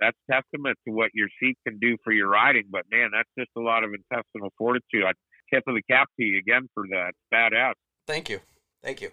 that's 0.00 0.16
testament 0.30 0.78
to 0.86 0.94
what 0.94 1.10
your 1.12 1.28
seat 1.40 1.56
can 1.66 1.78
do 1.78 1.96
for 2.02 2.12
your 2.12 2.28
riding. 2.28 2.64
But 2.70 2.84
man, 2.90 3.10
that's 3.12 3.28
just 3.38 3.50
a 3.56 3.60
lot 3.60 3.84
of 3.84 3.90
intestinal 3.90 4.52
fortitude. 4.56 5.04
I 5.04 5.12
tip 5.52 5.64
of 5.66 5.74
the 5.74 5.82
cap 5.90 6.08
to 6.18 6.24
you 6.24 6.38
again 6.38 6.68
for 6.74 6.84
that. 6.90 7.12
Badass. 7.32 7.74
Thank 8.06 8.28
you. 8.28 8.40
Thank 8.82 9.00
you. 9.00 9.10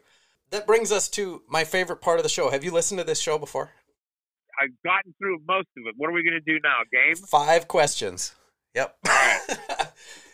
That 0.51 0.67
brings 0.67 0.91
us 0.91 1.09
to 1.09 1.41
my 1.49 1.63
favorite 1.63 2.01
part 2.01 2.19
of 2.19 2.23
the 2.23 2.29
show. 2.29 2.51
Have 2.51 2.63
you 2.63 2.71
listened 2.71 2.99
to 2.99 3.03
this 3.03 3.19
show 3.19 3.37
before? 3.37 3.71
I've 4.61 4.69
gotten 4.85 5.13
through 5.17 5.39
most 5.47 5.67
of 5.77 5.87
it. 5.87 5.95
What 5.97 6.09
are 6.09 6.13
we 6.13 6.23
gonna 6.23 6.39
do 6.39 6.59
now? 6.63 6.77
Game? 6.91 7.15
Five 7.15 7.67
questions. 7.67 8.35
Yep. 8.73 8.95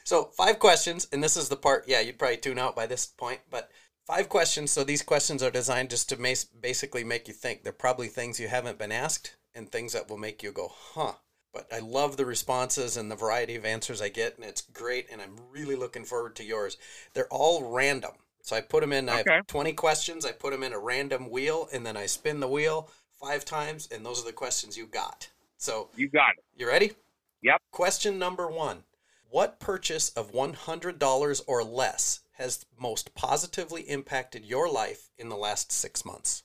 so 0.03 0.25
five 0.35 0.59
questions, 0.59 1.07
and 1.11 1.23
this 1.23 1.37
is 1.37 1.49
the 1.49 1.55
part. 1.55 1.87
Yeah, 1.87 1.99
you'd 2.01 2.19
probably 2.19 2.37
tune 2.37 2.59
out 2.59 2.75
by 2.75 2.85
this 2.87 3.05
point, 3.05 3.41
but 3.49 3.71
five 4.05 4.29
questions. 4.29 4.71
So 4.71 4.83
these 4.83 5.01
questions 5.03 5.41
are 5.43 5.51
designed 5.51 5.89
just 5.89 6.09
to 6.09 6.17
mas- 6.17 6.43
basically 6.45 7.03
make 7.03 7.27
you 7.27 7.33
think. 7.33 7.63
They're 7.63 7.73
probably 7.73 8.07
things 8.07 8.39
you 8.39 8.47
haven't 8.47 8.77
been 8.77 8.91
asked, 8.91 9.35
and 9.55 9.69
things 9.71 9.93
that 9.93 10.09
will 10.09 10.17
make 10.17 10.43
you 10.43 10.51
go, 10.51 10.69
"Huh." 10.69 11.13
But 11.53 11.67
I 11.73 11.79
love 11.79 12.15
the 12.15 12.25
responses 12.25 12.95
and 12.95 13.11
the 13.11 13.15
variety 13.15 13.55
of 13.55 13.65
answers 13.65 14.01
I 14.01 14.07
get, 14.09 14.35
and 14.37 14.45
it's 14.45 14.61
great. 14.61 15.07
And 15.11 15.21
I'm 15.21 15.35
really 15.49 15.75
looking 15.75 16.05
forward 16.05 16.35
to 16.37 16.43
yours. 16.45 16.77
They're 17.13 17.27
all 17.27 17.63
random. 17.69 18.13
So 18.41 18.55
I 18.55 18.61
put 18.61 18.81
them 18.81 18.93
in. 18.93 19.09
I 19.09 19.19
Okay. 19.19 19.35
have 19.35 19.47
20 19.47 19.73
questions. 19.73 20.25
I 20.25 20.31
put 20.31 20.51
them 20.51 20.63
in 20.63 20.71
a 20.73 20.79
random 20.79 21.29
wheel, 21.29 21.67
and 21.73 21.85
then 21.85 21.97
I 21.97 22.05
spin 22.05 22.39
the 22.39 22.47
wheel 22.47 22.89
five 23.19 23.43
times, 23.45 23.87
and 23.91 24.05
those 24.05 24.21
are 24.21 24.25
the 24.25 24.33
questions 24.33 24.77
you 24.77 24.87
got. 24.87 25.29
So 25.57 25.89
You 25.95 26.07
got 26.09 26.31
it. 26.37 26.43
you 26.55 26.67
ready? 26.67 26.95
Yep. 27.43 27.61
Question 27.71 28.17
number 28.17 28.47
one 28.47 28.83
What 29.31 29.61
purchase 29.61 30.09
of 30.09 30.33
$100 30.33 31.41
or 31.47 31.63
less 31.63 32.19
has 32.33 32.65
most 32.77 33.15
positively 33.15 33.83
impacted 33.83 34.43
your 34.43 34.69
life 34.69 35.09
in 35.17 35.29
the 35.29 35.37
last 35.37 35.71
six 35.71 36.03
months? 36.03 36.43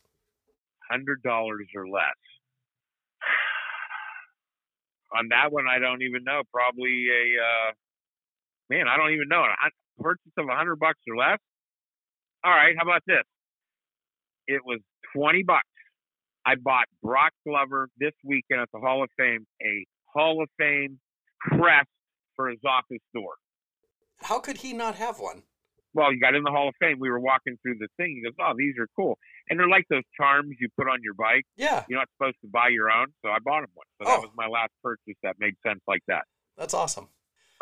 hundred 0.88 1.20
dollars 1.22 1.66
or 1.74 1.88
less. 1.88 2.14
On 5.18 5.26
that 5.30 5.50
one, 5.50 5.64
I 5.66 5.80
don't 5.80 6.02
even 6.02 6.22
know. 6.22 6.42
Probably 6.52 7.08
a 7.10 7.42
uh, 7.42 7.72
man. 8.70 8.86
I 8.86 8.96
don't 8.96 9.10
even 9.14 9.26
know. 9.26 9.42
A 9.42 9.70
purchase 10.00 10.32
of 10.38 10.46
a 10.46 10.54
hundred 10.54 10.78
bucks 10.78 11.00
or 11.08 11.16
less. 11.16 11.38
All 12.44 12.52
right. 12.52 12.76
How 12.78 12.84
about 12.84 13.02
this? 13.04 13.24
It 14.46 14.62
was 14.64 14.78
twenty 15.12 15.42
bucks. 15.42 15.66
I 16.46 16.54
bought 16.54 16.86
Broc 17.02 17.32
Glover 17.44 17.88
this 17.98 18.14
weekend 18.22 18.60
at 18.60 18.68
the 18.72 18.78
Hall 18.78 19.02
of 19.02 19.10
Fame 19.18 19.44
a 19.60 19.84
Hall 20.14 20.40
of 20.40 20.48
Fame 20.56 21.00
crest 21.40 21.88
for 22.36 22.48
his 22.48 22.60
office 22.64 23.02
door. 23.14 23.34
How 24.22 24.38
could 24.38 24.58
he 24.58 24.72
not 24.72 24.94
have 24.96 25.18
one? 25.18 25.42
well, 25.94 26.12
you 26.12 26.20
got 26.20 26.34
in 26.34 26.42
the 26.44 26.50
Hall 26.50 26.68
of 26.68 26.74
Fame. 26.78 26.98
We 27.00 27.08
were 27.08 27.18
walking 27.18 27.56
through 27.62 27.78
the 27.78 27.88
thing. 27.96 28.16
He 28.16 28.22
goes, 28.22 28.34
"Oh, 28.38 28.52
these 28.54 28.74
are 28.78 28.86
cool," 28.94 29.18
and 29.48 29.58
they're 29.58 29.66
like 29.68 29.86
those 29.88 30.02
charms 30.14 30.54
you 30.60 30.68
put 30.76 30.86
on 30.88 30.98
your 31.02 31.14
bike. 31.14 31.46
Yeah, 31.56 31.86
You're 31.88 31.98
not 31.98 32.08
supposed 32.18 32.36
to 32.42 32.48
buy 32.48 32.68
your 32.68 32.90
own, 32.90 33.14
so 33.22 33.30
I 33.30 33.38
bought 33.38 33.62
him 33.62 33.70
one. 33.72 33.86
So 33.98 34.04
that 34.04 34.18
Oh. 34.18 34.20
was 34.20 34.30
my 34.36 34.46
last 34.46 34.72
purchase 34.82 35.16
that 35.22 35.36
made 35.38 35.54
sense 35.66 35.80
like 35.88 36.02
that. 36.06 36.26
that's 36.58 36.74
awesome. 36.74 37.08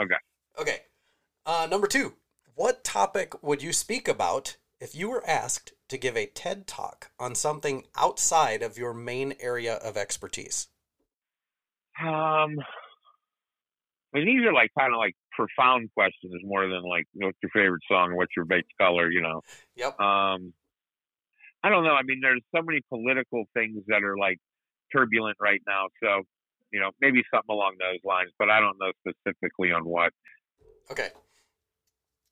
Okay. 0.01 0.17
Okay. 0.59 0.81
Uh, 1.47 1.69
number 1.71 1.87
two 1.87 2.17
What 2.57 2.83
topic 2.83 3.41
would 3.43 3.63
you 3.63 3.73
speak 3.73 4.09
about 4.09 4.57
if 4.81 4.97
you 4.97 5.09
were 5.11 5.25
asked 5.29 5.73
to 5.89 5.97
give 5.97 6.17
a 6.17 6.27
TED 6.27 6.67
talk 6.67 7.13
on 7.21 7.37
something 7.37 7.87
outside 7.97 8.63
of 8.63 8.77
your 8.79 8.95
main 8.95 9.35
area 9.39 9.75
of 9.77 9.97
expertise? 9.97 10.67
Um, 12.05 12.57
I 14.15 14.19
mean, 14.19 14.27
these 14.27 14.47
are 14.47 14.53
like 14.53 14.71
kind 14.79 14.93
of 14.93 14.99
like 14.99 15.15
profound 15.33 15.91
questions 15.95 16.35
more 16.45 16.63
than 16.69 16.83
like, 16.83 17.05
you 17.15 17.21
know, 17.21 17.27
what's 17.27 17.39
your 17.43 17.51
favorite 17.51 17.83
song 17.91 18.15
what's 18.17 18.33
your 18.37 18.45
base 18.45 18.63
color, 18.81 19.11
you 19.11 19.21
know. 19.21 19.41
Yep. 19.77 20.01
Um, 20.01 20.53
I 21.63 21.69
don't 21.71 21.85
know. 21.85 21.95
I 21.95 22.03
mean, 22.03 22.21
there's 22.23 22.43
so 22.55 22.63
many 22.63 22.81
political 22.89 23.45
things 23.55 23.83
that 23.89 24.05
are 24.05 24.17
like 24.17 24.39
turbulent 24.95 25.37
right 25.41 25.61
now. 25.67 25.87
So, 26.03 26.23
you 26.73 26.81
know, 26.81 26.91
maybe 27.01 27.23
something 27.33 27.53
along 27.53 27.77
those 27.81 28.01
lines, 28.05 28.31
but 28.39 28.51
I 28.51 28.61
don't 28.61 28.77
know 28.79 28.93
specifically 29.01 29.73
on 29.73 29.85
what. 29.85 30.13
Okay. 30.91 31.09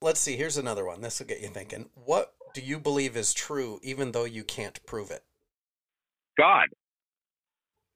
Let's 0.01 0.19
see. 0.19 0.35
Here's 0.35 0.57
another 0.57 0.85
one. 0.85 1.01
This 1.01 1.19
will 1.19 1.27
get 1.27 1.41
you 1.41 1.47
thinking. 1.47 1.89
What 1.95 2.33
do 2.53 2.61
you 2.61 2.79
believe 2.79 3.17
is 3.17 3.33
true, 3.33 3.79
even 3.83 4.11
though 4.11 4.25
you 4.25 4.43
can't 4.43 4.85
prove 4.85 5.11
it? 5.11 5.23
God, 6.37 6.67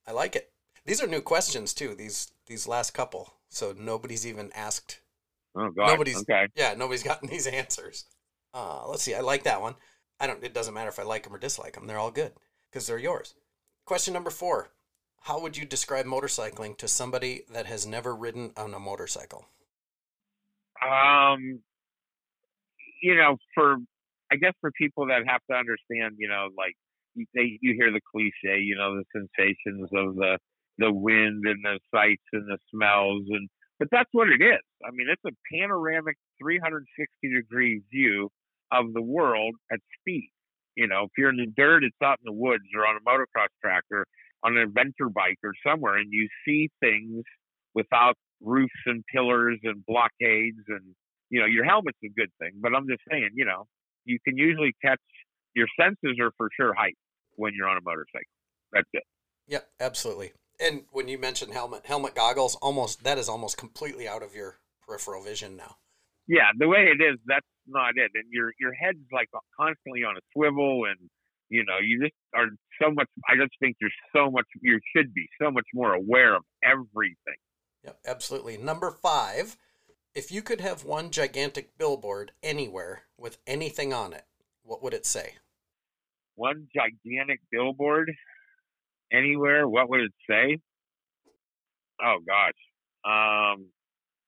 I 0.07 0.11
like 0.11 0.35
it. 0.35 0.51
These 0.85 1.01
are 1.01 1.07
new 1.07 1.21
questions 1.21 1.73
too. 1.73 1.95
These 1.95 2.31
these 2.45 2.67
last 2.67 2.93
couple, 2.93 3.33
so 3.49 3.73
nobody's 3.77 4.25
even 4.25 4.51
asked. 4.53 5.01
oh 5.55 5.69
God, 5.69 5.87
Nobody's- 5.87 6.21
okay. 6.21 6.47
Yeah, 6.55 6.73
nobody's 6.77 7.03
gotten 7.03 7.29
these 7.31 7.47
answers. 7.47 8.05
Uh, 8.53 8.87
let's 8.87 9.03
see. 9.03 9.13
I 9.13 9.19
like 9.21 9.43
that 9.43 9.61
one. 9.61 9.75
I 10.19 10.27
don't. 10.27 10.43
It 10.43 10.53
doesn't 10.53 10.73
matter 10.73 10.89
if 10.89 10.99
I 10.99 11.03
like 11.03 11.23
them 11.23 11.35
or 11.35 11.37
dislike 11.37 11.73
them. 11.73 11.85
They're 11.85 11.99
all 11.99 12.11
good 12.11 12.33
because 12.71 12.87
they're 12.87 12.97
yours. 12.97 13.35
Question 13.85 14.13
number 14.13 14.29
four: 14.31 14.69
How 15.21 15.39
would 15.39 15.55
you 15.57 15.65
describe 15.65 16.05
motorcycling 16.05 16.77
to 16.77 16.87
somebody 16.87 17.43
that 17.53 17.67
has 17.67 17.85
never 17.85 18.15
ridden 18.15 18.51
on 18.57 18.73
a 18.73 18.79
motorcycle? 18.79 19.45
Um, 20.83 21.59
you 23.01 23.15
know, 23.15 23.37
for 23.53 23.77
I 24.31 24.35
guess 24.37 24.53
for 24.61 24.71
people 24.71 25.07
that 25.07 25.21
have 25.27 25.41
to 25.51 25.55
understand, 25.55 26.15
you 26.17 26.27
know, 26.29 26.47
like 26.57 26.75
they 27.35 27.59
you 27.61 27.73
hear 27.73 27.91
the 27.91 28.01
cliche, 28.11 28.59
you 28.59 28.75
know, 28.75 28.95
the 28.97 29.03
sensations 29.13 29.89
of 29.93 30.15
the 30.15 30.37
the 30.77 30.91
wind 30.91 31.43
and 31.45 31.63
the 31.63 31.79
sights 31.93 32.23
and 32.33 32.47
the 32.47 32.57
smells 32.71 33.23
and 33.29 33.49
but 33.79 33.89
that's 33.91 34.09
what 34.11 34.27
it 34.29 34.41
is. 34.41 34.65
I 34.83 34.89
mean, 34.91 35.05
it's 35.07 35.21
a 35.23 35.37
panoramic 35.53 36.17
360 36.41 37.07
degree 37.31 37.83
view 37.91 38.29
of 38.71 38.91
the 38.91 39.03
world 39.03 39.53
at 39.71 39.77
speed. 39.99 40.31
You 40.75 40.87
know, 40.87 41.03
if 41.03 41.11
you're 41.15 41.29
in 41.29 41.37
the 41.37 41.53
dirt, 41.55 41.83
it's 41.83 41.95
out 42.03 42.17
in 42.17 42.25
the 42.25 42.33
woods 42.33 42.63
or 42.75 42.87
on 42.87 42.97
a 42.97 43.07
motocross 43.07 43.53
track 43.61 43.83
or 43.91 44.07
on 44.43 44.57
an 44.57 44.63
adventure 44.63 45.09
bike 45.13 45.37
or 45.43 45.53
somewhere, 45.63 45.97
and 45.97 46.07
you 46.09 46.27
see 46.43 46.71
things 46.79 47.23
without 47.75 48.15
roofs 48.41 48.73
and 48.87 49.03
pillars 49.13 49.59
and 49.63 49.85
blockades 49.85 50.63
and 50.67 50.95
you 51.29 51.39
know 51.39 51.45
your 51.45 51.65
helmet's 51.65 51.97
a 52.05 52.09
good 52.09 52.29
thing 52.39 52.51
but 52.61 52.71
i'm 52.75 52.87
just 52.87 53.01
saying 53.09 53.29
you 53.33 53.45
know 53.45 53.65
you 54.05 54.19
can 54.23 54.37
usually 54.37 54.73
catch 54.85 55.01
your 55.55 55.65
senses 55.79 56.19
are 56.21 56.31
for 56.37 56.47
sure 56.55 56.71
heightened 56.71 56.95
when 57.35 57.53
you're 57.55 57.67
on 57.67 57.77
a 57.77 57.81
motorcycle 57.81 58.29
that's 58.71 58.87
it 58.93 59.03
Yep, 59.47 59.67
absolutely. 59.79 60.33
And 60.59 60.85
when 60.91 61.07
you 61.07 61.17
mentioned 61.17 61.53
helmet, 61.53 61.85
helmet 61.85 62.15
goggles, 62.15 62.55
almost 62.61 63.03
that 63.03 63.17
is 63.17 63.29
almost 63.29 63.57
completely 63.57 64.07
out 64.07 64.23
of 64.23 64.33
your 64.35 64.57
peripheral 64.85 65.23
vision 65.23 65.57
now. 65.57 65.75
yeah 66.27 66.49
the 66.57 66.67
way 66.67 66.87
it 66.87 67.01
is 67.03 67.19
that's 67.25 67.45
not 67.67 67.91
it 67.97 68.09
and 68.15 68.23
your 68.31 68.53
your 68.59 68.73
head's 68.73 69.03
like 69.11 69.27
constantly 69.59 70.03
on 70.03 70.15
a 70.15 70.21
swivel 70.33 70.85
and 70.89 71.09
you 71.49 71.63
know 71.65 71.77
you 71.83 71.99
just 72.01 72.15
are 72.33 72.47
so 72.81 72.89
much 72.91 73.07
i 73.29 73.35
just 73.35 73.51
think 73.59 73.75
there's 73.81 73.93
so 74.15 74.31
much 74.31 74.45
you 74.61 74.79
should 74.95 75.13
be 75.13 75.27
so 75.41 75.51
much 75.51 75.65
more 75.73 75.93
aware 75.93 76.35
of 76.35 76.43
everything 76.63 77.35
Yep, 77.83 77.99
absolutely. 78.05 78.57
Number 78.57 78.91
five, 78.91 79.55
if 80.15 80.31
you 80.31 80.41
could 80.41 80.61
have 80.61 80.83
one 80.83 81.11
gigantic 81.11 81.77
billboard 81.77 82.31
anywhere 82.41 83.03
with 83.17 83.37
anything 83.45 83.93
on 83.93 84.13
it, 84.13 84.25
what 84.63 84.81
would 84.83 84.93
it 84.93 85.05
say? 85.05 85.35
one 86.35 86.67
gigantic 86.73 87.39
billboard 87.51 88.11
anywhere, 89.11 89.67
what 89.67 89.89
would 89.89 90.01
it 90.01 90.13
say? 90.29 90.57
Oh 92.01 92.17
gosh. 92.25 92.53
Um, 93.05 93.67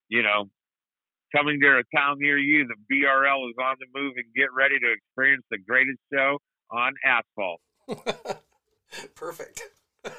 you 0.08 0.22
know, 0.22 0.46
coming 1.34 1.60
to 1.60 1.68
a 1.78 1.96
town 1.96 2.16
near 2.18 2.38
you, 2.38 2.66
the 2.66 2.94
BRL 2.94 3.48
is 3.48 3.56
on 3.62 3.76
the 3.78 3.86
move 3.94 4.14
and 4.16 4.26
get 4.34 4.52
ready 4.56 4.78
to 4.78 4.92
experience 4.92 5.44
the 5.50 5.58
greatest 5.58 5.98
show 6.12 6.38
on 6.70 6.92
asphalt. 7.04 7.60
Perfect. 9.14 9.62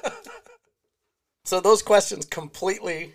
so 1.44 1.60
those 1.60 1.82
questions 1.82 2.24
completely 2.26 3.12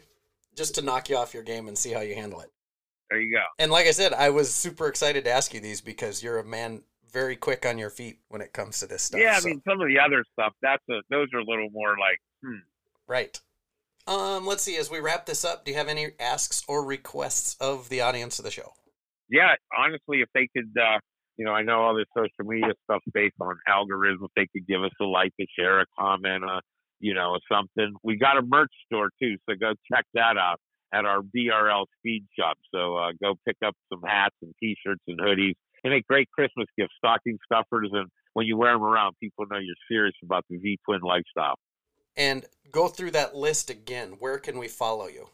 just 0.56 0.76
to 0.76 0.82
knock 0.82 1.10
you 1.10 1.18
off 1.18 1.34
your 1.34 1.44
game 1.44 1.68
and 1.68 1.78
see 1.78 1.92
how 1.92 2.02
you 2.02 2.16
handle 2.16 2.42
it. 2.42 2.52
There 3.10 3.22
you 3.22 3.34
go. 3.34 3.44
And 3.58 3.72
like 3.72 3.88
I 3.88 3.92
said, 3.92 4.14
I 4.14 4.32
was 4.32 4.54
super 4.54 4.88
excited 4.88 5.24
to 5.26 5.32
ask 5.32 5.54
you 5.54 5.60
these 5.60 5.82
because 5.82 6.22
you're 6.22 6.40
a 6.40 6.44
man 6.44 6.82
very 7.18 7.36
quick 7.36 7.66
on 7.66 7.80
your 7.80 7.90
feet 7.90 8.20
when 8.30 8.42
it 8.42 8.54
comes 8.54 8.80
to 8.80 8.86
this 8.86 9.04
stuff. 9.04 9.20
Yeah, 9.20 9.36
I 9.36 9.40
so- 9.40 9.48
mean 9.48 9.62
some 9.68 9.82
of 9.82 9.88
the 9.88 10.00
other 10.00 10.24
stuff. 10.34 10.54
That's 10.62 10.84
a 10.90 11.02
those 11.10 11.28
are 11.34 11.40
a 11.40 11.46
little 11.46 11.70
more 11.72 11.96
like 11.98 12.20
hmm. 12.44 12.60
right. 13.08 13.40
Um, 14.06 14.46
let's 14.46 14.64
see. 14.64 14.78
As 14.78 14.90
we 14.90 15.00
wrap 15.00 15.26
this 15.26 15.44
up, 15.44 15.66
do 15.66 15.72
you 15.72 15.78
have 15.78 15.90
any 15.90 16.12
asks 16.20 16.64
or 16.68 16.86
requests 16.86 17.58
of 17.60 17.90
the 17.90 18.02
audience 18.02 18.40
of 18.40 18.46
the 18.46 18.52
show? 18.52 18.72
Yeah, 19.30 19.56
honestly, 19.78 20.22
if 20.22 20.30
they 20.34 20.48
could, 20.56 20.72
uh, 20.80 21.00
you 21.36 21.44
know, 21.44 21.52
I 21.52 21.64
know 21.64 21.82
all 21.82 21.94
this 21.94 22.06
social 22.16 22.50
media 22.50 22.74
stuff 22.86 23.02
based 23.14 23.36
on 23.42 23.58
algorithms. 23.68 24.30
They 24.38 24.48
could 24.54 24.66
give 24.66 24.82
us 24.82 24.92
a 25.02 25.04
like, 25.04 25.34
a 25.42 25.46
share, 25.60 25.82
a 25.82 25.86
comment, 26.00 26.46
uh, 26.46 26.62
you 27.02 27.14
know, 27.14 27.38
something. 27.52 27.96
We 28.02 28.16
got 28.16 28.38
a 28.38 28.42
merch 28.42 28.72
store 28.86 29.10
too, 29.22 29.36
so 29.50 29.56
go 29.60 29.74
check 29.92 30.06
that 30.14 30.38
out 30.38 30.62
at 30.94 31.04
our 31.04 31.20
BRL 31.22 31.86
Speed 32.00 32.26
Shop. 32.40 32.58
So 32.74 32.96
uh, 32.96 33.12
go 33.22 33.36
pick 33.46 33.58
up 33.66 33.76
some 33.92 34.02
hats 34.06 34.36
and 34.42 34.54
T-shirts 34.62 35.04
and 35.08 35.20
hoodies. 35.20 35.56
They 35.88 35.92
make 35.96 36.08
great 36.08 36.30
Christmas 36.32 36.68
gifts, 36.78 36.92
stocking 36.98 37.38
stuffers, 37.46 37.90
and 37.94 38.10
when 38.34 38.46
you 38.46 38.58
wear 38.58 38.74
them 38.74 38.84
around, 38.84 39.16
people 39.22 39.46
know 39.50 39.58
you're 39.58 39.74
serious 39.90 40.16
about 40.22 40.44
the 40.50 40.58
V 40.58 40.78
Twin 40.86 41.00
lifestyle. 41.02 41.56
And 42.18 42.44
go 42.72 42.90
through 42.90 43.12
that 43.12 43.36
list 43.36 43.70
again. 43.70 44.18
Where 44.20 44.38
can 44.38 44.58
we 44.58 44.68
follow 44.68 45.08
you? 45.08 45.30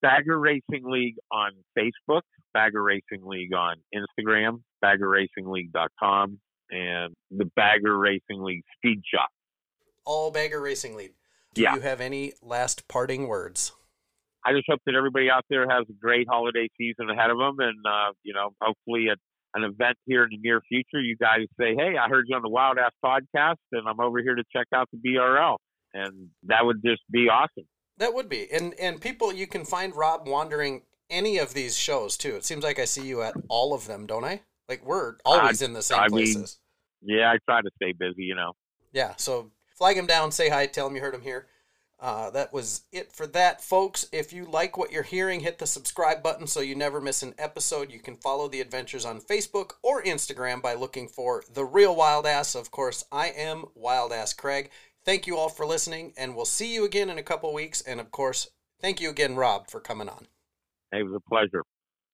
Bagger 0.00 0.40
Racing 0.40 0.82
League 0.84 1.14
on 1.30 1.52
Facebook, 1.78 2.22
Bagger 2.52 2.82
Racing 2.82 3.22
League 3.24 3.54
on 3.54 3.76
Instagram, 3.94 4.62
baggerracingleague.com, 4.84 6.40
and 6.72 7.14
the 7.30 7.44
Bagger 7.54 7.96
Racing 7.96 8.42
League 8.42 8.64
Speed 8.76 9.02
Shop. 9.12 9.28
All 10.04 10.32
Bagger 10.32 10.60
Racing 10.60 10.96
Lead. 10.96 11.12
Do 11.54 11.62
Yeah. 11.62 11.76
you 11.76 11.80
have 11.82 12.00
any 12.00 12.32
last 12.42 12.88
parting 12.88 13.28
words? 13.28 13.70
I 14.44 14.52
just 14.52 14.64
hope 14.68 14.80
that 14.86 14.96
everybody 14.96 15.30
out 15.30 15.44
there 15.48 15.68
has 15.70 15.84
a 15.88 15.92
great 15.92 16.26
holiday 16.28 16.68
season 16.76 17.08
ahead 17.08 17.30
of 17.30 17.38
them, 17.38 17.60
and 17.60 17.78
uh, 17.86 18.12
you 18.24 18.34
know, 18.34 18.50
hopefully 18.60 19.08
at 19.08 19.18
an 19.54 19.64
event 19.64 19.96
here 20.06 20.24
in 20.24 20.30
the 20.30 20.38
near 20.38 20.60
future, 20.68 21.00
you 21.00 21.16
guys 21.16 21.46
say, 21.58 21.74
"Hey, 21.74 21.96
I 21.96 22.08
heard 22.08 22.26
you 22.28 22.36
on 22.36 22.42
the 22.42 22.48
Wild 22.48 22.78
Ass 22.78 22.92
podcast, 23.04 23.56
and 23.72 23.86
I'm 23.88 24.00
over 24.00 24.20
here 24.20 24.34
to 24.34 24.44
check 24.54 24.66
out 24.74 24.88
the 24.92 24.98
BRL," 24.98 25.56
and 25.94 26.30
that 26.44 26.64
would 26.64 26.82
just 26.84 27.02
be 27.10 27.28
awesome. 27.28 27.66
That 27.98 28.14
would 28.14 28.28
be. 28.28 28.50
And 28.50 28.74
and 28.80 29.00
people 29.00 29.32
you 29.32 29.46
can 29.46 29.64
find 29.64 29.94
Rob 29.94 30.26
wandering 30.26 30.82
any 31.10 31.38
of 31.38 31.54
these 31.54 31.76
shows 31.76 32.16
too. 32.16 32.36
It 32.36 32.44
seems 32.44 32.64
like 32.64 32.78
I 32.78 32.86
see 32.86 33.06
you 33.06 33.22
at 33.22 33.34
all 33.48 33.74
of 33.74 33.86
them, 33.86 34.06
don't 34.06 34.24
I? 34.24 34.40
Like 34.68 34.84
we're 34.84 35.16
always 35.24 35.60
in 35.60 35.74
the 35.74 35.82
same 35.82 35.98
I 35.98 36.02
mean- 36.08 36.10
places. 36.10 36.58
Yeah, 37.04 37.32
I 37.32 37.38
try 37.48 37.60
to 37.60 37.70
stay 37.76 37.92
busy, 37.92 38.22
you 38.22 38.36
know. 38.36 38.52
Yeah, 38.92 39.14
so 39.16 39.50
flag 39.76 39.96
him 39.96 40.06
down, 40.06 40.30
say 40.30 40.48
hi, 40.48 40.66
tell 40.66 40.86
him 40.86 40.94
you 40.94 41.02
heard 41.02 41.14
him 41.14 41.22
here. 41.22 41.48
Uh, 42.02 42.30
that 42.30 42.52
was 42.52 42.82
it 42.90 43.12
for 43.12 43.28
that, 43.28 43.62
folks. 43.62 44.08
If 44.10 44.32
you 44.32 44.44
like 44.44 44.76
what 44.76 44.90
you're 44.90 45.04
hearing, 45.04 45.38
hit 45.38 45.60
the 45.60 45.68
subscribe 45.68 46.20
button 46.20 46.48
so 46.48 46.58
you 46.58 46.74
never 46.74 47.00
miss 47.00 47.22
an 47.22 47.32
episode. 47.38 47.92
You 47.92 48.00
can 48.00 48.16
follow 48.16 48.48
the 48.48 48.60
adventures 48.60 49.04
on 49.04 49.20
Facebook 49.20 49.74
or 49.84 50.02
Instagram 50.02 50.60
by 50.60 50.74
looking 50.74 51.06
for 51.06 51.44
The 51.54 51.64
Real 51.64 51.94
Wild 51.94 52.26
Ass. 52.26 52.56
Of 52.56 52.72
course, 52.72 53.04
I 53.12 53.28
am 53.28 53.66
Wild 53.76 54.12
Ass 54.12 54.32
Craig. 54.32 54.70
Thank 55.04 55.28
you 55.28 55.36
all 55.36 55.48
for 55.48 55.64
listening, 55.64 56.12
and 56.16 56.34
we'll 56.34 56.44
see 56.44 56.74
you 56.74 56.84
again 56.84 57.08
in 57.08 57.18
a 57.18 57.22
couple 57.22 57.54
weeks. 57.54 57.82
And 57.82 58.00
of 58.00 58.10
course, 58.10 58.48
thank 58.80 59.00
you 59.00 59.08
again, 59.08 59.36
Rob, 59.36 59.70
for 59.70 59.78
coming 59.78 60.08
on. 60.08 60.26
It 60.92 61.04
was 61.04 61.14
a 61.14 61.28
pleasure. 61.28 61.62